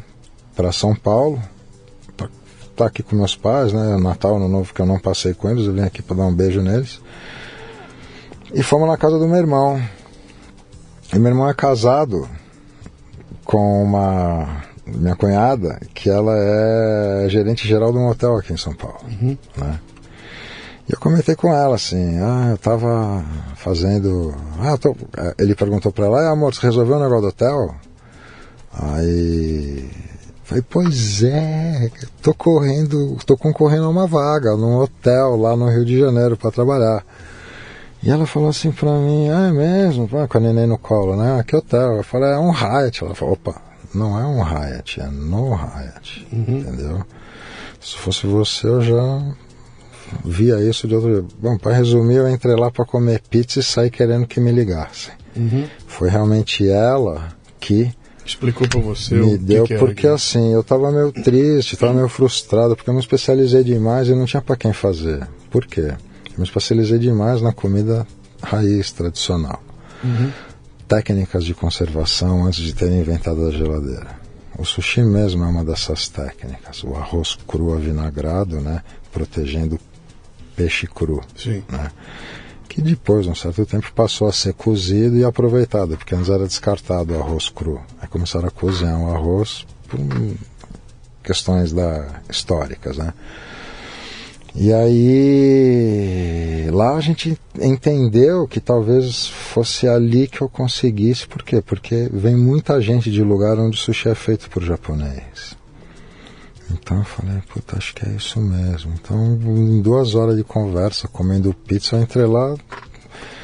[0.56, 1.40] para São Paulo
[2.16, 3.96] para estar tá aqui com meus pais, né?
[3.98, 6.34] Natal, Ano Novo que eu não passei com eles, eu vim aqui para dar um
[6.34, 7.00] beijo neles.
[8.54, 9.80] E fomos na casa do meu irmão.
[11.14, 12.28] E meu irmão é casado
[13.44, 18.74] com uma minha cunhada, que ela é gerente geral de um hotel aqui em São
[18.74, 19.36] Paulo, uhum.
[19.56, 19.80] né?
[20.88, 23.24] E eu comentei com ela assim, ah, eu tava
[23.56, 24.34] fazendo.
[24.58, 24.96] Ah, tô...
[25.38, 27.74] Ele perguntou para ela, ah, amor, você resolveu o negócio do hotel?
[28.72, 29.90] Aí.
[30.44, 31.88] Falei, pois é,
[32.20, 36.50] tô correndo, tô concorrendo a uma vaga num hotel lá no Rio de Janeiro para
[36.50, 37.04] trabalhar.
[38.02, 40.08] E ela falou assim pra mim, ah, é mesmo?
[40.18, 41.38] Ah, com a neném no colo, né?
[41.38, 41.98] Ah, que hotel?
[41.98, 43.04] Eu falei, é um Hyatt.
[43.04, 43.62] Ela falou, opa,
[43.94, 46.58] não é um Hyatt, é no Hyatt, uhum.
[46.58, 47.06] entendeu?
[47.80, 49.34] Se fosse você, eu já
[50.24, 51.28] via isso de outro.
[51.38, 55.14] Bom, para resumir, eu entrei lá para comer pizza e saí querendo que me ligassem.
[55.36, 55.66] Uhum.
[55.86, 57.28] Foi realmente ela
[57.60, 57.92] que
[58.24, 62.08] explicou para você me deu que que porque assim eu estava meio triste, estava meio
[62.08, 65.26] frustrado porque eu me especializei demais e não tinha para quem fazer.
[65.50, 65.94] Por quê?
[66.32, 68.06] Eu me especializei demais na comida
[68.42, 69.62] raiz tradicional.
[70.02, 70.30] Uhum.
[70.88, 74.20] Técnicas de conservação antes de terem inventado a geladeira.
[74.58, 76.84] O sushi mesmo é uma dessas técnicas.
[76.84, 78.82] O arroz cru avinagrado, né,
[79.12, 79.78] protegendo
[80.54, 81.22] peixe cru.
[81.36, 81.62] Sim.
[81.70, 81.90] Né?
[82.68, 87.14] Que depois, um certo tempo, passou a ser cozido e aproveitado, porque antes era descartado
[87.14, 87.80] o arroz cru.
[88.00, 90.00] Aí começaram a cozinhar o arroz por
[91.22, 93.12] questões da, históricas, né?
[94.54, 101.62] E aí lá a gente entendeu que talvez fosse ali que eu conseguisse, por quê?
[101.62, 105.56] Porque vem muita gente de lugar onde o sushi é feito por japonês.
[106.70, 108.92] Então eu falei, puta, acho que é isso mesmo.
[108.94, 112.54] Então, em duas horas de conversa, comendo pizza, eu entrei lá.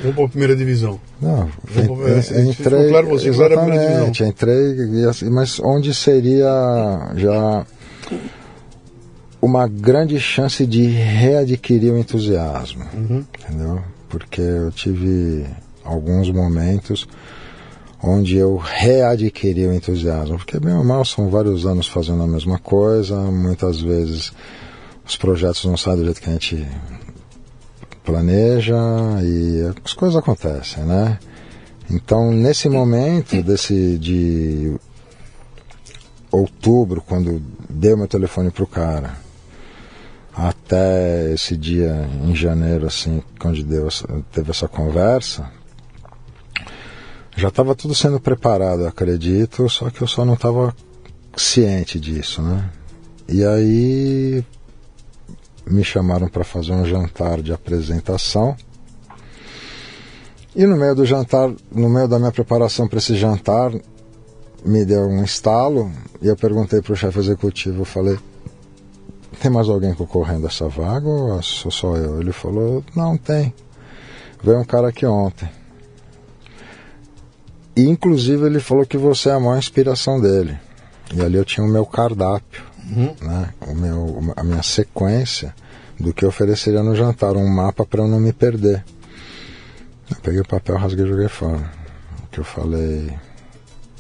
[0.01, 1.01] Vamos para a primeira divisão.
[1.21, 2.89] Não, entrei.
[2.89, 7.67] Claro, você exatamente, entrei, assim, mas onde seria já
[9.41, 12.85] uma grande chance de readquirir o entusiasmo.
[12.95, 13.25] Uhum.
[13.39, 13.83] Entendeu?
[14.09, 15.47] Porque eu tive
[15.85, 17.07] alguns momentos
[18.03, 22.59] onde eu readquiri o entusiasmo, porque bem ou mal são vários anos fazendo a mesma
[22.59, 24.33] coisa, muitas vezes
[25.05, 26.67] os projetos não saem do jeito que a gente
[28.05, 28.77] planeja
[29.23, 31.19] e as coisas acontecem, né?
[31.91, 34.77] Então, nesse momento desse de
[36.31, 39.17] outubro, quando dei meu telefone pro cara,
[40.39, 43.89] até esse dia em janeiro, assim, quando deu,
[44.31, 45.51] teve essa conversa,
[47.37, 50.73] já estava tudo sendo preparado, acredito, só que eu só não estava
[51.37, 52.71] ciente disso, né?
[53.29, 54.45] E aí
[55.67, 58.57] me chamaram para fazer um jantar de apresentação.
[60.55, 63.73] E no meio do jantar, no meio da minha preparação para esse jantar,
[64.65, 65.91] me deu um estalo
[66.23, 68.19] e eu perguntei para o chefe executivo, falei,
[69.39, 72.21] tem mais alguém concorrendo a essa vaga ou sou só eu?
[72.21, 73.55] Ele falou, não tem.
[74.43, 75.49] Veio um cara aqui ontem.
[77.77, 80.59] E inclusive ele falou que você é a maior inspiração dele.
[81.15, 83.15] E ali eu tinha o meu cardápio, uhum.
[83.23, 83.55] né?
[83.67, 85.55] o meu, a minha sequência
[85.99, 88.85] do que eu ofereceria no jantar, um mapa para eu não me perder.
[90.11, 91.71] Eu peguei o papel, rasguei e joguei fora.
[92.25, 93.13] O que eu falei,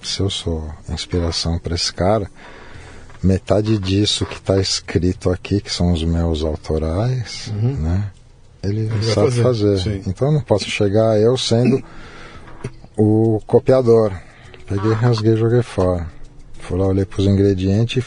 [0.02, 2.31] se eu sou inspiração para esse cara,
[3.23, 7.74] metade disso que está escrito aqui, que são os meus autorais, uhum.
[7.77, 8.11] né?
[8.62, 9.78] Ele, ele sabe fazer.
[9.78, 10.03] fazer.
[10.07, 11.82] Então eu não posso chegar eu sendo
[12.97, 14.12] o copiador.
[14.66, 16.07] Peguei, rasguei e joguei fora.
[16.61, 18.05] Fui lá, olhei para os ingredientes,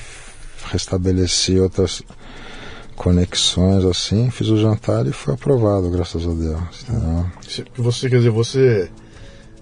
[0.65, 2.03] restabeleci outras
[2.95, 6.85] conexões assim, fiz o jantar e foi aprovado, graças a Deus.
[6.87, 7.25] Entendeu?
[7.77, 8.91] Você quer dizer, você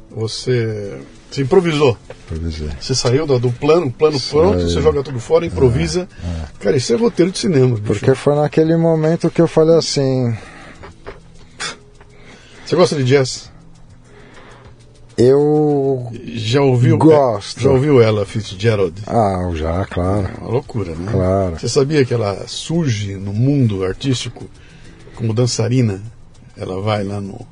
[0.09, 0.99] você
[1.29, 1.95] você improvisou.
[2.25, 2.69] Improvisei.
[2.79, 6.07] Você saiu do, do plano, plano pronto, você joga tudo fora, improvisa.
[6.23, 6.45] É, é.
[6.59, 7.75] Cara, isso é roteiro de cinema.
[7.75, 7.83] Bicho.
[7.85, 10.35] Porque foi naquele momento que eu falei assim.
[12.65, 13.51] Você gosta de jazz?
[15.17, 17.59] Eu já ouviu gosto.
[17.61, 19.01] Já ouviu ela Fitzgerald?
[19.05, 20.29] Ah, já, claro.
[20.35, 21.11] É uma loucura, né?
[21.11, 21.59] Claro.
[21.59, 24.49] Você sabia que ela surge no mundo artístico
[25.15, 26.01] como dançarina?
[26.55, 27.45] Ela vai lá no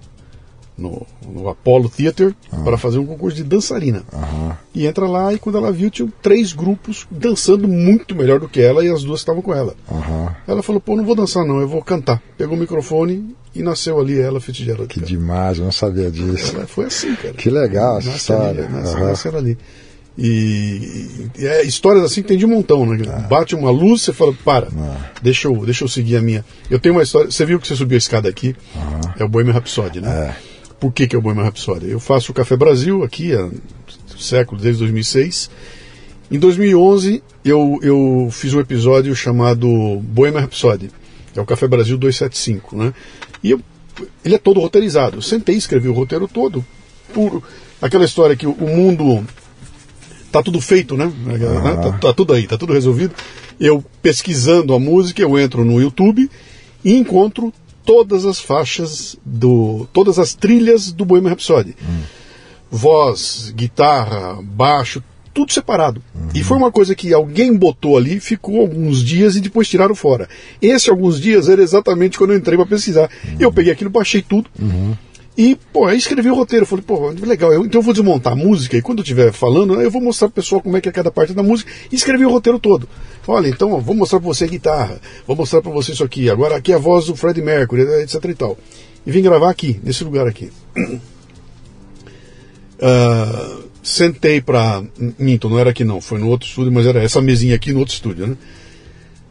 [0.78, 2.64] no, no Apollo Theater uhum.
[2.64, 4.04] para fazer um concurso de dançarina.
[4.14, 4.52] Uhum.
[4.76, 8.62] E entra lá e quando ela viu, tinha três grupos dançando muito melhor do que
[8.62, 9.74] ela e as duas estavam com ela.
[9.90, 10.30] Uhum.
[10.48, 12.22] Ela falou, pô, não vou dançar não, eu vou cantar.
[12.38, 14.88] Pegou o microfone e nasceu ali ela, Fitzgerald.
[14.88, 16.56] Que demais, eu não sabia disso.
[16.56, 17.34] Ela foi assim, cara.
[17.34, 18.66] Que legal essa história.
[18.66, 19.58] Ali, nasce, nasce ali.
[20.18, 23.06] E, e é, histórias assim tem de um montão, né?
[23.08, 23.20] Ah.
[23.28, 24.98] Bate uma luz, você fala, para, ah.
[25.22, 26.44] deixa, eu, deixa eu seguir a minha.
[26.72, 28.56] Eu tenho uma história, você viu que você subiu a escada aqui?
[29.20, 30.10] É o Bohemian Rhapsody, né?
[30.10, 30.57] É.
[30.80, 31.90] Por que, que é o Bohemian Rhapsody?
[31.90, 33.50] Eu faço o Café Brasil aqui há
[34.18, 35.50] século, desde 2006.
[36.30, 39.68] Em 2011, eu, eu fiz um episódio chamado
[40.02, 40.90] Bohemian Rhapsody.
[41.36, 42.94] É o Café Brasil 275, né?
[43.44, 43.62] E eu,
[44.26, 45.18] ele é todo roteirizado.
[45.18, 46.66] Eu sentei e escrevi o roteiro todo.
[47.14, 47.44] Puro.
[47.82, 49.26] Aquela história que o, o mundo
[50.32, 51.12] tá tudo feito, né?
[51.66, 51.76] Ah.
[51.76, 53.14] Tá, tá, tudo aí, tá tudo resolvido.
[53.60, 56.30] Eu pesquisando a música, eu entro no YouTube
[56.84, 57.54] e encontro
[57.88, 59.88] todas as faixas do.
[59.94, 61.74] todas as trilhas do Bohemian Rhapsody.
[61.82, 62.02] Hum.
[62.70, 65.02] Voz, guitarra, baixo,
[65.34, 66.04] tudo separado.
[66.14, 66.28] Uhum.
[66.36, 70.28] E foi uma coisa que alguém botou ali, ficou alguns dias e depois tiraram fora.
[70.62, 73.10] Esse alguns dias era exatamente quando eu entrei para pesquisar.
[73.24, 73.38] Uhum.
[73.40, 74.50] Eu peguei aquilo, baixei tudo.
[74.60, 74.94] Uhum.
[75.38, 76.66] E, pô, aí escrevi o roteiro.
[76.66, 79.80] Falei, pô, legal, eu, então eu vou desmontar a música e quando eu estiver falando,
[79.80, 81.72] eu vou mostrar pro pessoal como é que é cada parte da música.
[81.92, 82.90] E escrevi o roteiro todo.
[83.28, 86.28] Olha, então vou mostrar para você a guitarra, vou mostrar para você isso aqui.
[86.28, 88.58] Agora aqui é a voz do Freddie Mercury, etc e tal.
[89.06, 90.52] E vim gravar aqui, nesse lugar aqui.
[92.80, 94.84] Uh, sentei para
[95.20, 97.80] Minto, não era aqui não, foi no outro estúdio, mas era essa mesinha aqui no
[97.80, 98.38] outro estúdio, né?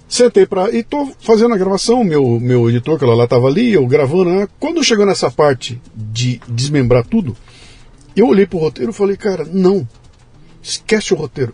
[0.08, 3.72] Sentei para e tô fazendo a gravação, meu meu editor que ela lá estava ali,
[3.72, 4.48] eu gravando, né?
[4.58, 7.36] Quando chegou nessa parte de desmembrar tudo,
[8.14, 9.86] eu olhei pro roteiro e falei, cara, não.
[10.62, 11.52] Esquece o roteiro.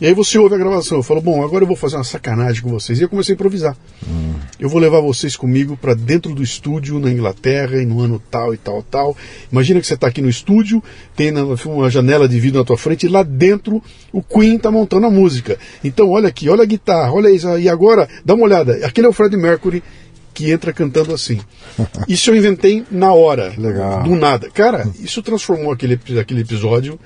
[0.00, 2.62] E aí você ouve a gravação, eu falo, bom, agora eu vou fazer uma sacanagem
[2.62, 2.98] com vocês.
[2.98, 3.76] E eu comecei a improvisar.
[4.08, 4.34] Hum.
[4.58, 8.54] Eu vou levar vocês comigo para dentro do estúdio na Inglaterra e no ano tal
[8.54, 9.16] e tal tal.
[9.52, 10.82] Imagina que você está aqui no estúdio,
[11.14, 11.32] tem
[11.66, 13.82] uma janela de vidro na tua frente e lá dentro
[14.12, 15.58] o Queen está montando a música.
[15.84, 17.58] Então olha aqui, olha a guitarra, olha isso.
[17.58, 19.82] E agora, dá uma olhada, aquele é o Fred Mercury
[20.32, 21.40] que entra cantando assim.
[22.08, 24.04] Isso eu inventei na hora, Legal.
[24.04, 24.48] do nada.
[24.48, 26.98] Cara, isso transformou aquele, aquele episódio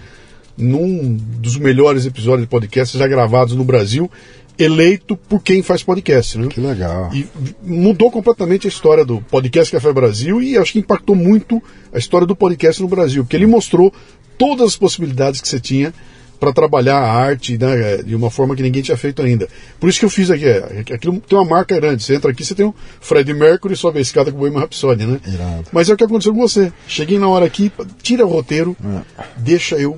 [0.57, 4.11] num dos melhores episódios de podcast já gravados no Brasil,
[4.59, 6.39] eleito por quem faz podcast.
[6.39, 6.49] Né?
[6.49, 7.11] Que legal.
[7.13, 7.27] E
[7.63, 11.63] mudou completamente a história do podcast Café Brasil e acho que impactou muito
[11.93, 13.93] a história do podcast no Brasil, porque ele mostrou
[14.39, 15.93] todas as possibilidades que você tinha
[16.39, 19.49] para trabalhar a arte né, de uma forma que ninguém tinha feito ainda.
[19.81, 20.45] Por isso que eu fiz aqui.
[20.45, 22.03] É, aquilo tem uma marca grande.
[22.03, 25.07] Você entra aqui, você tem um Fred Mercury sobe a escada com o Bohemian Rhapsody,
[25.07, 25.21] né?
[25.27, 25.65] Irado.
[25.73, 26.73] Mas é o que aconteceu com você.
[26.87, 27.73] Cheguei na hora aqui,
[28.03, 29.25] tira o roteiro, É.
[29.39, 29.97] deixa eu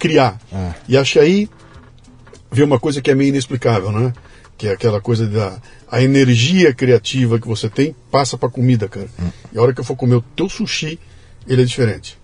[0.00, 0.40] criar.
[0.52, 0.72] É.
[0.88, 1.48] E acho que aí
[2.50, 4.12] vê uma coisa que é meio inexplicável, né?
[4.58, 5.58] Que é aquela coisa da
[5.90, 9.08] a energia criativa que você tem passa pra comida, cara.
[9.52, 10.98] E a hora que eu for comer o teu sushi,
[11.46, 12.18] ele é diferente.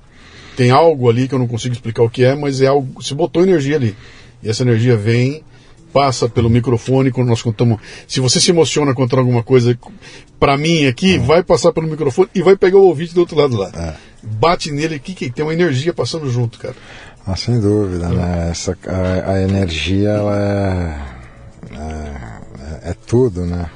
[0.57, 3.03] Tem algo ali que eu não consigo explicar o que é, mas é algo.
[3.03, 3.97] Você botou energia ali.
[4.43, 5.43] E essa energia vem,
[5.93, 7.81] passa pelo microfone quando nós contamos.
[8.07, 9.77] Se você se emociona contando alguma coisa
[10.39, 13.57] pra mim aqui, vai passar pelo microfone e vai pegar o ouvinte do outro lado
[13.57, 13.71] lá.
[13.75, 13.95] É.
[14.23, 16.77] Bate nele aqui que tem uma energia passando junto, cara.
[17.27, 18.51] Ah, sem dúvida, né?
[18.51, 23.69] Essa, a, a energia ela é, é, é tudo, né?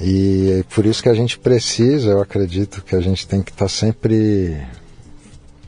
[0.00, 3.50] E é por isso que a gente precisa, eu acredito que a gente tem que
[3.52, 4.60] estar sempre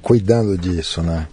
[0.03, 1.27] cuidando disso, né?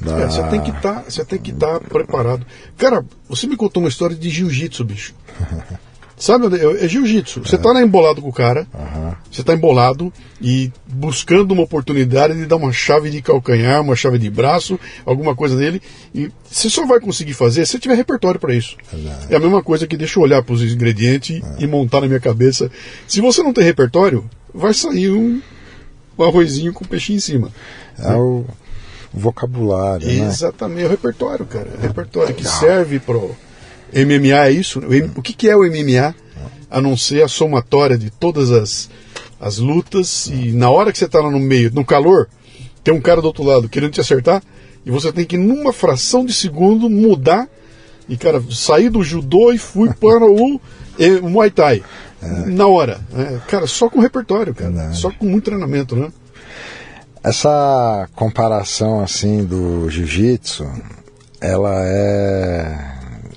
[0.00, 2.44] Da- É, você tem que estar, você tem que estar preparado.
[2.76, 5.14] Cara, você me contou uma história de jiu-jitsu, bicho.
[6.16, 7.40] Sabe, é é jiu-jitsu.
[7.40, 9.16] Você tá lá embolado com o cara, Aham.
[9.30, 14.18] você tá embolado e buscando uma oportunidade de dar uma chave de calcanhar, uma chave
[14.18, 15.82] de braço, alguma coisa dele,
[16.14, 18.76] e você só vai conseguir fazer se você tiver repertório para isso.
[19.28, 22.20] É a mesma coisa que deixa eu olhar para os ingredientes e montar na minha
[22.20, 22.70] cabeça.
[23.08, 24.24] Se você não tem repertório,
[24.54, 25.42] vai sair um,
[26.16, 27.50] um arrozinho com peixinho em cima.
[27.98, 28.44] É o
[29.12, 30.26] vocabulário, né?
[30.26, 31.68] Exatamente, é o repertório, cara.
[31.74, 33.34] É o repertório que serve pro
[33.94, 34.80] MMA é isso.
[34.80, 36.14] O M- O que, que é o MMA?
[36.70, 38.90] A não ser a somatória de todas as,
[39.40, 42.28] as lutas e na hora que você tá lá no meio, no calor,
[42.82, 44.42] tem um cara do outro lado querendo te acertar
[44.84, 47.48] e você tem que, numa fração de segundo, mudar
[48.08, 51.82] e, cara, sair do judô e fui para o, o Muay Thai.
[52.46, 53.00] Na hora.
[53.16, 54.70] É, cara, só com repertório, cara.
[54.70, 54.96] Verdade.
[54.98, 56.10] Só com muito treinamento, né?
[57.22, 60.66] Essa comparação assim do jiu-jitsu,
[61.40, 62.93] ela é.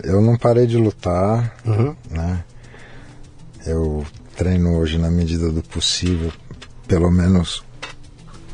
[0.07, 1.93] Eu não parei de lutar, Uhum.
[2.09, 2.43] né?
[3.65, 4.05] Eu
[4.37, 6.31] treino hoje na medida do possível,
[6.87, 7.61] pelo menos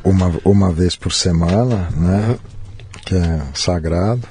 [0.04, 2.40] uma, uma vez por semana, né?
[3.06, 4.28] Que é sagrado.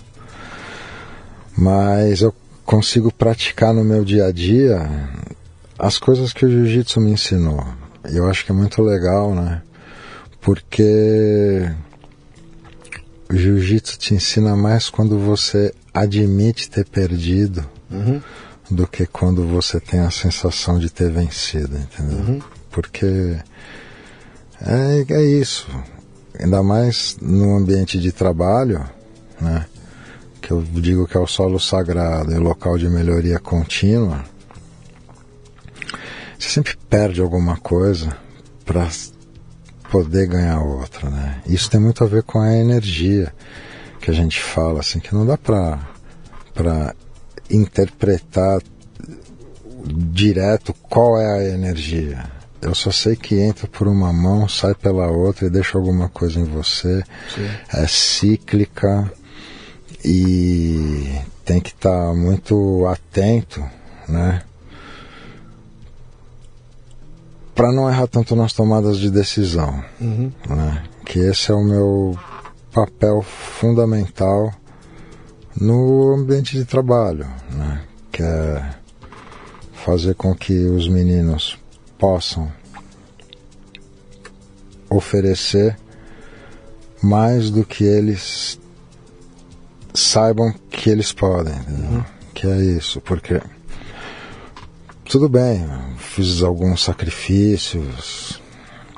[1.57, 2.35] Mas eu
[2.65, 4.89] consigo praticar no meu dia a dia
[5.79, 7.65] as coisas que o jiu-jitsu me ensinou.
[8.05, 9.63] Eu acho que é muito legal, né?
[10.41, 11.71] Porque
[13.31, 17.65] o jiu-jitsu te ensina mais quando você admite ter perdido
[18.71, 22.19] do que quando você tem a sensação de ter vencido, entendeu?
[22.71, 23.37] Porque
[24.61, 25.69] é, é isso.
[26.39, 28.85] Ainda mais no ambiente de trabalho,
[29.41, 29.67] né?
[30.41, 34.25] Que eu digo que é o solo sagrado e o local de melhoria contínua.
[36.39, 38.17] Você sempre perde alguma coisa
[38.65, 38.89] para
[39.91, 41.43] poder ganhar outra, né?
[41.47, 43.33] Isso tem muito a ver com a energia
[44.03, 45.79] que a gente fala, assim, que não dá para
[46.53, 46.95] para
[47.49, 48.61] interpretar
[49.87, 52.25] direto qual é a energia.
[52.61, 56.39] Eu só sei que entra por uma mão, sai pela outra e deixa alguma coisa
[56.39, 57.03] em você.
[57.73, 59.11] É cíclica
[60.05, 63.65] e tem que estar muito atento,
[64.09, 64.43] né?
[67.55, 69.83] Para não errar tanto nas tomadas de decisão,
[70.49, 70.85] né?
[71.05, 72.19] Que esse é o meu
[72.73, 74.53] papel fundamental
[75.61, 77.83] no ambiente de trabalho, né?
[78.11, 78.75] Que é
[79.73, 81.59] fazer com que os meninos
[81.99, 82.53] possam
[84.89, 85.77] oferecer
[87.03, 88.59] mais do que eles
[89.95, 92.05] saibam que eles podem, entendeu?
[92.35, 93.41] que é isso, porque
[95.05, 95.65] tudo bem,
[95.97, 98.42] fiz alguns sacrifícios,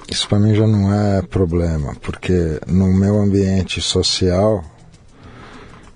[0.09, 4.64] isso para mim já não é problema, porque no meu ambiente social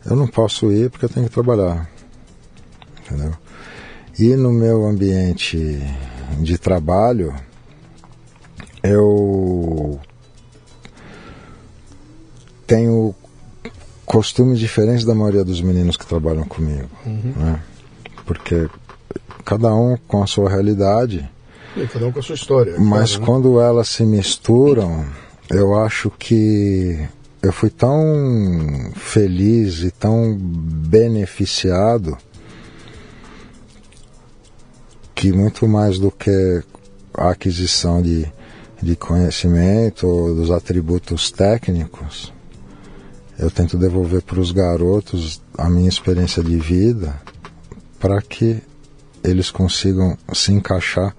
[0.05, 1.89] eu não posso ir porque eu tenho que trabalhar,
[3.01, 3.33] entendeu?
[4.19, 5.81] E no meu ambiente
[6.41, 7.35] de trabalho
[8.83, 10.01] eu
[12.67, 13.15] tenho
[14.05, 16.89] costumes diferentes da maioria dos meninos que trabalham comigo,
[17.37, 17.63] né?
[18.25, 18.69] Porque
[19.45, 21.29] cada um com a sua realidade,
[21.77, 22.79] E cada um com a sua história.
[22.79, 23.27] mas claro, né?
[23.27, 25.07] quando elas se misturam,
[25.51, 27.09] eu acho que
[27.43, 32.17] eu fui tão feliz e tão beneficiado
[35.15, 36.63] que muito mais do que
[37.15, 38.27] a aquisição de,
[38.81, 42.33] de conhecimento ou dos atributos técnicos,
[43.39, 47.21] eu tento devolver para os garotos a minha experiência de vida
[47.99, 48.61] para que
[49.23, 51.15] eles consigam se encaixar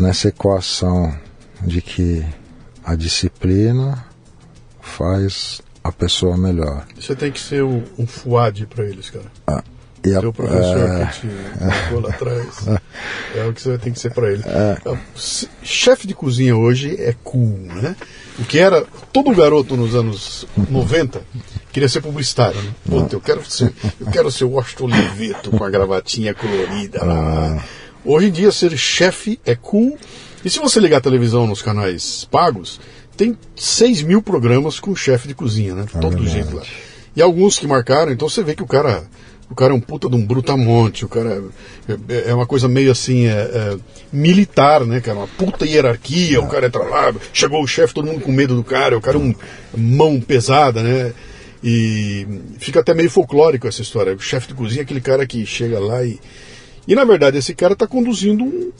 [0.00, 1.14] nessa equação
[1.60, 2.24] de que
[2.82, 4.04] a disciplina
[4.80, 6.86] faz a pessoa melhor.
[6.98, 9.26] Você tem que ser um, um fuad para eles, cara.
[9.46, 9.62] Ah,
[10.02, 12.66] e Seu professor é, que te é, lá atrás.
[13.32, 14.42] É o que você tem que ser para ele.
[14.44, 14.76] É.
[15.62, 17.94] Chefe de cozinha hoje é cool, né?
[18.40, 18.84] O que era.
[19.12, 21.22] Todo garoto nos anos 90
[21.72, 22.74] queria ser publicitário, né?
[22.84, 27.56] Puta, eu quero ser, eu quero ser o Washington Oliveto com a gravatinha colorida lá.
[27.56, 27.64] Ah.
[28.04, 29.98] Hoje em dia, ser chefe é cool.
[30.44, 32.80] E se você ligar a televisão nos canais pagos,
[33.16, 35.84] tem 6 mil programas com chefe de cozinha, né?
[35.94, 36.62] É Todo jeito lá.
[37.14, 39.04] E alguns que marcaram, então você vê que o cara
[39.50, 41.42] o cara é um puta de um brutamonte, o cara
[42.08, 43.76] é, é uma coisa meio assim, é, é,
[44.12, 45.18] militar, né, cara?
[45.18, 48.62] Uma puta hierarquia, o cara entra lá, chegou o chefe, todo mundo com medo do
[48.62, 49.34] cara, o cara é um
[49.76, 51.12] mão pesada, né?
[51.64, 52.26] E
[52.58, 54.14] fica até meio folclórico essa história.
[54.14, 56.18] O chefe de cozinha é aquele cara que chega lá e.
[56.86, 58.72] E na verdade esse cara está conduzindo um,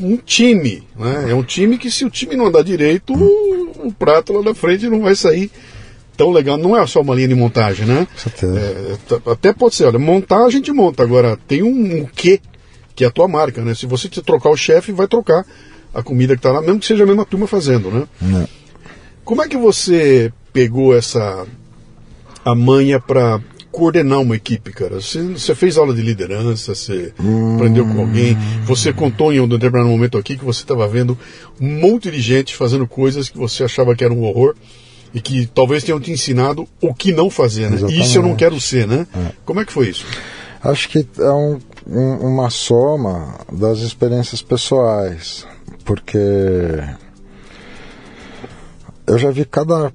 [0.00, 1.26] um time, né?
[1.30, 4.54] É um time que se o time não andar direito, o, o prato lá na
[4.54, 5.50] frente não vai sair
[6.16, 6.56] tão legal.
[6.56, 8.06] Não é só uma linha de montagem, né?
[8.42, 11.02] É, até pode ser, olha, montar a gente monta.
[11.02, 12.40] Agora, tem um, um quê
[12.94, 13.74] que é a tua marca, né?
[13.74, 15.44] Se você te trocar o chefe, vai trocar
[15.94, 18.06] a comida que está lá, mesmo que seja a mesma turma fazendo, né?
[18.22, 18.48] É.
[19.24, 21.46] Como é que você pegou essa
[22.44, 23.40] a manha para
[23.72, 25.00] coordenar uma equipe, cara?
[25.00, 27.56] Você, você, fez aula de liderança, você hum.
[27.56, 31.18] aprendeu com alguém, você contou em um determinado momento aqui que você estava vendo
[31.60, 34.54] um monte de gente fazendo coisas que você achava que era um horror
[35.14, 37.76] e que talvez tenham te ensinado o que não fazer, né?
[37.76, 38.00] Exatamente.
[38.02, 39.06] Isso eu não quero ser, né?
[39.14, 39.32] É.
[39.44, 40.06] Como é que foi isso?
[40.62, 45.46] Acho que é um, um, uma soma das experiências pessoais,
[45.84, 46.18] porque
[49.06, 49.92] eu já vi cada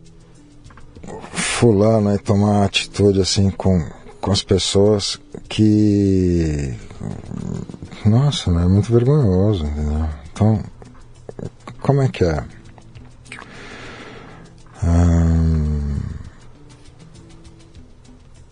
[1.31, 3.83] fulano aí tomar atitude assim com,
[4.21, 5.19] com as pessoas
[5.49, 6.75] que
[8.05, 10.09] nossa, né, é muito vergonhoso, entendeu?
[10.31, 10.63] Então,
[11.81, 12.43] como é que é?
[14.83, 15.99] Hum,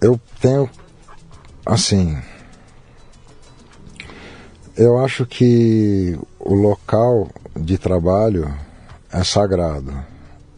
[0.01, 0.69] eu tenho,
[1.65, 2.17] assim,
[4.75, 8.53] eu acho que o local de trabalho
[9.11, 10.14] é sagrado.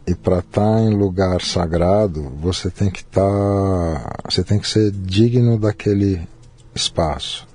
[0.08, 4.66] E para estar tá em lugar sagrado, você tem que estar, tá, você tem que
[4.66, 6.26] ser digno daquele
[6.74, 7.46] espaço.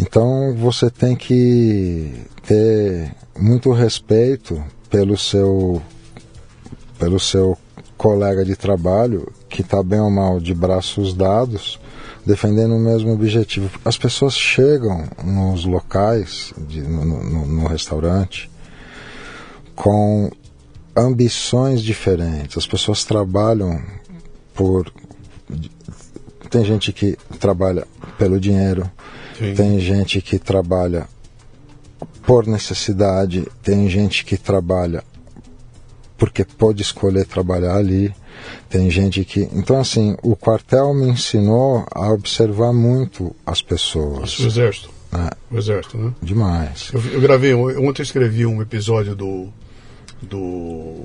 [0.00, 5.80] Então você tem que ter muito respeito pelo seu
[6.98, 7.56] pelo seu
[7.96, 11.78] colega de trabalho que está bem ou mal de braços dados,
[12.26, 13.70] defendendo o mesmo objetivo.
[13.84, 18.50] As pessoas chegam nos locais, de, no, no, no restaurante,
[19.76, 20.28] com
[20.96, 22.56] ambições diferentes.
[22.56, 23.82] As pessoas trabalham
[24.54, 24.92] por.
[26.48, 27.86] Tem gente que trabalha
[28.18, 28.90] pelo dinheiro,
[29.38, 29.54] Sim.
[29.54, 31.08] tem gente que trabalha
[32.26, 35.04] por necessidade, tem gente que trabalha
[36.20, 38.14] porque pode escolher trabalhar ali.
[38.68, 39.48] Tem gente que.
[39.52, 44.38] Então, assim, o quartel me ensinou a observar muito as pessoas.
[44.38, 44.90] O exército.
[45.12, 45.54] É.
[45.54, 46.12] O exército, né?
[46.22, 46.90] Demais.
[46.92, 49.48] Eu, eu gravei, ontem eu escrevi um episódio do,
[50.22, 51.04] do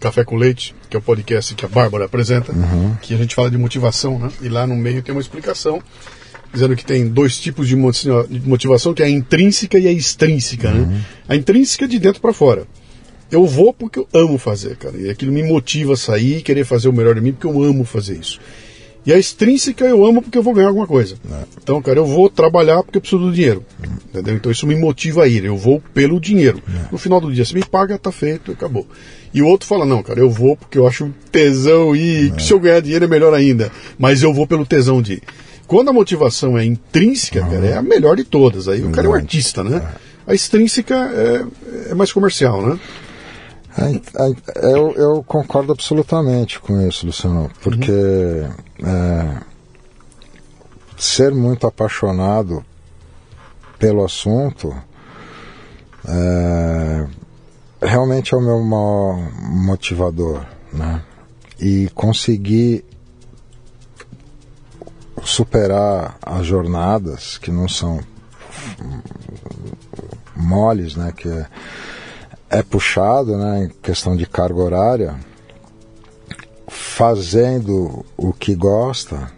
[0.00, 2.94] Café com Leite, que é o podcast que a Bárbara apresenta, uhum.
[3.00, 4.30] que a gente fala de motivação, né?
[4.42, 5.82] E lá no meio tem uma explicação
[6.52, 10.80] dizendo que tem dois tipos de motivação, que é a intrínseca e a extrínseca, né?
[10.80, 10.86] uhum.
[10.86, 11.04] né?
[11.28, 12.66] A intrínseca é de dentro para fora
[13.34, 14.96] eu vou porque eu amo fazer, cara.
[14.96, 17.84] E aquilo me motiva a sair, querer fazer o melhor de mim, porque eu amo
[17.84, 18.40] fazer isso.
[19.06, 21.16] E a extrínseca eu amo porque eu vou ganhar alguma coisa.
[21.30, 21.44] É.
[21.62, 23.64] Então, cara, eu vou trabalhar porque eu preciso do dinheiro.
[24.08, 24.34] Entendeu?
[24.34, 25.44] Então isso me motiva a ir.
[25.44, 26.62] Eu vou pelo dinheiro.
[26.68, 26.88] É.
[26.90, 28.86] No final do dia, se me paga, tá feito, acabou.
[29.32, 32.38] E o outro fala, não, cara, eu vou porque eu acho tesão e é.
[32.38, 33.70] se eu ganhar dinheiro é melhor ainda.
[33.98, 35.22] Mas eu vou pelo tesão de ir.
[35.66, 37.50] Quando a motivação é intrínseca, uhum.
[37.50, 38.68] cara, é a melhor de todas.
[38.68, 39.82] Aí o cara é um artista, né?
[40.00, 40.14] É.
[40.26, 42.78] A extrínseca é, é mais comercial, né?
[44.62, 48.50] Eu, eu, concordo absolutamente com isso, Luciano, porque uhum.
[48.84, 49.40] É,
[50.96, 52.64] ser muito apaixonado
[53.78, 54.74] pelo assunto
[56.06, 57.06] é,
[57.82, 61.02] realmente é o meu maior motivador, né?
[61.58, 62.84] E conseguir
[65.22, 68.00] superar as jornadas que não são
[70.36, 71.12] moles, né?
[71.16, 71.46] Que é,
[72.50, 75.16] é puxado, né, em questão de carga horária,
[76.74, 79.32] fazendo o que gosta,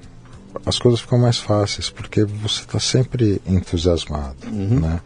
[0.64, 4.80] as coisas ficam mais fáceis, porque você está sempre entusiasmado, uhum.
[4.80, 5.00] né?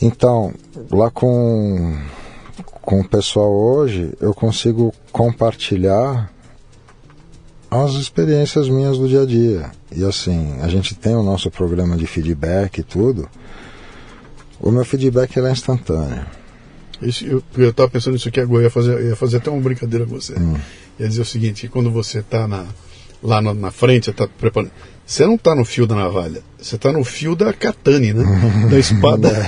[0.00, 0.54] Então,
[0.90, 1.98] lá com,
[2.82, 6.30] com o pessoal hoje, eu consigo compartilhar
[7.70, 9.70] as experiências minhas do dia a dia.
[9.90, 13.28] E assim, a gente tem o nosso programa de feedback e tudo.
[14.60, 16.26] O meu feedback é instantâneo.
[17.22, 20.18] Eu, eu tava pensando nisso aqui agora, ia fazer, ia fazer até uma brincadeira com
[20.18, 20.34] você.
[20.34, 20.56] Hum.
[20.98, 22.64] Ia dizer o seguinte, quando você está na,
[23.22, 24.72] lá na, na frente, você está preparando.
[25.04, 28.24] Você não está no fio da navalha, você está no fio da katane, né?
[28.68, 29.30] Da espada.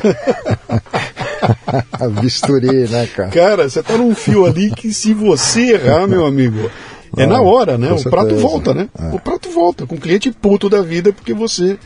[2.21, 3.31] Bisturi, né, cara?
[3.31, 6.71] Cara, você está num fio ali que se você errar, meu amigo,
[7.17, 7.93] é na hora, né?
[7.93, 8.89] O prato volta, né?
[8.99, 9.15] É.
[9.15, 11.79] O prato volta, com o cliente puto da vida porque você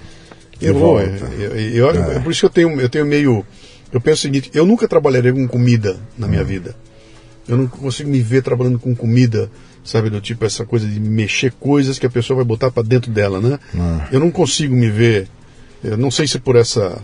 [0.61, 1.01] errou.
[1.01, 2.17] É, eu, eu, é.
[2.17, 3.45] é por isso que eu tenho, eu tenho meio.
[3.93, 6.47] Eu penso o seguinte: eu nunca trabalharei com comida na minha hum.
[6.47, 6.75] vida.
[7.49, 9.51] Eu não consigo me ver trabalhando com comida,
[9.85, 10.09] sabe?
[10.09, 13.41] Do tipo essa coisa de mexer coisas que a pessoa vai botar para dentro dela,
[13.41, 13.59] né?
[13.77, 14.09] Ah.
[14.13, 15.29] Eu não consigo me ver.
[15.83, 17.03] Eu não sei se por essa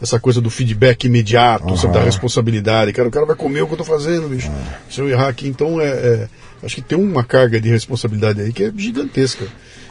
[0.00, 1.76] essa coisa do feedback imediato, uhum.
[1.76, 2.92] sabe, da responsabilidade.
[2.92, 4.48] Cara, o cara vai comer o que eu tô fazendo, bicho.
[4.48, 4.64] Uhum.
[4.88, 6.28] Se eu errar aqui, então é, é,
[6.62, 9.46] acho que tem uma carga de responsabilidade aí que é gigantesca.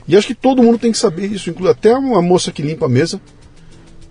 [0.07, 2.87] E acho que todo mundo tem que saber isso, inclusive até uma moça que limpa
[2.87, 3.21] a mesa,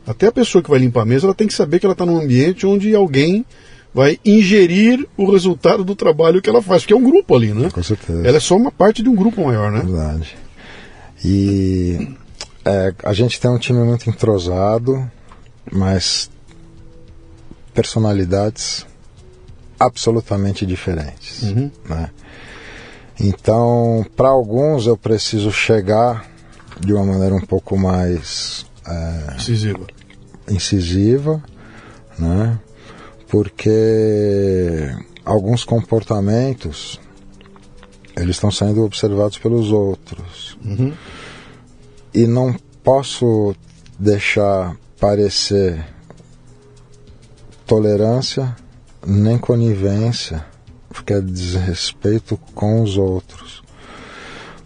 [0.08, 2.06] até a pessoa que vai limpar a mesa, ela tem que saber que ela está
[2.06, 3.44] num ambiente onde alguém
[3.92, 7.68] vai ingerir o resultado do trabalho que ela faz, porque é um grupo ali, né?
[7.70, 8.26] Com certeza.
[8.26, 9.80] Ela é só uma parte de um grupo maior, né?
[9.80, 10.36] Verdade.
[11.24, 12.16] E
[12.64, 15.10] é, a gente tem um time muito entrosado,
[15.70, 16.30] mas
[17.74, 18.86] personalidades
[19.78, 21.70] absolutamente diferentes, uhum.
[21.88, 22.10] né?
[23.20, 26.26] Então, para alguns eu preciso chegar
[26.78, 29.86] de uma maneira um pouco mais é, incisiva,
[30.50, 31.42] incisiva,
[32.18, 32.58] né?
[33.28, 34.90] porque
[35.24, 37.00] alguns comportamentos
[38.16, 40.92] eles estão sendo observados pelos outros uhum.
[42.12, 43.54] e não posso
[43.98, 45.84] deixar parecer
[47.66, 48.56] tolerância
[49.06, 50.44] nem conivência
[50.88, 53.62] porque é desrespeito com os outros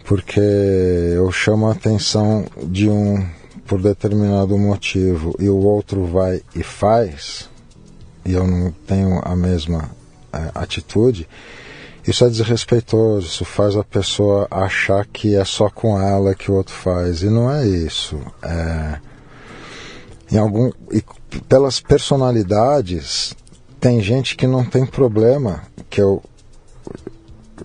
[0.05, 3.27] porque eu chamo a atenção de um
[3.73, 7.49] por determinado motivo e o outro vai e faz
[8.23, 9.91] e eu não tenho a mesma
[10.31, 11.27] é, atitude,
[12.07, 16.55] isso é desrespeitoso, isso faz a pessoa achar que é só com ela que o
[16.55, 17.23] outro faz.
[17.23, 18.21] E não é isso.
[18.43, 19.01] É,
[20.31, 21.03] em algum, e
[21.49, 23.35] pelas personalidades,
[23.81, 26.23] tem gente que não tem problema que eu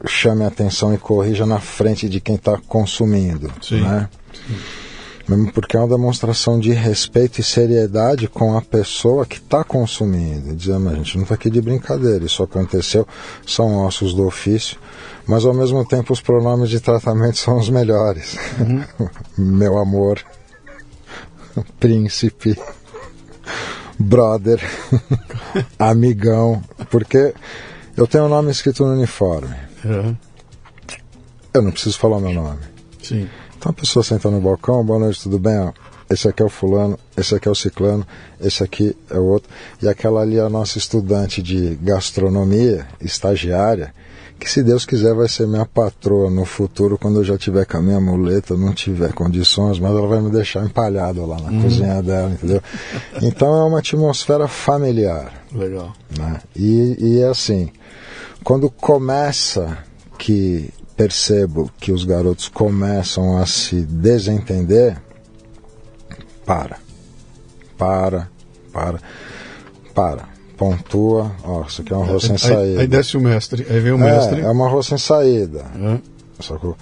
[0.06, 3.52] chame a atenção e corrija na frente de quem está consumindo.
[3.62, 3.82] Sim.
[3.82, 4.10] Né?
[4.34, 4.87] Sim
[5.28, 10.56] mesmo porque é uma demonstração de respeito e seriedade com a pessoa que está consumindo.
[10.56, 13.06] Dizendo, a gente não está aqui de brincadeira, isso aconteceu,
[13.46, 14.80] são ossos do ofício,
[15.28, 18.38] mas ao mesmo tempo os pronomes de tratamento são os melhores.
[18.60, 19.10] Uhum.
[19.38, 20.24] Meu amor,
[21.80, 22.58] príncipe,
[24.00, 24.62] brother,
[25.78, 27.34] amigão, porque
[27.96, 29.56] eu tenho o um nome escrito no uniforme.
[29.84, 30.16] Uhum.
[31.54, 32.60] Eu não preciso falar meu nome.
[33.02, 33.28] Sim.
[33.58, 35.74] Então a pessoa senta no balcão, boa noite, tudo bem?
[36.10, 38.06] Esse aqui é o fulano, esse aqui é o ciclano,
[38.40, 39.50] esse aqui é o outro.
[39.82, 43.94] E aquela ali é a nossa estudante de gastronomia, estagiária,
[44.40, 47.78] que se Deus quiser vai ser minha patroa no futuro, quando eu já tiver com
[47.78, 51.64] a minha muleta, não tiver condições, mas ela vai me deixar empalhado lá na uhum.
[51.64, 52.62] cozinha dela, entendeu?
[53.22, 55.34] Então é uma atmosfera familiar.
[55.52, 55.94] Legal.
[56.16, 56.40] Né?
[56.56, 57.72] E, e é assim,
[58.44, 59.80] quando começa
[60.18, 65.00] que percebo que os garotos começam a se desentender,
[66.44, 66.78] para,
[67.78, 68.30] para,
[68.74, 69.00] para,
[69.94, 72.62] para, pontua, ó, isso aqui é um arroz sem saída.
[72.62, 74.42] Aí, aí desce o mestre, aí vem o mestre.
[74.42, 75.66] É, é um arroz sem saída.
[75.76, 76.02] Uhum.
[76.40, 76.76] Sacou?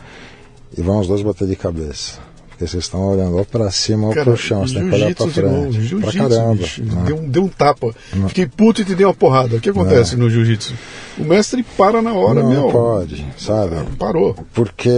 [0.78, 2.20] E vão os dois bater de cabeça.
[2.56, 5.14] Porque vocês estão olhando ou para cima ou para o chão, você tem que olhar
[5.14, 5.95] para frente.
[5.95, 6.64] Pra caramba.
[6.77, 7.03] Né?
[7.06, 7.94] Deu, um, deu um tapa.
[8.14, 8.30] Não.
[8.30, 9.57] Fiquei puto e te dei uma porrada.
[9.57, 10.18] O que acontece é.
[10.18, 10.73] no jiu-jitsu?
[11.18, 12.61] O mestre para na hora, não, meu.
[12.61, 13.76] Não pode, sabe?
[13.99, 14.34] Parou.
[14.53, 14.90] Porque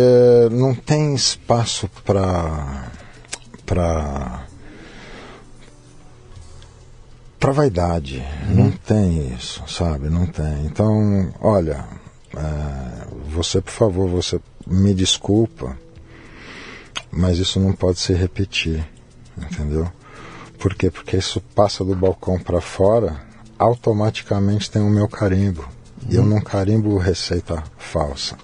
[0.51, 2.91] não tem espaço para.
[3.65, 4.43] para.
[7.39, 8.23] para vaidade.
[8.49, 8.55] Uhum.
[8.55, 10.09] Não tem isso, sabe?
[10.09, 10.63] Não tem.
[10.63, 11.85] Então, olha,
[12.35, 15.75] é, você, por favor, você me desculpa
[17.11, 18.88] mas isso não pode se repetir,
[19.38, 19.91] entendeu?
[20.59, 20.89] Por quê?
[20.89, 23.21] Porque isso passa do balcão para fora,
[23.57, 25.61] automaticamente tem o meu carimbo.
[25.61, 26.09] Uhum.
[26.09, 28.38] E eu não carimbo receita falsa,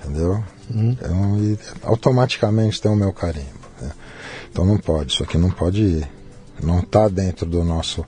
[0.00, 0.42] entendeu?
[0.70, 0.90] Uhum.
[0.90, 3.64] Então, automaticamente tem o meu carimbo.
[3.80, 3.92] Né?
[4.50, 6.10] Então não pode, isso aqui não pode ir.
[6.62, 8.04] Não está dentro do nosso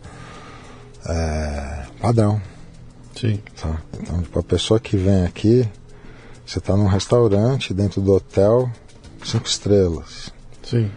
[1.09, 2.41] é, padrão.
[3.19, 3.41] Sim.
[3.61, 3.81] Tá?
[4.01, 5.69] Então, tipo, a pessoa que vem aqui,
[6.45, 8.71] você está num restaurante, dentro do hotel,
[9.31, 10.33] cinco estrelas.
[10.63, 10.91] Sim.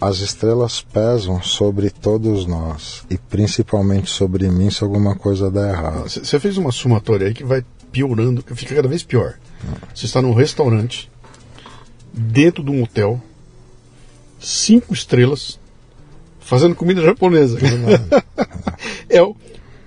[0.00, 6.08] As estrelas pesam sobre todos nós e principalmente sobre mim se alguma coisa der errado.
[6.08, 9.34] Você fez uma somatória aí que vai piorando, fica cada vez pior.
[9.94, 11.08] Você está num restaurante,
[12.12, 13.22] dentro de um hotel,
[14.40, 15.60] cinco estrelas,
[16.40, 17.58] fazendo comida japonesa.
[19.08, 19.36] é o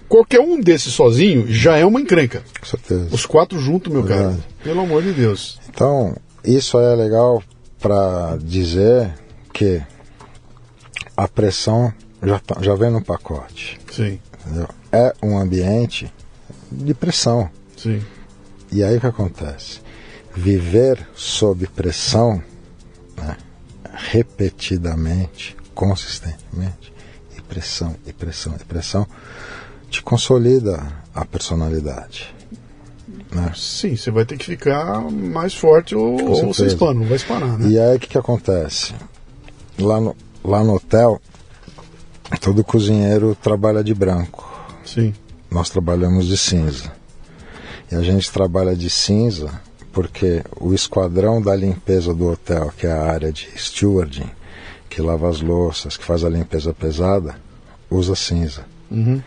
[0.08, 2.42] qualquer um desses sozinho já é uma encrenca.
[2.58, 3.10] Com certeza.
[3.12, 4.30] Os quatro juntos, meu cara.
[4.30, 4.44] Verdade.
[4.64, 5.60] Pelo amor de Deus.
[5.70, 7.44] Então, isso é legal
[7.80, 9.14] para dizer
[9.54, 9.82] que
[11.16, 13.80] a pressão já, tá- já vem no pacote.
[13.92, 14.68] Sim, entendeu?
[14.92, 16.12] É um ambiente
[16.72, 17.50] de pressão.
[17.78, 18.04] sim.
[18.72, 19.80] E aí o que acontece?
[20.36, 22.44] Viver sob pressão,
[23.16, 23.38] né,
[23.94, 26.92] repetidamente, consistentemente,
[27.38, 29.08] e pressão, e pressão, e pressão,
[29.90, 30.82] te consolida
[31.14, 32.36] a personalidade.
[33.32, 33.52] Né?
[33.56, 37.58] Sim, você vai ter que ficar mais forte ou, ou você espana, não vai espanar,
[37.58, 37.68] né?
[37.70, 38.94] E aí o que, que acontece?
[39.80, 41.22] Lá no, lá no hotel,
[42.40, 44.50] todo cozinheiro trabalha de branco.
[44.86, 45.14] Sim,
[45.50, 46.92] nós trabalhamos de cinza.
[47.92, 49.50] E a gente trabalha de cinza
[49.92, 54.30] porque o esquadrão da limpeza do hotel, que é a área de stewarding,
[54.90, 57.36] que lava as louças, que faz a limpeza pesada,
[57.90, 58.66] usa cinza.
[58.92, 59.22] Uhum.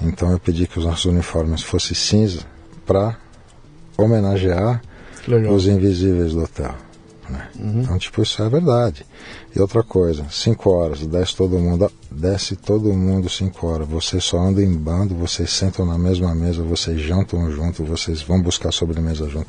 [0.00, 2.40] Então eu pedi que os nossos uniformes fossem cinza
[2.86, 3.16] para
[3.96, 4.82] homenagear
[5.26, 5.54] legal.
[5.54, 6.74] os invisíveis do hotel.
[7.28, 7.48] né?
[7.56, 9.06] Então, tipo, isso é verdade.
[9.54, 13.88] E outra coisa, 5 horas, desce todo mundo, desce todo mundo 5 horas.
[13.88, 18.40] Vocês só andam em bando, vocês sentam na mesma mesa, vocês jantam junto, vocês vão
[18.40, 19.46] buscar sobremesa junto.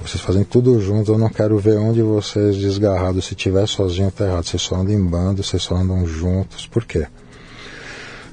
[0.00, 3.20] Vocês fazem tudo junto, eu não quero ver um de vocês desgarrado.
[3.20, 4.44] Se tiver sozinho, tá errado.
[4.44, 6.66] Vocês só andam em bando, vocês só andam juntos.
[6.66, 7.06] Por quê?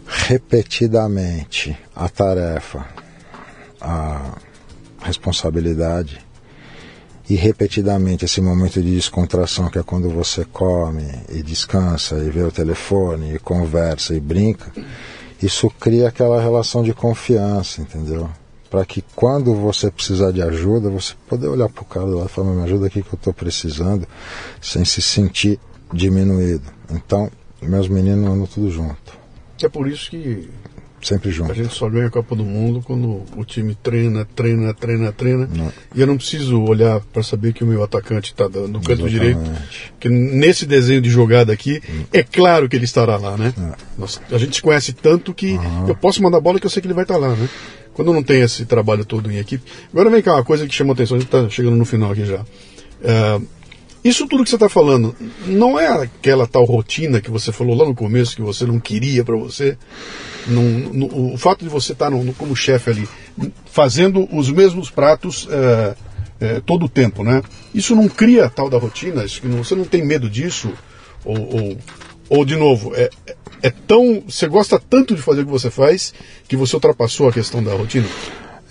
[0.06, 2.86] Repetidamente, a tarefa,
[3.80, 4.38] a
[5.02, 6.20] responsabilidade
[7.30, 12.42] e repetidamente esse momento de descontração que é quando você come e descansa e vê
[12.42, 14.72] o telefone e conversa e brinca,
[15.42, 18.28] isso cria aquela relação de confiança, entendeu?
[18.70, 22.30] Para que quando você precisar de ajuda, você poder olhar para o cara lá e
[22.30, 24.08] falar, me ajuda aqui que eu estou precisando,
[24.60, 25.60] sem se sentir
[25.94, 26.66] diminuído.
[26.92, 27.32] Então,
[27.62, 29.20] meus meninos andam tudo junto,
[29.62, 30.50] É por isso que
[31.08, 31.54] sempre a junto.
[31.54, 35.50] gente só ganha a Copa do Mundo quando o time treina, treina, treina, treina.
[35.54, 35.72] Não.
[35.96, 39.40] E eu não preciso olhar para saber que o meu atacante está no canto direito.
[39.40, 39.94] Exatamente.
[40.00, 41.82] Que nesse desenho de jogada aqui,
[42.14, 43.54] é claro que ele estará lá, né?
[43.58, 43.76] É.
[43.98, 45.58] Nós- a gente se conhece tanto que
[45.88, 47.50] eu posso mandar bola que eu sei que ele vai estar lá, né?
[47.94, 49.64] Quando não tem esse trabalho todo em equipe.
[49.92, 52.26] Agora vem cá, uma coisa que chama atenção, a gente está chegando no final aqui
[52.26, 52.46] já.
[53.04, 53.42] É,
[54.04, 55.16] isso tudo que você está falando,
[55.46, 59.24] não é aquela tal rotina que você falou lá no começo, que você não queria
[59.24, 59.78] para você?
[61.34, 63.10] O fato de você estar no- como chefe ali,
[63.72, 65.96] fazendo os mesmos pratos é,
[66.40, 67.42] é, todo o tempo, né?
[67.74, 69.26] Isso não cria tal da rotina?
[69.26, 70.72] Isso não- você não tem medo disso?
[71.26, 71.78] Ou, ou,
[72.30, 74.24] ou, de novo, é, é- é tão.
[74.28, 76.14] Você gosta tanto de fazer o que você faz
[76.48, 78.08] que você ultrapassou a questão da rotina?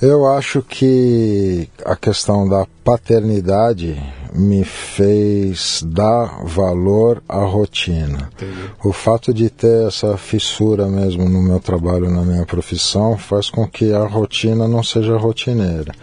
[0.00, 4.00] Eu acho que a questão da paternidade
[4.34, 8.30] me fez dar valor à rotina.
[8.36, 8.70] Entendi.
[8.84, 13.66] O fato de ter essa fissura mesmo no meu trabalho, na minha profissão, faz com
[13.66, 15.94] que a rotina não seja rotineira.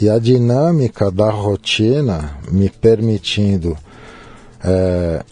[0.00, 3.76] E a dinâmica da rotina me permitindo
[4.62, 5.22] eh,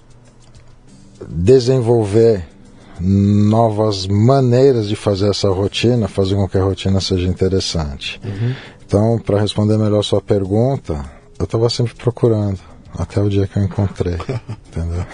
[1.28, 2.46] desenvolver
[3.00, 8.20] novas maneiras de fazer essa rotina, fazer com que a rotina seja interessante.
[8.84, 11.02] Então, para responder melhor a sua pergunta,
[11.42, 12.60] eu estava sempre procurando,
[12.96, 14.14] até o dia que eu encontrei,
[14.68, 15.04] entendeu?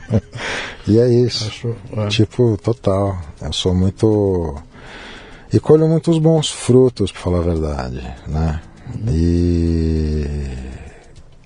[0.86, 1.46] e é isso.
[1.46, 2.06] Acho, é.
[2.08, 3.18] Tipo, total.
[3.40, 4.56] Eu sou muito.
[5.52, 8.60] E colho muitos bons frutos, para falar a verdade, né?
[9.08, 10.26] E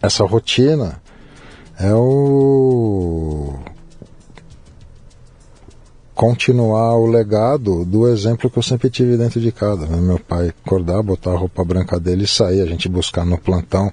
[0.03, 1.01] essa rotina
[1.79, 3.55] é o
[6.19, 9.87] continuar o legado do exemplo que eu sempre tive dentro de casa.
[9.87, 9.99] né?
[9.99, 13.89] Meu pai acordar, botar a roupa branca dele e sair, a gente buscar no plantão,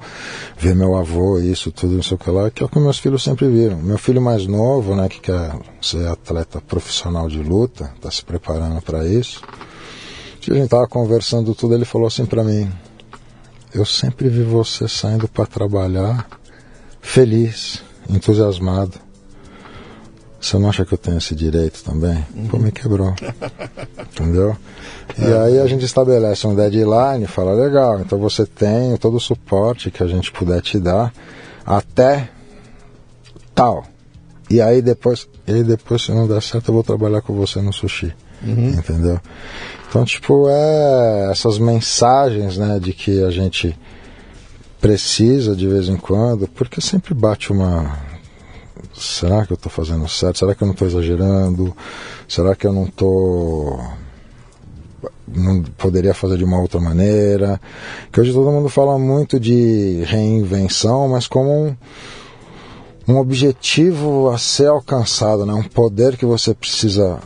[0.58, 2.98] ver meu avô, isso, tudo, não sei o que lá, que é o que meus
[2.98, 3.78] filhos sempre viram.
[3.78, 8.82] Meu filho mais novo, né, que quer ser atleta profissional de luta, está se preparando
[8.82, 9.44] para isso.
[10.50, 12.68] A gente tava conversando tudo, ele falou assim para mim:
[13.72, 16.28] "Eu sempre vi você saindo para trabalhar
[17.02, 19.05] feliz, entusiasmado.
[20.40, 22.26] Você não acha que eu tenho esse direito também?
[22.50, 23.14] Pô, me quebrou.
[24.14, 24.56] Entendeu?
[25.18, 29.90] E aí a gente estabelece um deadline fala, legal, então você tem todo o suporte
[29.90, 31.14] que a gente puder te dar
[31.66, 32.30] até
[33.54, 33.86] tal.
[34.50, 37.62] E aí depois, e aí depois se não der certo, eu vou trabalhar com você
[37.62, 38.14] no sushi.
[38.44, 39.20] Entendeu?
[39.88, 43.76] Então, tipo, é essas mensagens, né, de que a gente
[44.80, 47.98] precisa de vez em quando, porque sempre bate uma
[48.98, 50.40] será que eu estou fazendo certo?
[50.40, 51.76] Será que eu não estou exagerando?
[52.28, 53.80] Será que eu não estou.
[55.28, 57.60] não poderia fazer de uma outra maneira?
[58.12, 61.76] Que hoje todo mundo fala muito de reinvenção, mas como um,
[63.08, 65.54] um objetivo a ser alcançado, né?
[65.54, 67.20] um poder que você precisa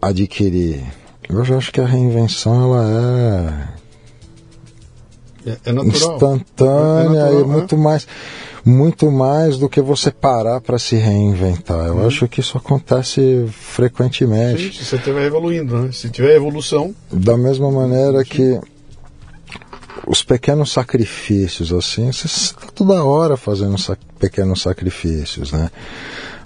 [0.00, 0.84] adquirir.
[1.28, 3.68] Eu já acho que a reinvenção ela
[5.44, 5.86] é, é, é natural.
[5.86, 8.06] instantânea é natural, e muito mais
[8.66, 11.86] muito mais do que você parar para se reinventar.
[11.86, 12.06] Eu hum.
[12.06, 14.64] acho que isso acontece frequentemente.
[14.64, 15.92] Sim, se você estiver evoluindo, né?
[15.92, 16.92] Se tiver evolução.
[17.12, 18.58] Da mesma maneira que
[20.04, 25.70] os pequenos sacrifícios, assim, você está toda hora fazendo sac pequenos sacrifícios, né?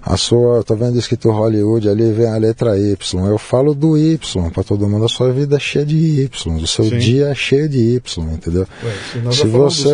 [0.02, 2.97] A sua, eu tô vendo escrito Hollywood ali, vem a letra Y.
[3.27, 4.18] Eu falo do Y
[4.51, 5.05] para todo mundo.
[5.05, 6.56] A sua vida é cheia de Y.
[6.56, 6.98] O seu Sim.
[6.98, 8.66] dia é cheio de Y, entendeu?
[8.82, 9.93] Ué, se, você,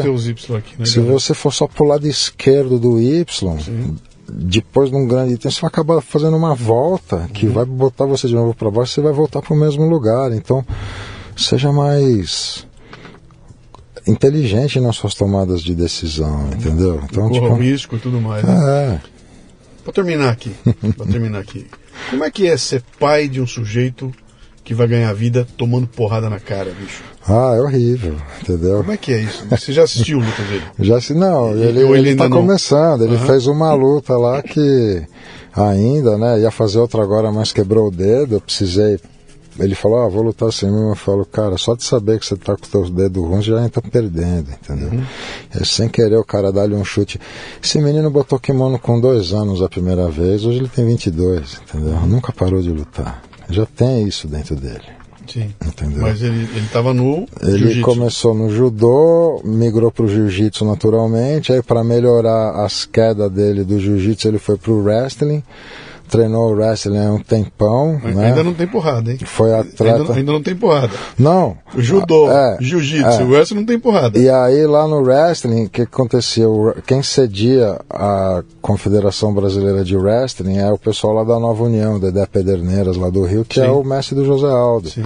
[0.56, 3.24] aqui, né, se você for só pro lado esquerdo do Y,
[3.58, 3.96] Sim.
[4.28, 7.52] depois de um grande tempo, você vai acabar fazendo uma volta que uhum.
[7.52, 8.92] vai botar você de novo para baixo.
[8.92, 10.30] Você vai voltar para o mesmo lugar.
[10.32, 10.64] Então,
[11.36, 12.64] seja mais
[14.06, 17.00] inteligente nas suas tomadas de decisão, entendeu?
[17.10, 18.44] Então, tipo, risco e tudo mais.
[18.44, 19.00] Né?
[19.86, 20.50] Para terminar aqui,
[20.96, 21.64] para terminar aqui,
[22.10, 24.10] como é que é ser pai de um sujeito
[24.64, 27.04] que vai ganhar vida tomando porrada na cara, bicho?
[27.24, 28.78] Ah, é horrível, entendeu?
[28.78, 29.46] Como é que é isso?
[29.48, 30.64] Você já assistiu luta dele?
[30.80, 33.26] Já se não, ele, ele, ele tá começando, ele uhum.
[33.26, 35.06] fez uma luta lá que
[35.54, 38.98] ainda, né, ia fazer outra agora, mas quebrou o dedo, eu precisei
[39.58, 40.90] ele falou, ah, vou lutar assim mesmo.
[40.90, 43.62] Eu falo, cara, só de saber que você tá com os teus dedos ruins já
[43.64, 44.90] entra perdendo, entendeu?
[44.90, 45.04] Uhum.
[45.54, 47.20] É, sem querer o cara dar-lhe um chute.
[47.62, 51.94] Esse menino botou kimono com dois anos a primeira vez, hoje ele tem 22, entendeu?
[51.94, 52.06] Uhum.
[52.06, 53.22] Nunca parou de lutar.
[53.48, 54.96] Já tem isso dentro dele.
[55.26, 55.52] Sim.
[55.64, 56.02] Entendeu?
[56.02, 57.26] Mas ele estava no.
[57.42, 61.52] Ele começou no judô, migrou para o jiu-jitsu naturalmente.
[61.52, 65.42] Aí, para melhorar as quedas dele do jiu-jitsu, ele foi para o wrestling
[66.06, 68.00] treinou wrestling há um tempão.
[68.02, 68.28] Né?
[68.28, 69.18] Ainda não tem porrada, hein?
[69.24, 69.98] Foi atleta.
[70.00, 70.92] Ainda, ainda não tem porrada.
[71.18, 71.56] Não.
[71.74, 73.24] O judô, é, jiu-jitsu, é.
[73.24, 74.18] o wrestling não tem porrada.
[74.18, 76.74] E aí lá no wrestling, o que aconteceu?
[76.86, 82.26] Quem cedia a Confederação Brasileira de Wrestling é o pessoal lá da Nova União, Dedé
[82.26, 83.68] Pederneiras, lá do Rio, que é Sim.
[83.68, 84.88] é o mestre do José Aldo.
[84.88, 85.04] Sim.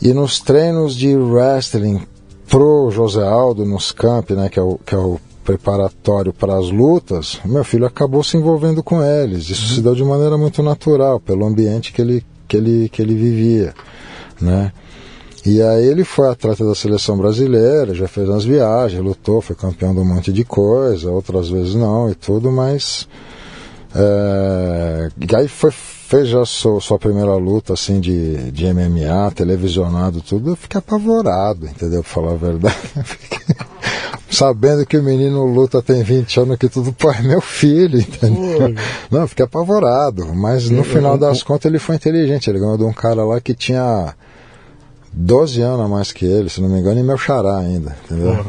[0.00, 2.02] E nos treinos de wrestling
[2.48, 6.70] pro José Aldo, nos camp, né, que é o, que é o preparatório para as
[6.70, 9.48] lutas, meu filho acabou se envolvendo com eles.
[9.48, 9.74] Isso uhum.
[9.74, 13.74] se deu de maneira muito natural, pelo ambiente que ele, que ele, que ele vivia,
[14.40, 14.72] né?
[15.44, 19.92] E aí ele foi atleta da seleção brasileira, já fez umas viagens, lutou, foi campeão
[19.92, 23.08] de um monte de coisa, outras vezes não e tudo, mas
[23.94, 25.70] é, e aí foi,
[26.12, 31.66] fez já sua, sua primeira luta assim de, de MMA, televisionado, tudo, eu fiquei apavorado,
[31.66, 32.02] entendeu?
[32.02, 32.76] Pra falar a verdade.
[34.30, 38.74] sabendo que o menino luta tem 20 anos, que tudo pô, é meu filho, entendeu?
[39.10, 40.34] Não, fiquei apavorado.
[40.34, 42.50] Mas no final das contas ele foi inteligente.
[42.50, 44.14] Ele ganhou de um cara lá que tinha
[45.14, 48.44] 12 anos a mais que ele, se não me engano, e meu xará ainda, entendeu?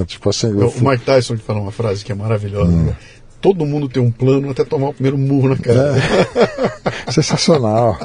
[0.00, 2.70] É, tipo assim, o Mike Tyson que fala uma frase que é maravilhosa.
[2.70, 2.84] Hum.
[2.84, 2.96] Né?
[3.40, 5.94] Todo mundo tem um plano até tomar o primeiro murro na cara.
[7.06, 7.10] É.
[7.12, 7.98] Sensacional.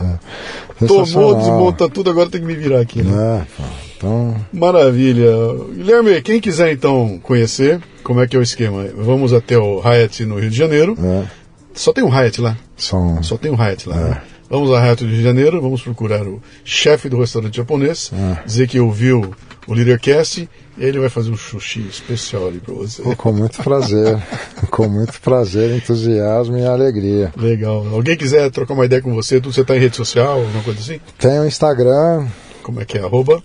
[0.00, 0.86] É.
[0.86, 3.02] Tomou, desmonta tudo, agora tem que me virar aqui.
[3.02, 3.46] Né?
[3.58, 3.64] É,
[3.96, 4.36] então...
[4.52, 5.30] Maravilha.
[5.72, 8.84] Guilherme, quem quiser então conhecer, como é que é o esquema?
[8.96, 10.96] Vamos até o Hyatt no Rio de Janeiro.
[11.00, 11.24] É.
[11.72, 12.56] Só tem um Hyatt lá?
[12.76, 13.96] Só, Só tem um Hyatt lá.
[13.96, 14.04] É.
[14.04, 14.22] Né?
[14.50, 18.44] Vamos ao Hyatt do Rio de Janeiro, vamos procurar o chefe do restaurante japonês, é.
[18.44, 19.34] dizer que ouviu
[19.66, 23.02] o Leadercast ele vai fazer um sushi especial ali para você.
[23.14, 24.20] Com muito prazer,
[24.70, 27.32] com muito prazer, entusiasmo e alegria.
[27.36, 27.86] Legal.
[27.92, 31.00] Alguém quiser trocar uma ideia com você, você está em rede social, alguma coisa assim?
[31.18, 32.26] Tem o Instagram.
[32.62, 33.02] Como é que é?
[33.02, 33.42] Arroba?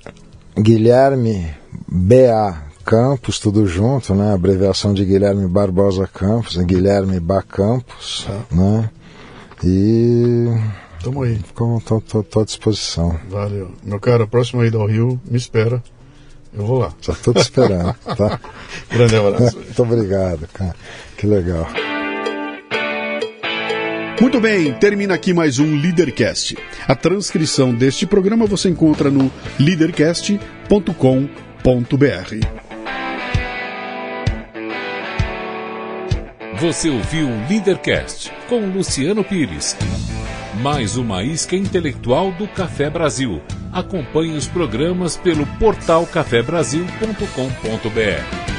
[0.58, 1.50] Guilherme
[1.88, 2.70] B.A.
[2.84, 4.34] Campos, tudo junto, né?
[4.34, 6.64] Abreviação de Guilherme Barbosa Campos, né?
[6.64, 8.56] Guilherme Ba Campos, tá.
[8.56, 8.90] né?
[9.64, 10.48] E.
[11.04, 11.34] Tamo aí.
[11.36, 13.20] Estou à disposição.
[13.30, 13.72] Valeu.
[13.84, 15.84] Meu cara, próximo ida ao Rio, me espera.
[16.60, 16.94] Eu vou lá.
[17.02, 18.38] Já estou te esperando, tá?
[18.92, 19.56] Grande abraço.
[19.64, 20.76] Muito obrigado, cara.
[21.18, 21.66] Que legal.
[24.20, 26.58] Muito bem, termina aqui mais um Leadercast.
[26.86, 30.90] A transcrição deste programa você encontra no leadercast.com.br.
[36.60, 39.78] Você ouviu o Leadercast com Luciano Pires.
[40.62, 43.42] Mais uma isca intelectual do Café Brasil.
[43.72, 48.59] Acompanhe os programas pelo portal cafebrasil.com.br.